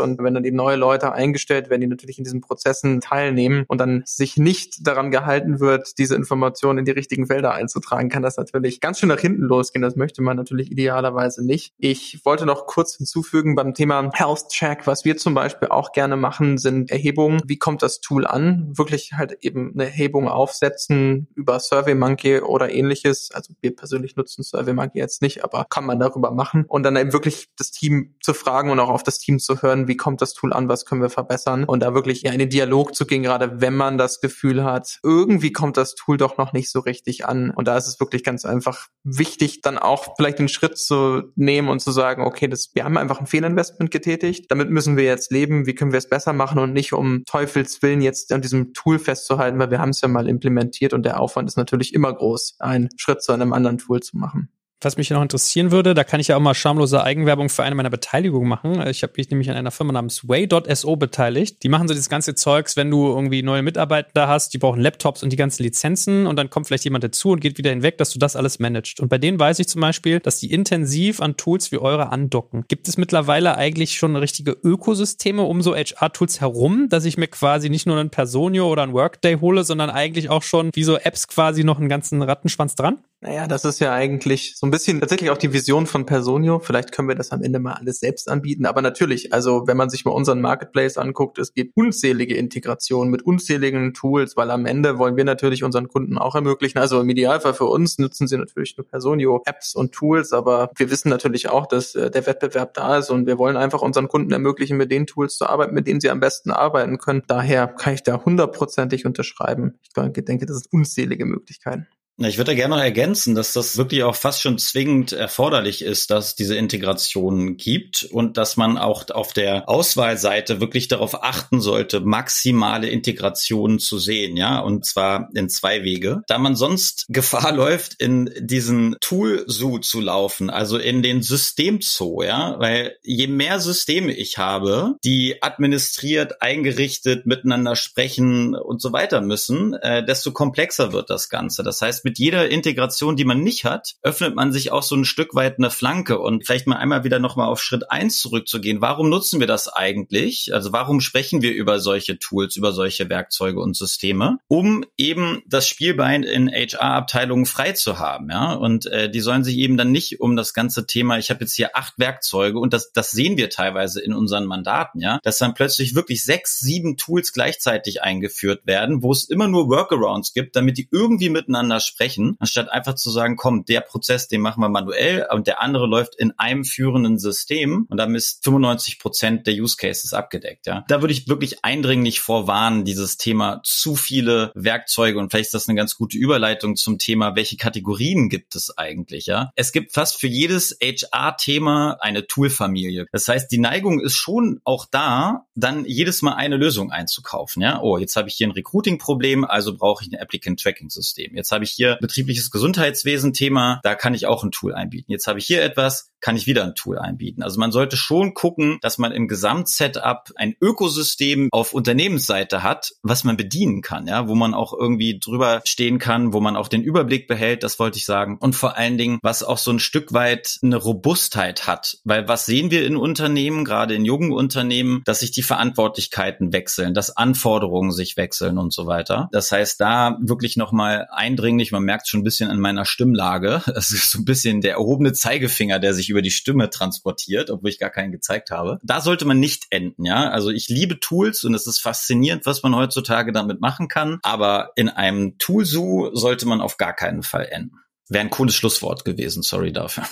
und 0.00 0.20
wenn 0.20 0.34
dann 0.34 0.44
eben 0.44 0.56
neue 0.56 0.76
Leute 0.76 1.12
eingestellt 1.12 1.70
werden, 1.70 1.82
die 1.82 1.86
natürlich 1.86 2.18
in 2.18 2.24
diesen 2.24 2.40
Prozessen 2.40 3.00
teilnehmen 3.00 3.66
und 3.68 3.80
dann 3.80 4.02
sich 4.04 4.36
nicht 4.36 4.84
daran 4.84 5.12
gehalten 5.12 5.60
wird, 5.60 5.96
diese 5.98 6.16
Informationen 6.16 6.80
in 6.80 6.84
die 6.86 6.90
richtigen 6.90 7.28
Felder 7.28 7.54
einzutragen, 7.54 8.08
kann 8.08 8.24
das 8.24 8.31
das 8.38 8.52
natürlich 8.52 8.80
ganz 8.80 8.98
schön 8.98 9.08
nach 9.08 9.20
hinten 9.20 9.42
losgehen. 9.42 9.82
Das 9.82 9.96
möchte 9.96 10.22
man 10.22 10.36
natürlich 10.36 10.70
idealerweise 10.70 11.44
nicht. 11.44 11.74
Ich 11.78 12.20
wollte 12.24 12.46
noch 12.46 12.66
kurz 12.66 12.96
hinzufügen 12.96 13.54
beim 13.54 13.74
Thema 13.74 14.10
Health 14.12 14.48
Check, 14.48 14.86
was 14.86 15.04
wir 15.04 15.16
zum 15.16 15.34
Beispiel 15.34 15.68
auch 15.68 15.92
gerne 15.92 16.16
machen, 16.16 16.58
sind 16.58 16.90
Erhebungen. 16.90 17.40
Wie 17.46 17.58
kommt 17.58 17.82
das 17.82 18.00
Tool 18.00 18.26
an? 18.26 18.72
Wirklich 18.76 19.12
halt 19.14 19.38
eben 19.40 19.72
eine 19.74 19.84
Erhebung 19.84 20.28
aufsetzen 20.28 21.28
über 21.34 21.60
SurveyMonkey 21.60 22.40
oder 22.40 22.70
ähnliches. 22.70 23.30
Also 23.32 23.54
wir 23.60 23.74
persönlich 23.74 24.16
nutzen 24.16 24.42
SurveyMonkey 24.42 24.98
jetzt 24.98 25.22
nicht, 25.22 25.44
aber 25.44 25.66
kann 25.68 25.84
man 25.84 25.98
darüber 25.98 26.30
machen 26.30 26.64
und 26.68 26.82
dann 26.82 26.96
eben 26.96 27.12
wirklich 27.12 27.48
das 27.56 27.70
Team 27.70 28.14
zu 28.20 28.34
fragen 28.34 28.70
und 28.70 28.80
auch 28.80 28.88
auf 28.88 29.02
das 29.02 29.18
Team 29.18 29.38
zu 29.38 29.62
hören, 29.62 29.88
wie 29.88 29.96
kommt 29.96 30.22
das 30.22 30.34
Tool 30.34 30.52
an, 30.52 30.68
was 30.68 30.84
können 30.84 31.02
wir 31.02 31.10
verbessern 31.10 31.64
und 31.64 31.80
da 31.80 31.94
wirklich 31.94 32.24
in 32.24 32.38
den 32.38 32.48
Dialog 32.48 32.94
zu 32.94 33.06
gehen, 33.06 33.22
gerade 33.22 33.60
wenn 33.60 33.74
man 33.74 33.98
das 33.98 34.20
Gefühl 34.20 34.64
hat, 34.64 34.98
irgendwie 35.02 35.52
kommt 35.52 35.76
das 35.76 35.94
Tool 35.94 36.16
doch 36.16 36.38
noch 36.38 36.52
nicht 36.52 36.70
so 36.70 36.80
richtig 36.80 37.26
an 37.26 37.50
und 37.50 37.68
da 37.68 37.76
ist 37.76 37.86
es 37.86 38.00
wirklich 38.00 38.21
ich 38.22 38.24
ganz 38.24 38.44
einfach 38.44 38.88
wichtig, 39.04 39.60
dann 39.60 39.78
auch 39.78 40.14
vielleicht 40.16 40.38
den 40.38 40.48
Schritt 40.48 40.78
zu 40.78 41.22
nehmen 41.34 41.68
und 41.68 41.80
zu 41.80 41.90
sagen, 41.90 42.22
okay, 42.22 42.48
das, 42.48 42.70
wir 42.74 42.84
haben 42.84 42.96
einfach 42.96 43.20
ein 43.20 43.26
Fehlinvestment 43.26 43.90
getätigt, 43.90 44.50
damit 44.50 44.70
müssen 44.70 44.96
wir 44.96 45.04
jetzt 45.04 45.32
leben, 45.32 45.66
wie 45.66 45.74
können 45.74 45.92
wir 45.92 45.98
es 45.98 46.08
besser 46.08 46.32
machen 46.32 46.58
und 46.58 46.72
nicht 46.72 46.92
um 46.92 47.24
Teufels 47.26 47.82
Willen 47.82 48.00
jetzt 48.00 48.32
an 48.32 48.42
diesem 48.42 48.72
Tool 48.72 48.98
festzuhalten, 48.98 49.58
weil 49.58 49.70
wir 49.70 49.80
haben 49.80 49.90
es 49.90 50.00
ja 50.00 50.08
mal 50.08 50.28
implementiert 50.28 50.92
und 50.94 51.04
der 51.04 51.20
Aufwand 51.20 51.48
ist 51.48 51.56
natürlich 51.56 51.94
immer 51.94 52.12
groß, 52.12 52.56
einen 52.60 52.88
Schritt 52.96 53.22
zu 53.22 53.32
einem 53.32 53.52
anderen 53.52 53.78
Tool 53.78 54.00
zu 54.00 54.16
machen. 54.16 54.48
Was 54.84 54.96
mich 54.96 55.10
noch 55.10 55.22
interessieren 55.22 55.70
würde, 55.70 55.94
da 55.94 56.02
kann 56.02 56.18
ich 56.18 56.28
ja 56.28 56.36
auch 56.36 56.40
mal 56.40 56.54
schamlose 56.54 57.04
Eigenwerbung 57.04 57.48
für 57.48 57.62
eine 57.62 57.76
meiner 57.76 57.88
Beteiligungen 57.88 58.48
machen. 58.48 58.84
Ich 58.88 59.04
habe 59.04 59.12
mich 59.16 59.30
nämlich 59.30 59.48
an 59.48 59.56
einer 59.56 59.70
Firma 59.70 59.92
namens 59.92 60.28
Way.so 60.28 60.96
beteiligt. 60.96 61.62
Die 61.62 61.68
machen 61.68 61.86
so 61.86 61.94
das 61.94 62.08
ganze 62.08 62.34
Zeugs, 62.34 62.76
wenn 62.76 62.90
du 62.90 63.06
irgendwie 63.06 63.44
neue 63.44 63.62
Mitarbeiter 63.62 64.10
da 64.12 64.26
hast, 64.26 64.54
die 64.54 64.58
brauchen 64.58 64.80
Laptops 64.80 65.22
und 65.22 65.30
die 65.30 65.36
ganzen 65.36 65.62
Lizenzen 65.62 66.26
und 66.26 66.34
dann 66.36 66.50
kommt 66.50 66.66
vielleicht 66.66 66.82
jemand 66.82 67.04
dazu 67.04 67.30
und 67.30 67.40
geht 67.40 67.58
wieder 67.58 67.70
hinweg, 67.70 67.96
dass 67.98 68.10
du 68.10 68.18
das 68.18 68.34
alles 68.34 68.58
managst. 68.58 68.98
Und 68.98 69.08
bei 69.08 69.18
denen 69.18 69.38
weiß 69.38 69.60
ich 69.60 69.68
zum 69.68 69.80
Beispiel, 69.80 70.18
dass 70.18 70.40
die 70.40 70.52
intensiv 70.52 71.20
an 71.20 71.36
Tools 71.36 71.70
wie 71.70 71.78
eure 71.78 72.10
andocken. 72.10 72.64
Gibt 72.66 72.88
es 72.88 72.96
mittlerweile 72.96 73.56
eigentlich 73.56 73.94
schon 73.94 74.16
richtige 74.16 74.50
Ökosysteme 74.50 75.42
um 75.42 75.62
so 75.62 75.76
HR-Tools 75.76 76.40
herum, 76.40 76.88
dass 76.88 77.04
ich 77.04 77.16
mir 77.16 77.28
quasi 77.28 77.70
nicht 77.70 77.86
nur 77.86 77.98
einen 77.98 78.10
Personio 78.10 78.68
oder 78.68 78.82
einen 78.82 78.94
Workday 78.94 79.38
hole, 79.38 79.62
sondern 79.62 79.90
eigentlich 79.90 80.28
auch 80.28 80.42
schon 80.42 80.70
wie 80.74 80.82
so 80.82 80.96
Apps 80.96 81.28
quasi 81.28 81.62
noch 81.62 81.78
einen 81.78 81.88
ganzen 81.88 82.20
Rattenschwanz 82.20 82.74
dran? 82.74 82.98
Naja, 83.22 83.46
das 83.46 83.64
ist 83.64 83.78
ja 83.78 83.92
eigentlich 83.92 84.56
so 84.56 84.66
ein 84.66 84.71
bisschen 84.72 84.98
tatsächlich 84.98 85.30
auch 85.30 85.38
die 85.38 85.52
Vision 85.52 85.86
von 85.86 86.04
Personio. 86.04 86.58
Vielleicht 86.58 86.90
können 86.90 87.06
wir 87.06 87.14
das 87.14 87.30
am 87.30 87.42
Ende 87.42 87.60
mal 87.60 87.74
alles 87.74 88.00
selbst 88.00 88.28
anbieten. 88.28 88.66
Aber 88.66 88.82
natürlich, 88.82 89.32
also 89.32 89.68
wenn 89.68 89.76
man 89.76 89.88
sich 89.88 90.04
mal 90.04 90.10
unseren 90.10 90.40
Marketplace 90.40 90.98
anguckt, 90.98 91.38
es 91.38 91.54
gibt 91.54 91.76
unzählige 91.76 92.34
Integrationen 92.34 93.10
mit 93.10 93.22
unzähligen 93.22 93.94
Tools, 93.94 94.36
weil 94.36 94.50
am 94.50 94.66
Ende 94.66 94.98
wollen 94.98 95.16
wir 95.16 95.24
natürlich 95.24 95.62
unseren 95.62 95.86
Kunden 95.86 96.18
auch 96.18 96.34
ermöglichen. 96.34 96.78
Also 96.78 97.00
im 97.00 97.08
Idealfall 97.08 97.54
für 97.54 97.66
uns 97.66 97.98
nutzen 97.98 98.26
sie 98.26 98.36
natürlich 98.36 98.76
nur 98.76 98.86
Personio-Apps 98.86 99.76
und 99.76 99.92
Tools, 99.92 100.32
aber 100.32 100.70
wir 100.76 100.90
wissen 100.90 101.08
natürlich 101.10 101.48
auch, 101.48 101.66
dass 101.66 101.94
äh, 101.94 102.10
der 102.10 102.26
Wettbewerb 102.26 102.74
da 102.74 102.98
ist 102.98 103.10
und 103.10 103.26
wir 103.26 103.38
wollen 103.38 103.56
einfach 103.56 103.82
unseren 103.82 104.08
Kunden 104.08 104.32
ermöglichen, 104.32 104.76
mit 104.76 104.90
den 104.90 105.06
Tools 105.06 105.36
zu 105.36 105.46
arbeiten, 105.46 105.74
mit 105.74 105.86
denen 105.86 106.00
sie 106.00 106.10
am 106.10 106.18
besten 106.18 106.50
arbeiten 106.50 106.98
können. 106.98 107.22
Daher 107.28 107.68
kann 107.68 107.94
ich 107.94 108.02
da 108.02 108.24
hundertprozentig 108.24 109.06
unterschreiben. 109.06 109.78
Ich 109.84 110.24
denke, 110.24 110.46
das 110.46 110.58
sind 110.58 110.72
unzählige 110.72 111.26
Möglichkeiten. 111.26 111.86
Ich 112.18 112.36
würde 112.36 112.50
da 112.50 112.54
gerne 112.54 112.76
noch 112.76 112.82
ergänzen, 112.82 113.34
dass 113.34 113.54
das 113.54 113.78
wirklich 113.78 114.02
auch 114.02 114.14
fast 114.14 114.42
schon 114.42 114.58
zwingend 114.58 115.12
erforderlich 115.12 115.82
ist, 115.82 116.10
dass 116.10 116.28
es 116.28 116.34
diese 116.34 116.56
Integration 116.56 117.56
gibt 117.56 118.04
und 118.04 118.36
dass 118.36 118.58
man 118.58 118.76
auch 118.76 119.08
auf 119.10 119.32
der 119.32 119.68
Auswahlseite 119.68 120.60
wirklich 120.60 120.88
darauf 120.88 121.24
achten 121.24 121.62
sollte, 121.62 122.00
maximale 122.00 122.88
Integrationen 122.88 123.78
zu 123.78 123.98
sehen, 123.98 124.36
ja, 124.36 124.60
und 124.60 124.84
zwar 124.84 125.30
in 125.34 125.48
zwei 125.48 125.84
Wege, 125.84 126.22
da 126.26 126.36
man 126.38 126.54
sonst 126.54 127.06
Gefahr 127.08 127.52
läuft, 127.56 127.94
in 128.00 128.30
diesen 128.38 128.96
Tool-Zoo 129.00 129.78
zu 129.78 130.00
laufen, 130.00 130.50
also 130.50 130.76
in 130.76 131.02
den 131.02 131.22
System-Zoo, 131.22 132.22
ja, 132.22 132.56
weil 132.58 132.96
je 133.02 133.26
mehr 133.26 133.58
Systeme 133.58 134.12
ich 134.12 134.36
habe, 134.36 134.96
die 135.02 135.42
administriert, 135.42 136.42
eingerichtet, 136.42 137.24
miteinander 137.24 137.74
sprechen 137.74 138.54
und 138.54 138.82
so 138.82 138.92
weiter 138.92 139.22
müssen, 139.22 139.72
äh, 139.74 140.04
desto 140.04 140.32
komplexer 140.32 140.92
wird 140.92 141.08
das 141.08 141.30
Ganze. 141.30 141.62
Das 141.62 141.80
heißt, 141.80 142.01
heißt, 142.02 142.04
mit 142.04 142.18
jeder 142.18 142.48
Integration, 142.48 143.16
die 143.16 143.24
man 143.24 143.42
nicht 143.42 143.64
hat, 143.64 143.94
öffnet 144.02 144.34
man 144.34 144.52
sich 144.52 144.72
auch 144.72 144.82
so 144.82 144.96
ein 144.96 145.04
Stück 145.04 145.34
weit 145.34 145.58
eine 145.58 145.70
Flanke 145.70 146.18
und 146.18 146.44
vielleicht 146.44 146.66
mal 146.66 146.76
einmal 146.76 147.04
wieder 147.04 147.18
nochmal 147.18 147.48
auf 147.48 147.62
Schritt 147.62 147.90
eins 147.90 148.18
zurückzugehen. 148.18 148.80
Warum 148.80 149.08
nutzen 149.08 149.40
wir 149.40 149.46
das 149.46 149.68
eigentlich? 149.68 150.52
Also 150.52 150.72
warum 150.72 151.00
sprechen 151.00 151.42
wir 151.42 151.52
über 151.52 151.78
solche 151.78 152.18
Tools, 152.18 152.56
über 152.56 152.72
solche 152.72 153.08
Werkzeuge 153.08 153.60
und 153.60 153.76
Systeme? 153.76 154.38
Um 154.48 154.84
eben 154.96 155.42
das 155.46 155.68
Spielbein 155.68 156.22
in 156.22 156.48
HR-Abteilungen 156.48 157.46
frei 157.46 157.72
zu 157.72 157.98
haben, 157.98 158.30
ja. 158.30 158.52
Und 158.52 158.86
äh, 158.86 159.10
die 159.10 159.20
sollen 159.20 159.44
sich 159.44 159.56
eben 159.56 159.76
dann 159.76 159.92
nicht 159.92 160.20
um 160.20 160.36
das 160.36 160.54
ganze 160.54 160.86
Thema, 160.86 161.18
ich 161.18 161.30
habe 161.30 161.40
jetzt 161.40 161.54
hier 161.54 161.76
acht 161.76 161.98
Werkzeuge 161.98 162.58
und 162.58 162.72
das, 162.72 162.92
das 162.92 163.10
sehen 163.10 163.36
wir 163.36 163.50
teilweise 163.50 164.00
in 164.00 164.12
unseren 164.12 164.46
Mandaten, 164.46 165.00
ja, 165.00 165.18
dass 165.22 165.38
dann 165.38 165.54
plötzlich 165.54 165.94
wirklich 165.94 166.24
sechs, 166.24 166.58
sieben 166.58 166.96
Tools 166.96 167.32
gleichzeitig 167.32 168.02
eingeführt 168.02 168.66
werden, 168.66 169.02
wo 169.02 169.12
es 169.12 169.28
immer 169.28 169.48
nur 169.48 169.68
Workarounds 169.68 170.32
gibt, 170.32 170.56
damit 170.56 170.78
die 170.78 170.88
irgendwie 170.90 171.28
miteinander 171.28 171.80
sprechen, 171.80 171.91
anstatt 172.38 172.70
einfach 172.70 172.94
zu 172.94 173.10
sagen, 173.10 173.36
komm, 173.36 173.64
der 173.64 173.80
Prozess, 173.80 174.28
den 174.28 174.40
machen 174.40 174.60
wir 174.60 174.68
manuell 174.68 175.26
und 175.32 175.46
der 175.46 175.62
andere 175.62 175.86
läuft 175.86 176.14
in 176.14 176.32
einem 176.38 176.64
führenden 176.64 177.18
System 177.18 177.86
und 177.88 177.96
damit 177.96 178.16
ist 178.16 178.44
95 178.44 178.98
Prozent 178.98 179.46
der 179.46 179.54
Use 179.54 179.76
Cases 179.76 180.12
abgedeckt, 180.12 180.66
ja. 180.66 180.84
Da 180.88 181.00
würde 181.00 181.12
ich 181.12 181.28
wirklich 181.28 181.64
eindringlich 181.64 182.20
vorwarnen, 182.20 182.84
dieses 182.84 183.16
Thema 183.16 183.60
zu 183.64 183.96
viele 183.96 184.52
Werkzeuge 184.54 185.18
und 185.18 185.30
vielleicht 185.30 185.46
ist 185.46 185.54
das 185.54 185.68
eine 185.68 185.76
ganz 185.76 185.96
gute 185.96 186.16
Überleitung 186.16 186.76
zum 186.76 186.98
Thema, 186.98 187.36
welche 187.36 187.56
Kategorien 187.56 188.28
gibt 188.28 188.54
es 188.54 188.76
eigentlich, 188.76 189.26
ja. 189.26 189.52
Es 189.56 189.72
gibt 189.72 189.92
fast 189.92 190.18
für 190.20 190.28
jedes 190.28 190.76
HR-Thema 190.82 191.98
eine 192.00 192.26
Toolfamilie. 192.26 193.06
Das 193.12 193.28
heißt, 193.28 193.50
die 193.50 193.58
Neigung 193.58 194.00
ist 194.00 194.16
schon 194.16 194.60
auch 194.64 194.86
da, 194.90 195.46
dann 195.54 195.84
jedes 195.84 196.22
Mal 196.22 196.34
eine 196.34 196.56
Lösung 196.56 196.90
einzukaufen, 196.90 197.62
ja. 197.62 197.80
Oh, 197.80 197.98
jetzt 197.98 198.16
habe 198.16 198.28
ich 198.28 198.34
hier 198.34 198.48
ein 198.48 198.52
Recruiting-Problem, 198.52 199.44
also 199.44 199.76
brauche 199.76 200.04
ich 200.04 200.12
ein 200.12 200.18
Applicant-Tracking-System. 200.18 201.34
Jetzt 201.34 201.52
habe 201.52 201.64
ich 201.64 201.70
hier 201.70 201.81
betriebliches 202.00 202.50
Gesundheitswesen-Thema, 202.50 203.80
da 203.82 203.94
kann 203.94 204.14
ich 204.14 204.26
auch 204.26 204.44
ein 204.44 204.50
Tool 204.50 204.74
einbieten. 204.74 205.12
Jetzt 205.12 205.26
habe 205.26 205.38
ich 205.38 205.46
hier 205.46 205.62
etwas, 205.62 206.10
kann 206.20 206.36
ich 206.36 206.46
wieder 206.46 206.62
ein 206.64 206.74
Tool 206.74 206.98
einbieten. 206.98 207.42
Also 207.42 207.60
man 207.60 207.72
sollte 207.72 207.96
schon 207.96 208.32
gucken, 208.32 208.78
dass 208.80 208.96
man 208.96 209.12
im 209.12 209.28
Gesamtsetup 209.28 210.30
ein 210.36 210.54
Ökosystem 210.60 211.48
auf 211.50 211.74
Unternehmensseite 211.74 212.62
hat, 212.62 212.92
was 213.02 213.24
man 213.24 213.36
bedienen 213.36 213.82
kann, 213.82 214.06
ja, 214.06 214.28
wo 214.28 214.34
man 214.34 214.54
auch 214.54 214.72
irgendwie 214.72 215.18
drüber 215.18 215.60
stehen 215.66 215.98
kann, 215.98 216.32
wo 216.32 216.40
man 216.40 216.56
auch 216.56 216.68
den 216.68 216.82
Überblick 216.82 217.26
behält, 217.26 217.62
das 217.64 217.78
wollte 217.78 217.98
ich 217.98 218.06
sagen. 218.06 218.38
Und 218.40 218.54
vor 218.54 218.76
allen 218.76 218.96
Dingen, 218.96 219.18
was 219.22 219.42
auch 219.42 219.58
so 219.58 219.72
ein 219.72 219.80
Stück 219.80 220.12
weit 220.12 220.58
eine 220.62 220.76
Robustheit 220.76 221.66
hat. 221.66 221.98
Weil 222.04 222.28
was 222.28 222.46
sehen 222.46 222.70
wir 222.70 222.86
in 222.86 222.96
Unternehmen, 222.96 223.64
gerade 223.64 223.94
in 223.94 224.04
jungen 224.04 224.32
Unternehmen, 224.32 225.02
dass 225.04 225.20
sich 225.20 225.32
die 225.32 225.42
Verantwortlichkeiten 225.42 226.52
wechseln, 226.52 226.94
dass 226.94 227.16
Anforderungen 227.16 227.90
sich 227.90 228.16
wechseln 228.16 228.58
und 228.58 228.72
so 228.72 228.86
weiter. 228.86 229.28
Das 229.32 229.50
heißt, 229.50 229.80
da 229.80 230.18
wirklich 230.20 230.56
nochmal 230.56 231.08
eindringlich, 231.10 231.71
man 231.72 231.82
merkt 231.82 232.08
schon 232.08 232.20
ein 232.20 232.24
bisschen 232.24 232.50
an 232.50 232.60
meiner 232.60 232.84
Stimmlage, 232.84 233.62
es 233.74 233.90
ist 233.90 234.10
so 234.10 234.18
ein 234.18 234.24
bisschen 234.24 234.60
der 234.60 234.74
erhobene 234.74 235.12
Zeigefinger, 235.12 235.78
der 235.78 235.94
sich 235.94 236.10
über 236.10 236.22
die 236.22 236.30
Stimme 236.30 236.70
transportiert, 236.70 237.50
obwohl 237.50 237.70
ich 237.70 237.78
gar 237.78 237.90
keinen 237.90 238.12
gezeigt 238.12 238.50
habe. 238.50 238.78
Da 238.82 239.00
sollte 239.00 239.24
man 239.24 239.40
nicht 239.40 239.64
enden, 239.70 240.04
ja. 240.04 240.30
Also 240.30 240.50
ich 240.50 240.68
liebe 240.68 241.00
Tools 241.00 241.44
und 241.44 241.54
es 241.54 241.66
ist 241.66 241.80
faszinierend, 241.80 242.46
was 242.46 242.62
man 242.62 242.76
heutzutage 242.76 243.32
damit 243.32 243.60
machen 243.60 243.88
kann. 243.88 244.18
Aber 244.22 244.72
in 244.76 244.88
einem 244.88 245.38
Tool-Zoo 245.38 246.14
sollte 246.14 246.46
man 246.46 246.60
auf 246.60 246.76
gar 246.76 246.94
keinen 246.94 247.22
Fall 247.22 247.48
enden. 247.50 247.76
Wäre 248.08 248.24
ein 248.24 248.30
cooles 248.30 248.54
Schlusswort 248.54 249.04
gewesen, 249.04 249.42
sorry 249.42 249.72
dafür. 249.72 250.04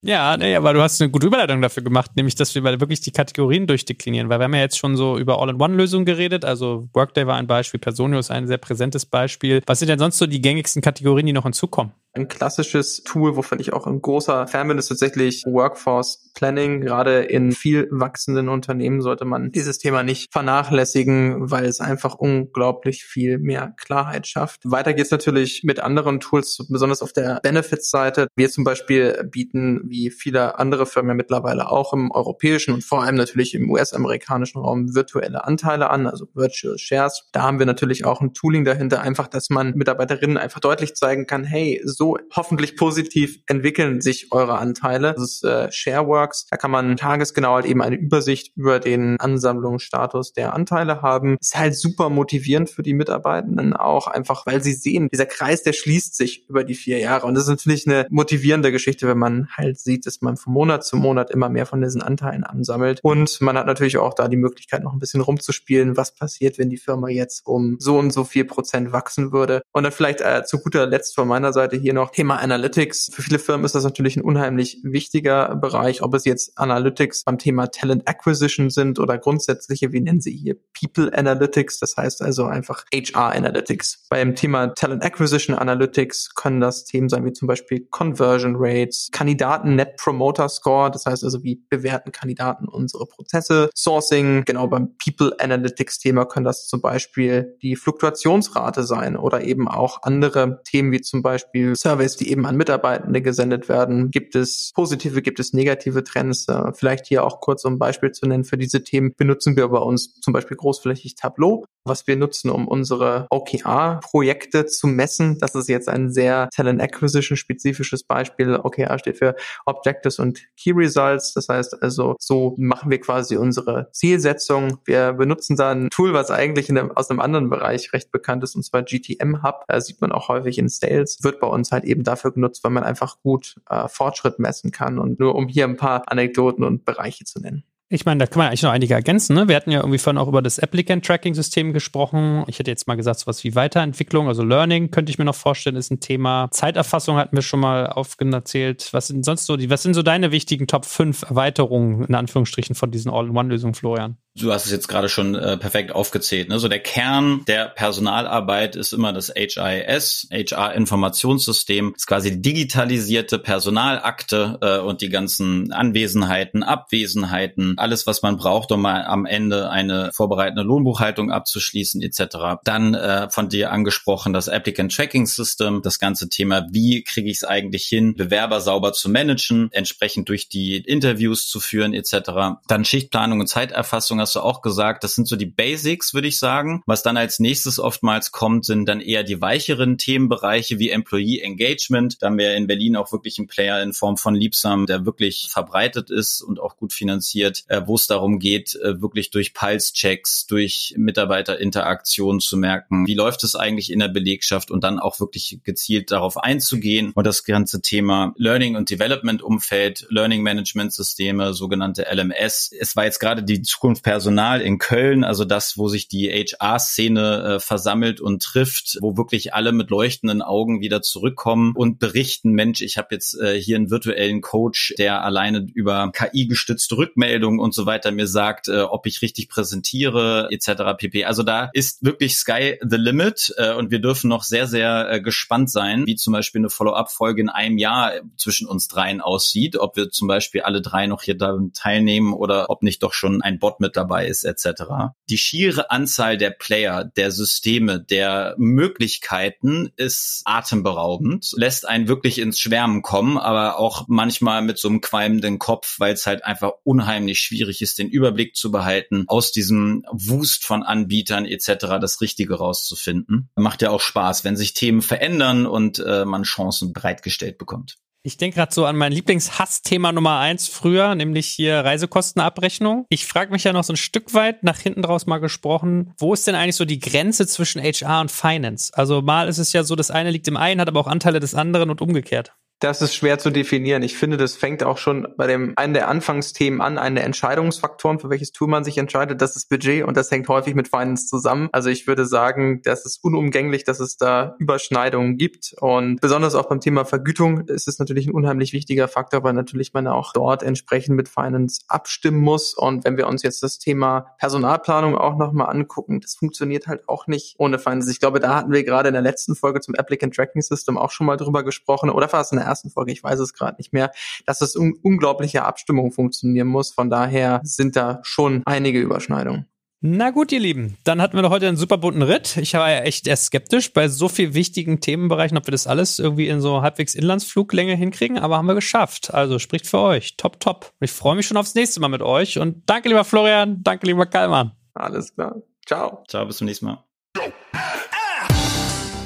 Ja, 0.00 0.36
nee, 0.36 0.54
aber 0.54 0.74
du 0.74 0.80
hast 0.80 1.00
eine 1.02 1.10
gute 1.10 1.26
Überleitung 1.26 1.60
dafür 1.60 1.82
gemacht, 1.82 2.12
nämlich, 2.14 2.36
dass 2.36 2.54
wir 2.54 2.62
wirklich 2.62 3.00
die 3.00 3.10
Kategorien 3.10 3.66
durchdeklinieren, 3.66 4.28
weil 4.28 4.38
wir 4.38 4.44
haben 4.44 4.54
ja 4.54 4.60
jetzt 4.60 4.78
schon 4.78 4.96
so 4.96 5.18
über 5.18 5.42
All-in-One-Lösungen 5.42 6.04
geredet, 6.04 6.44
also 6.44 6.88
Workday 6.92 7.26
war 7.26 7.34
ein 7.34 7.48
Beispiel, 7.48 7.80
Personio 7.80 8.20
ist 8.20 8.30
ein 8.30 8.46
sehr 8.46 8.58
präsentes 8.58 9.04
Beispiel. 9.06 9.60
Was 9.66 9.80
sind 9.80 9.88
denn 9.88 9.98
sonst 9.98 10.18
so 10.18 10.26
die 10.26 10.40
gängigsten 10.40 10.82
Kategorien, 10.82 11.26
die 11.26 11.32
noch 11.32 11.42
hinzukommen? 11.42 11.92
Ein 12.14 12.28
klassisches 12.28 13.02
Tool, 13.04 13.36
wovon 13.36 13.60
ich 13.60 13.72
auch 13.72 13.86
ein 13.86 14.00
großer 14.00 14.46
Fan 14.46 14.66
bin, 14.66 14.78
ist 14.78 14.88
tatsächlich 14.88 15.44
Workforce 15.46 16.32
Planning. 16.34 16.80
Gerade 16.80 17.20
in 17.20 17.52
viel 17.52 17.88
wachsenden 17.90 18.48
Unternehmen 18.48 19.02
sollte 19.02 19.24
man 19.24 19.52
dieses 19.52 19.78
Thema 19.78 20.02
nicht 20.02 20.32
vernachlässigen, 20.32 21.50
weil 21.50 21.66
es 21.66 21.80
einfach 21.80 22.14
unglaublich 22.14 23.04
viel 23.04 23.38
mehr 23.38 23.74
Klarheit 23.76 24.26
schafft. 24.26 24.62
Weiter 24.64 24.94
geht's 24.94 25.10
natürlich 25.10 25.62
mit 25.64 25.80
anderen 25.80 26.20
Tools, 26.20 26.64
besonders 26.68 27.02
auf 27.02 27.12
der 27.12 27.40
Benefits-Seite. 27.42 28.28
Wir 28.36 28.48
zum 28.50 28.64
Beispiel 28.64 29.28
bieten, 29.30 29.82
wie 29.84 30.10
viele 30.10 30.58
andere 30.58 30.86
Firmen 30.86 31.16
mittlerweile 31.16 31.70
auch 31.70 31.92
im 31.92 32.10
europäischen 32.10 32.72
und 32.72 32.84
vor 32.84 33.02
allem 33.02 33.16
natürlich 33.16 33.54
im 33.54 33.70
US-amerikanischen 33.70 34.60
Raum 34.60 34.94
virtuelle 34.94 35.44
Anteile 35.44 35.90
an, 35.90 36.06
also 36.06 36.26
Virtual 36.34 36.78
Shares. 36.78 37.28
Da 37.32 37.42
haben 37.42 37.58
wir 37.58 37.66
natürlich 37.66 38.04
auch 38.04 38.20
ein 38.20 38.32
Tooling 38.32 38.64
dahinter, 38.64 39.02
einfach, 39.02 39.28
dass 39.28 39.50
man 39.50 39.74
Mitarbeiterinnen 39.74 40.36
einfach 40.36 40.60
deutlich 40.60 40.94
zeigen 40.94 41.26
kann, 41.26 41.44
hey, 41.44 41.80
so 41.98 42.16
hoffentlich 42.34 42.76
positiv 42.76 43.40
entwickeln 43.48 44.00
sich 44.00 44.30
eure 44.30 44.58
Anteile. 44.58 45.14
Das 45.14 45.24
ist 45.24 45.44
äh, 45.44 45.70
Shareworks. 45.72 46.46
Da 46.48 46.56
kann 46.56 46.70
man 46.70 46.96
tagesgenau 46.96 47.54
halt 47.56 47.66
eben 47.66 47.82
eine 47.82 47.96
Übersicht 47.96 48.52
über 48.56 48.78
den 48.78 49.18
Ansammlungsstatus 49.18 50.32
der 50.32 50.54
Anteile 50.54 51.02
haben. 51.02 51.36
Ist 51.40 51.58
halt 51.58 51.74
super 51.74 52.08
motivierend 52.08 52.70
für 52.70 52.84
die 52.84 52.94
Mitarbeitenden 52.94 53.74
auch 53.74 54.06
einfach, 54.06 54.46
weil 54.46 54.62
sie 54.62 54.74
sehen, 54.74 55.08
dieser 55.12 55.26
Kreis, 55.26 55.64
der 55.64 55.72
schließt 55.72 56.14
sich 56.14 56.48
über 56.48 56.62
die 56.62 56.76
vier 56.76 56.98
Jahre. 56.98 57.26
Und 57.26 57.34
das 57.34 57.44
ist 57.44 57.50
natürlich 57.50 57.84
eine 57.88 58.06
motivierende 58.10 58.70
Geschichte, 58.70 59.08
wenn 59.08 59.18
man 59.18 59.48
halt 59.50 59.80
sieht, 59.80 60.06
dass 60.06 60.20
man 60.20 60.36
von 60.36 60.52
Monat 60.52 60.84
zu 60.84 60.96
Monat 60.96 61.32
immer 61.32 61.48
mehr 61.48 61.66
von 61.66 61.82
diesen 61.82 62.00
Anteilen 62.00 62.44
ansammelt. 62.44 63.00
Und 63.02 63.40
man 63.40 63.58
hat 63.58 63.66
natürlich 63.66 63.98
auch 63.98 64.14
da 64.14 64.28
die 64.28 64.36
Möglichkeit, 64.36 64.84
noch 64.84 64.92
ein 64.92 65.00
bisschen 65.00 65.20
rumzuspielen, 65.20 65.96
was 65.96 66.14
passiert, 66.14 66.58
wenn 66.58 66.70
die 66.70 66.76
Firma 66.76 67.08
jetzt 67.08 67.44
um 67.44 67.76
so 67.80 67.98
und 67.98 68.12
so 68.12 68.22
viel 68.22 68.44
Prozent 68.44 68.92
wachsen 68.92 69.32
würde. 69.32 69.62
Und 69.72 69.82
dann 69.82 69.92
vielleicht 69.92 70.20
äh, 70.20 70.44
zu 70.44 70.60
guter 70.60 70.86
Letzt 70.86 71.16
von 71.16 71.26
meiner 71.26 71.52
Seite 71.52 71.76
hier 71.76 71.87
noch 71.92 72.10
Thema 72.10 72.36
Analytics. 72.36 73.10
Für 73.12 73.22
viele 73.22 73.38
Firmen 73.38 73.64
ist 73.64 73.74
das 73.74 73.84
natürlich 73.84 74.16
ein 74.16 74.22
unheimlich 74.22 74.80
wichtiger 74.82 75.56
Bereich, 75.56 76.02
ob 76.02 76.14
es 76.14 76.24
jetzt 76.24 76.58
Analytics 76.58 77.24
beim 77.24 77.38
Thema 77.38 77.68
Talent 77.68 78.08
Acquisition 78.08 78.70
sind 78.70 78.98
oder 78.98 79.18
grundsätzliche, 79.18 79.92
wie 79.92 80.00
nennen 80.00 80.20
sie 80.20 80.36
hier, 80.36 80.56
People 80.78 81.16
Analytics, 81.16 81.78
das 81.78 81.96
heißt 81.96 82.22
also 82.22 82.46
einfach 82.46 82.84
HR 82.92 83.32
Analytics. 83.32 84.06
Beim 84.08 84.34
Thema 84.34 84.68
Talent 84.68 85.02
Acquisition 85.02 85.56
Analytics 85.56 86.34
können 86.34 86.60
das 86.60 86.84
Themen 86.84 87.08
sein 87.08 87.24
wie 87.24 87.32
zum 87.32 87.48
Beispiel 87.48 87.86
Conversion 87.90 88.56
Rates, 88.58 89.08
Kandidaten 89.12 89.76
Net 89.76 89.96
Promoter 89.96 90.48
Score, 90.48 90.90
das 90.90 91.06
heißt 91.06 91.24
also 91.24 91.42
wie 91.42 91.62
bewerten 91.68 92.12
Kandidaten 92.12 92.68
unsere 92.68 93.06
Prozesse, 93.06 93.70
Sourcing, 93.74 94.44
genau 94.44 94.66
beim 94.68 94.96
People 94.96 95.34
Analytics 95.38 95.98
Thema 95.98 96.24
können 96.24 96.44
das 96.44 96.66
zum 96.66 96.80
Beispiel 96.80 97.56
die 97.62 97.76
Fluktuationsrate 97.76 98.82
sein 98.84 99.16
oder 99.16 99.42
eben 99.42 99.68
auch 99.68 100.02
andere 100.02 100.60
Themen 100.64 100.92
wie 100.92 101.00
zum 101.00 101.22
Beispiel 101.22 101.74
Surveys, 101.78 102.16
die 102.16 102.30
eben 102.30 102.46
an 102.46 102.56
Mitarbeitende 102.56 103.22
gesendet 103.22 103.68
werden. 103.68 104.10
Gibt 104.10 104.34
es 104.34 104.72
positive, 104.74 105.22
gibt 105.22 105.38
es 105.38 105.52
negative 105.52 106.02
Trends? 106.02 106.48
Äh, 106.48 106.72
vielleicht 106.74 107.06
hier 107.06 107.24
auch 107.24 107.40
kurz 107.40 107.64
um 107.64 107.74
ein 107.74 107.78
Beispiel 107.78 108.12
zu 108.12 108.26
nennen. 108.26 108.44
Für 108.44 108.58
diese 108.58 108.82
Themen 108.82 109.14
benutzen 109.16 109.56
wir 109.56 109.68
bei 109.68 109.78
uns 109.78 110.20
zum 110.20 110.32
Beispiel 110.32 110.56
großflächig 110.56 111.14
Tableau, 111.14 111.64
was 111.84 112.06
wir 112.06 112.16
nutzen, 112.16 112.50
um 112.50 112.66
unsere 112.66 113.26
OKR-Projekte 113.30 114.66
zu 114.66 114.86
messen. 114.88 115.38
Das 115.38 115.54
ist 115.54 115.68
jetzt 115.68 115.88
ein 115.88 116.10
sehr 116.10 116.48
Talent 116.54 116.80
Acquisition 116.80 117.36
spezifisches 117.36 118.02
Beispiel. 118.02 118.56
OKR 118.56 118.98
steht 118.98 119.18
für 119.18 119.36
Objectives 119.64 120.18
und 120.18 120.40
Key 120.56 120.72
Results. 120.72 121.32
Das 121.34 121.48
heißt 121.48 121.82
also, 121.82 122.16
so 122.18 122.54
machen 122.58 122.90
wir 122.90 123.00
quasi 123.00 123.36
unsere 123.36 123.88
Zielsetzung. 123.92 124.78
Wir 124.84 125.12
benutzen 125.12 125.56
da 125.56 125.70
ein 125.70 125.90
Tool, 125.90 126.12
was 126.12 126.30
eigentlich 126.30 126.68
einem, 126.70 126.90
aus 126.90 127.10
einem 127.10 127.20
anderen 127.20 127.50
Bereich 127.50 127.92
recht 127.92 128.10
bekannt 128.10 128.42
ist, 128.44 128.56
und 128.56 128.64
zwar 128.64 128.82
GTM 128.82 129.42
Hub. 129.42 129.64
Da 129.68 129.80
sieht 129.80 130.00
man 130.00 130.12
auch 130.12 130.28
häufig 130.28 130.58
in 130.58 130.68
Sales. 130.68 131.18
Wird 131.22 131.40
bei 131.40 131.46
uns 131.46 131.67
halt 131.72 131.84
eben 131.84 132.04
dafür 132.04 132.32
genutzt, 132.32 132.64
weil 132.64 132.70
man 132.70 132.84
einfach 132.84 133.20
gut 133.22 133.56
äh, 133.68 133.88
Fortschritt 133.88 134.38
messen 134.38 134.70
kann. 134.70 134.98
Und 134.98 135.18
nur 135.18 135.34
um 135.34 135.48
hier 135.48 135.64
ein 135.64 135.76
paar 135.76 136.10
Anekdoten 136.10 136.64
und 136.64 136.84
Bereiche 136.84 137.24
zu 137.24 137.40
nennen. 137.40 137.64
Ich 137.90 138.04
meine, 138.04 138.18
da 138.18 138.26
kann 138.26 138.40
man 138.40 138.48
eigentlich 138.48 138.62
noch 138.62 138.70
einige 138.70 138.92
ergänzen. 138.92 139.34
Ne? 139.34 139.48
Wir 139.48 139.56
hatten 139.56 139.70
ja 139.70 139.78
irgendwie 139.78 139.96
vorhin 139.96 140.18
auch 140.18 140.28
über 140.28 140.42
das 140.42 140.58
Applicant-Tracking-System 140.58 141.72
gesprochen. 141.72 142.44
Ich 142.46 142.58
hätte 142.58 142.70
jetzt 142.70 142.86
mal 142.86 142.96
gesagt, 142.96 143.20
sowas 143.20 143.42
wie 143.44 143.54
Weiterentwicklung, 143.54 144.28
also 144.28 144.42
Learning 144.42 144.90
könnte 144.90 145.08
ich 145.08 145.18
mir 145.18 145.24
noch 145.24 145.34
vorstellen, 145.34 145.74
ist 145.74 145.90
ein 145.90 146.00
Thema. 146.00 146.48
Zeiterfassung 146.50 147.16
hatten 147.16 147.34
wir 147.34 147.42
schon 147.42 147.60
mal 147.60 147.86
aufgezählt. 147.86 148.90
Was 148.92 149.08
sind 149.08 149.24
sonst 149.24 149.46
so 149.46 149.56
die, 149.56 149.70
was 149.70 149.82
sind 149.82 149.94
so 149.94 150.02
deine 150.02 150.32
wichtigen 150.32 150.66
Top 150.66 150.84
5 150.84 151.30
Erweiterungen, 151.30 152.04
in 152.04 152.14
Anführungsstrichen, 152.14 152.74
von 152.74 152.90
diesen 152.90 153.10
All-in-One-Lösungen, 153.10 153.72
Florian? 153.72 154.18
Du 154.38 154.52
hast 154.52 154.66
es 154.66 154.72
jetzt 154.72 154.88
gerade 154.88 155.08
schon 155.08 155.34
äh, 155.34 155.56
perfekt 155.56 155.92
aufgezählt. 155.92 156.48
Ne? 156.48 156.58
So 156.58 156.68
der 156.68 156.78
Kern 156.78 157.42
der 157.46 157.66
Personalarbeit 157.66 158.76
ist 158.76 158.92
immer 158.92 159.12
das 159.12 159.32
HIS, 159.34 160.28
HR-Informationssystem, 160.30 161.94
ist 161.96 162.06
quasi 162.06 162.40
digitalisierte 162.40 163.38
Personalakte 163.38 164.58
äh, 164.60 164.78
und 164.78 165.00
die 165.00 165.08
ganzen 165.08 165.72
Anwesenheiten, 165.72 166.62
Abwesenheiten, 166.62 167.78
alles, 167.78 168.06
was 168.06 168.22
man 168.22 168.36
braucht, 168.36 168.70
um 168.70 168.82
mal 168.82 169.04
am 169.04 169.26
Ende 169.26 169.70
eine 169.70 170.10
vorbereitende 170.12 170.62
Lohnbuchhaltung 170.62 171.32
abzuschließen 171.32 172.00
etc. 172.02 172.60
Dann 172.64 172.94
äh, 172.94 173.28
von 173.30 173.48
dir 173.48 173.72
angesprochen 173.72 174.32
das 174.32 174.48
Applicant 174.48 174.94
Tracking 174.94 175.26
System, 175.26 175.82
das 175.82 175.98
ganze 175.98 176.28
Thema, 176.28 176.66
wie 176.70 177.02
kriege 177.02 177.30
ich 177.30 177.38
es 177.38 177.44
eigentlich 177.44 177.86
hin, 177.86 178.14
Bewerber 178.14 178.60
sauber 178.60 178.92
zu 178.92 179.08
managen, 179.08 179.68
entsprechend 179.72 180.28
durch 180.28 180.48
die 180.48 180.76
Interviews 180.76 181.48
zu 181.48 181.58
führen 181.58 181.92
etc. 181.92 182.60
Dann 182.68 182.84
Schichtplanung 182.84 183.40
und 183.40 183.48
Zeiterfassung 183.48 184.20
hast 184.28 184.36
du 184.36 184.40
auch 184.40 184.60
gesagt, 184.60 185.04
das 185.04 185.14
sind 185.14 185.26
so 185.26 185.36
die 185.36 185.46
Basics, 185.46 186.12
würde 186.12 186.28
ich 186.28 186.38
sagen. 186.38 186.82
Was 186.84 187.02
dann 187.02 187.16
als 187.16 187.38
nächstes 187.38 187.78
oftmals 187.78 188.30
kommt, 188.30 188.66
sind 188.66 188.86
dann 188.86 189.00
eher 189.00 189.24
die 189.24 189.40
weicheren 189.40 189.96
Themenbereiche 189.96 190.78
wie 190.78 190.90
Employee 190.90 191.40
Engagement. 191.40 192.22
Da 192.22 192.26
haben 192.26 192.36
wir 192.36 192.54
in 192.54 192.66
Berlin 192.66 192.94
auch 192.94 193.10
wirklich 193.10 193.38
einen 193.38 193.46
Player 193.46 193.82
in 193.82 193.94
Form 193.94 194.18
von 194.18 194.34
Liebsam, 194.34 194.84
der 194.84 195.06
wirklich 195.06 195.48
verbreitet 195.50 196.10
ist 196.10 196.42
und 196.42 196.60
auch 196.60 196.76
gut 196.76 196.92
finanziert, 196.92 197.64
äh, 197.68 197.80
wo 197.86 197.94
es 197.94 198.06
darum 198.06 198.38
geht, 198.38 198.74
äh, 198.74 199.00
wirklich 199.00 199.30
durch 199.30 199.54
Pulse-Checks, 199.54 200.46
durch 200.46 200.94
Mitarbeiterinteraktion 200.98 202.40
zu 202.40 202.58
merken, 202.58 203.06
wie 203.06 203.14
läuft 203.14 203.44
es 203.44 203.54
eigentlich 203.54 203.90
in 203.90 203.98
der 203.98 204.08
Belegschaft 204.08 204.70
und 204.70 204.84
dann 204.84 204.98
auch 204.98 205.20
wirklich 205.20 205.60
gezielt 205.64 206.10
darauf 206.10 206.36
einzugehen 206.36 207.12
und 207.14 207.26
das 207.26 207.44
ganze 207.44 207.80
Thema 207.80 208.34
Learning 208.36 208.76
und 208.76 208.90
Development 208.90 209.40
Umfeld, 209.42 210.06
Learning 210.10 210.42
Management 210.42 210.92
Systeme, 210.92 211.54
sogenannte 211.54 212.06
LMS. 212.12 212.70
Es 212.78 212.94
war 212.94 213.06
jetzt 213.06 213.20
gerade 213.20 213.42
die 213.42 213.62
Zukunft 213.62 214.04
Personal 214.08 214.62
in 214.62 214.78
Köln, 214.78 215.22
also 215.22 215.44
das, 215.44 215.76
wo 215.76 215.88
sich 215.88 216.08
die 216.08 216.30
HR-Szene 216.30 217.56
äh, 217.56 217.60
versammelt 217.60 218.22
und 218.22 218.42
trifft, 218.42 218.96
wo 219.02 219.18
wirklich 219.18 219.52
alle 219.52 219.70
mit 219.70 219.90
leuchtenden 219.90 220.40
Augen 220.40 220.80
wieder 220.80 221.02
zurückkommen 221.02 221.74
und 221.76 221.98
berichten, 221.98 222.52
Mensch, 222.52 222.80
ich 222.80 222.96
habe 222.96 223.08
jetzt 223.10 223.38
äh, 223.38 223.60
hier 223.60 223.76
einen 223.76 223.90
virtuellen 223.90 224.40
Coach, 224.40 224.94
der 224.96 225.22
alleine 225.22 225.66
über 225.74 226.10
KI-gestützte 226.10 226.96
Rückmeldungen 226.96 227.60
und 227.60 227.74
so 227.74 227.84
weiter 227.84 228.10
mir 228.10 228.26
sagt, 228.26 228.68
äh, 228.68 228.80
ob 228.80 229.04
ich 229.04 229.20
richtig 229.20 229.50
präsentiere, 229.50 230.48
etc. 230.50 230.96
pp. 230.96 231.26
Also 231.26 231.42
da 231.42 231.68
ist 231.74 232.02
wirklich 232.02 232.36
Sky 232.36 232.78
the 232.80 232.96
Limit 232.96 233.52
äh, 233.58 233.74
und 233.74 233.90
wir 233.90 233.98
dürfen 233.98 234.28
noch 234.28 234.42
sehr, 234.42 234.66
sehr 234.66 235.12
äh, 235.12 235.20
gespannt 235.20 235.70
sein, 235.70 236.06
wie 236.06 236.16
zum 236.16 236.32
Beispiel 236.32 236.62
eine 236.62 236.70
Follow-up-Folge 236.70 237.42
in 237.42 237.50
einem 237.50 237.76
Jahr 237.76 238.12
zwischen 238.38 238.68
uns 238.68 238.88
dreien 238.88 239.20
aussieht, 239.20 239.76
ob 239.76 239.96
wir 239.96 240.08
zum 240.08 240.28
Beispiel 240.28 240.62
alle 240.62 240.80
drei 240.80 241.06
noch 241.06 241.24
hier 241.24 241.36
da 241.36 241.58
teilnehmen 241.74 242.32
oder 242.32 242.70
ob 242.70 242.82
nicht 242.82 243.02
doch 243.02 243.12
schon 243.12 243.42
ein 243.42 243.58
Bot 243.58 243.80
mit 243.80 243.97
dabei 243.98 244.28
ist, 244.28 244.44
etc. 244.44 244.84
Die 245.28 245.36
schiere 245.36 245.90
Anzahl 245.90 246.38
der 246.38 246.50
Player, 246.50 247.04
der 247.04 247.32
Systeme, 247.32 248.00
der 248.00 248.54
Möglichkeiten 248.56 249.90
ist 249.96 250.42
atemberaubend, 250.44 251.50
lässt 251.56 251.86
einen 251.86 252.06
wirklich 252.06 252.38
ins 252.38 252.60
Schwärmen 252.60 253.02
kommen, 253.02 253.36
aber 253.36 253.78
auch 253.78 254.04
manchmal 254.06 254.62
mit 254.62 254.78
so 254.78 254.88
einem 254.88 255.00
qualmenden 255.00 255.58
Kopf, 255.58 255.96
weil 255.98 256.14
es 256.14 256.26
halt 256.26 256.44
einfach 256.44 256.72
unheimlich 256.84 257.40
schwierig 257.40 257.82
ist, 257.82 257.98
den 257.98 258.08
Überblick 258.08 258.54
zu 258.54 258.70
behalten, 258.70 259.24
aus 259.26 259.50
diesem 259.50 260.04
Wust 260.12 260.64
von 260.64 260.84
Anbietern 260.84 261.44
etc. 261.44 261.98
das 262.00 262.20
Richtige 262.20 262.54
rauszufinden. 262.54 263.50
Macht 263.56 263.82
ja 263.82 263.90
auch 263.90 264.00
Spaß, 264.00 264.44
wenn 264.44 264.56
sich 264.56 264.74
Themen 264.74 265.02
verändern 265.02 265.66
und 265.66 265.98
äh, 265.98 266.24
man 266.24 266.44
Chancen 266.44 266.92
bereitgestellt 266.92 267.58
bekommt. 267.58 267.98
Ich 268.24 268.36
denke 268.36 268.56
gerade 268.56 268.74
so 268.74 268.84
an 268.84 268.96
mein 268.96 269.12
Lieblingshassthema 269.12 270.12
Nummer 270.12 270.38
eins 270.38 270.68
früher, 270.68 271.14
nämlich 271.14 271.46
hier 271.46 271.76
Reisekostenabrechnung. 271.84 273.06
Ich 273.10 273.26
frage 273.26 273.52
mich 273.52 273.64
ja 273.64 273.72
noch 273.72 273.84
so 273.84 273.92
ein 273.92 273.96
Stück 273.96 274.34
weit 274.34 274.64
nach 274.64 274.78
hinten 274.78 275.02
draus 275.02 275.26
mal 275.26 275.38
gesprochen, 275.38 276.12
wo 276.18 276.34
ist 276.34 276.46
denn 276.46 276.56
eigentlich 276.56 276.76
so 276.76 276.84
die 276.84 276.98
Grenze 276.98 277.46
zwischen 277.46 277.80
HR 277.80 278.20
und 278.20 278.30
Finance? 278.30 278.92
Also 278.92 279.22
mal 279.22 279.48
ist 279.48 279.58
es 279.58 279.72
ja 279.72 279.84
so, 279.84 279.94
das 279.94 280.10
eine 280.10 280.30
liegt 280.30 280.48
im 280.48 280.56
einen, 280.56 280.80
hat 280.80 280.88
aber 280.88 281.00
auch 281.00 281.06
Anteile 281.06 281.40
des 281.40 281.54
anderen 281.54 281.90
und 281.90 282.00
umgekehrt. 282.00 282.52
Das 282.80 283.02
ist 283.02 283.14
schwer 283.14 283.38
zu 283.40 283.50
definieren. 283.50 284.02
Ich 284.02 284.16
finde, 284.16 284.36
das 284.36 284.54
fängt 284.54 284.84
auch 284.84 284.98
schon 284.98 285.26
bei 285.36 285.48
dem 285.48 285.72
einen 285.76 285.94
der 285.94 286.08
Anfangsthemen 286.08 286.80
an, 286.80 286.96
eine 286.96 287.22
Entscheidungsfaktoren, 287.22 288.20
für 288.20 288.30
welches 288.30 288.52
Tool 288.52 288.68
man 288.68 288.84
sich 288.84 288.98
entscheidet. 288.98 289.42
Das 289.42 289.56
ist 289.56 289.68
Budget 289.68 290.04
und 290.04 290.16
das 290.16 290.30
hängt 290.30 290.48
häufig 290.48 290.76
mit 290.76 290.86
Finance 290.86 291.26
zusammen. 291.26 291.68
Also 291.72 291.90
ich 291.90 292.06
würde 292.06 292.24
sagen, 292.24 292.80
das 292.84 293.04
ist 293.04 293.24
unumgänglich, 293.24 293.82
dass 293.82 293.98
es 293.98 294.16
da 294.16 294.54
Überschneidungen 294.60 295.36
gibt. 295.36 295.74
Und 295.80 296.20
besonders 296.20 296.54
auch 296.54 296.68
beim 296.68 296.78
Thema 296.80 297.04
Vergütung 297.04 297.66
ist 297.66 297.88
es 297.88 297.98
natürlich 297.98 298.28
ein 298.28 298.34
unheimlich 298.34 298.72
wichtiger 298.72 299.08
Faktor, 299.08 299.42
weil 299.42 299.54
natürlich 299.54 299.92
man 299.92 300.06
auch 300.06 300.32
dort 300.32 300.62
entsprechend 300.62 301.16
mit 301.16 301.28
Finance 301.28 301.80
abstimmen 301.88 302.40
muss. 302.40 302.74
Und 302.74 303.04
wenn 303.04 303.16
wir 303.16 303.26
uns 303.26 303.42
jetzt 303.42 303.64
das 303.64 303.78
Thema 303.78 304.34
Personalplanung 304.38 305.18
auch 305.18 305.36
nochmal 305.36 305.70
angucken, 305.70 306.20
das 306.20 306.36
funktioniert 306.36 306.86
halt 306.86 307.08
auch 307.08 307.26
nicht 307.26 307.56
ohne 307.58 307.80
Finance. 307.80 308.08
Ich 308.12 308.20
glaube, 308.20 308.38
da 308.38 308.54
hatten 308.54 308.70
wir 308.70 308.84
gerade 308.84 309.08
in 309.08 309.14
der 309.14 309.22
letzten 309.22 309.56
Folge 309.56 309.80
zum 309.80 309.96
Applicant 309.96 310.36
Tracking 310.36 310.62
System 310.62 310.96
auch 310.96 311.10
schon 311.10 311.26
mal 311.26 311.36
drüber 311.36 311.64
gesprochen 311.64 312.10
oder 312.10 312.28
fast 312.28 312.52
in 312.52 312.58
der 312.58 312.67
ersten 312.68 312.90
Folge, 312.90 313.12
ich 313.12 313.24
weiß 313.24 313.40
es 313.40 313.52
gerade 313.52 313.76
nicht 313.78 313.92
mehr, 313.92 314.12
dass 314.46 314.60
es 314.60 314.76
un 314.76 314.94
unglaubliche 315.02 315.64
Abstimmung 315.64 316.12
funktionieren 316.12 316.68
muss. 316.68 316.92
Von 316.92 317.10
daher 317.10 317.60
sind 317.64 317.96
da 317.96 318.20
schon 318.22 318.62
einige 318.66 319.00
Überschneidungen. 319.00 319.66
Na 320.00 320.30
gut, 320.30 320.52
ihr 320.52 320.60
Lieben, 320.60 320.96
dann 321.02 321.20
hatten 321.20 321.36
wir 321.36 321.42
doch 321.42 321.50
heute 321.50 321.66
einen 321.66 321.76
super 321.76 321.98
bunten 321.98 322.22
Ritt. 322.22 322.56
Ich 322.56 322.74
war 322.74 322.88
ja 322.88 323.00
echt 323.00 323.26
erst 323.26 323.46
skeptisch 323.46 323.92
bei 323.92 324.06
so 324.06 324.28
viel 324.28 324.54
wichtigen 324.54 325.00
Themenbereichen, 325.00 325.58
ob 325.58 325.66
wir 325.66 325.72
das 325.72 325.88
alles 325.88 326.20
irgendwie 326.20 326.46
in 326.46 326.60
so 326.60 326.82
halbwegs 326.82 327.16
Inlandsfluglänge 327.16 327.96
hinkriegen, 327.96 328.38
aber 328.38 328.58
haben 328.58 328.66
wir 328.66 328.76
geschafft. 328.76 329.34
Also 329.34 329.58
spricht 329.58 329.88
für 329.88 329.98
euch. 329.98 330.36
Top, 330.36 330.60
top. 330.60 330.92
Ich 331.00 331.10
freue 331.10 331.34
mich 331.34 331.48
schon 331.48 331.56
aufs 331.56 331.74
nächste 331.74 331.98
Mal 331.98 332.08
mit 332.08 332.22
euch 332.22 332.60
und 332.60 332.84
danke, 332.86 333.08
lieber 333.08 333.24
Florian, 333.24 333.82
danke, 333.82 334.06
lieber 334.06 334.26
Kallmann. 334.26 334.70
Alles 334.94 335.34
klar. 335.34 335.56
Ciao. 335.84 336.22
Ciao, 336.28 336.46
bis 336.46 336.58
zum 336.58 336.66
nächsten 336.66 336.86
Mal. 336.86 337.07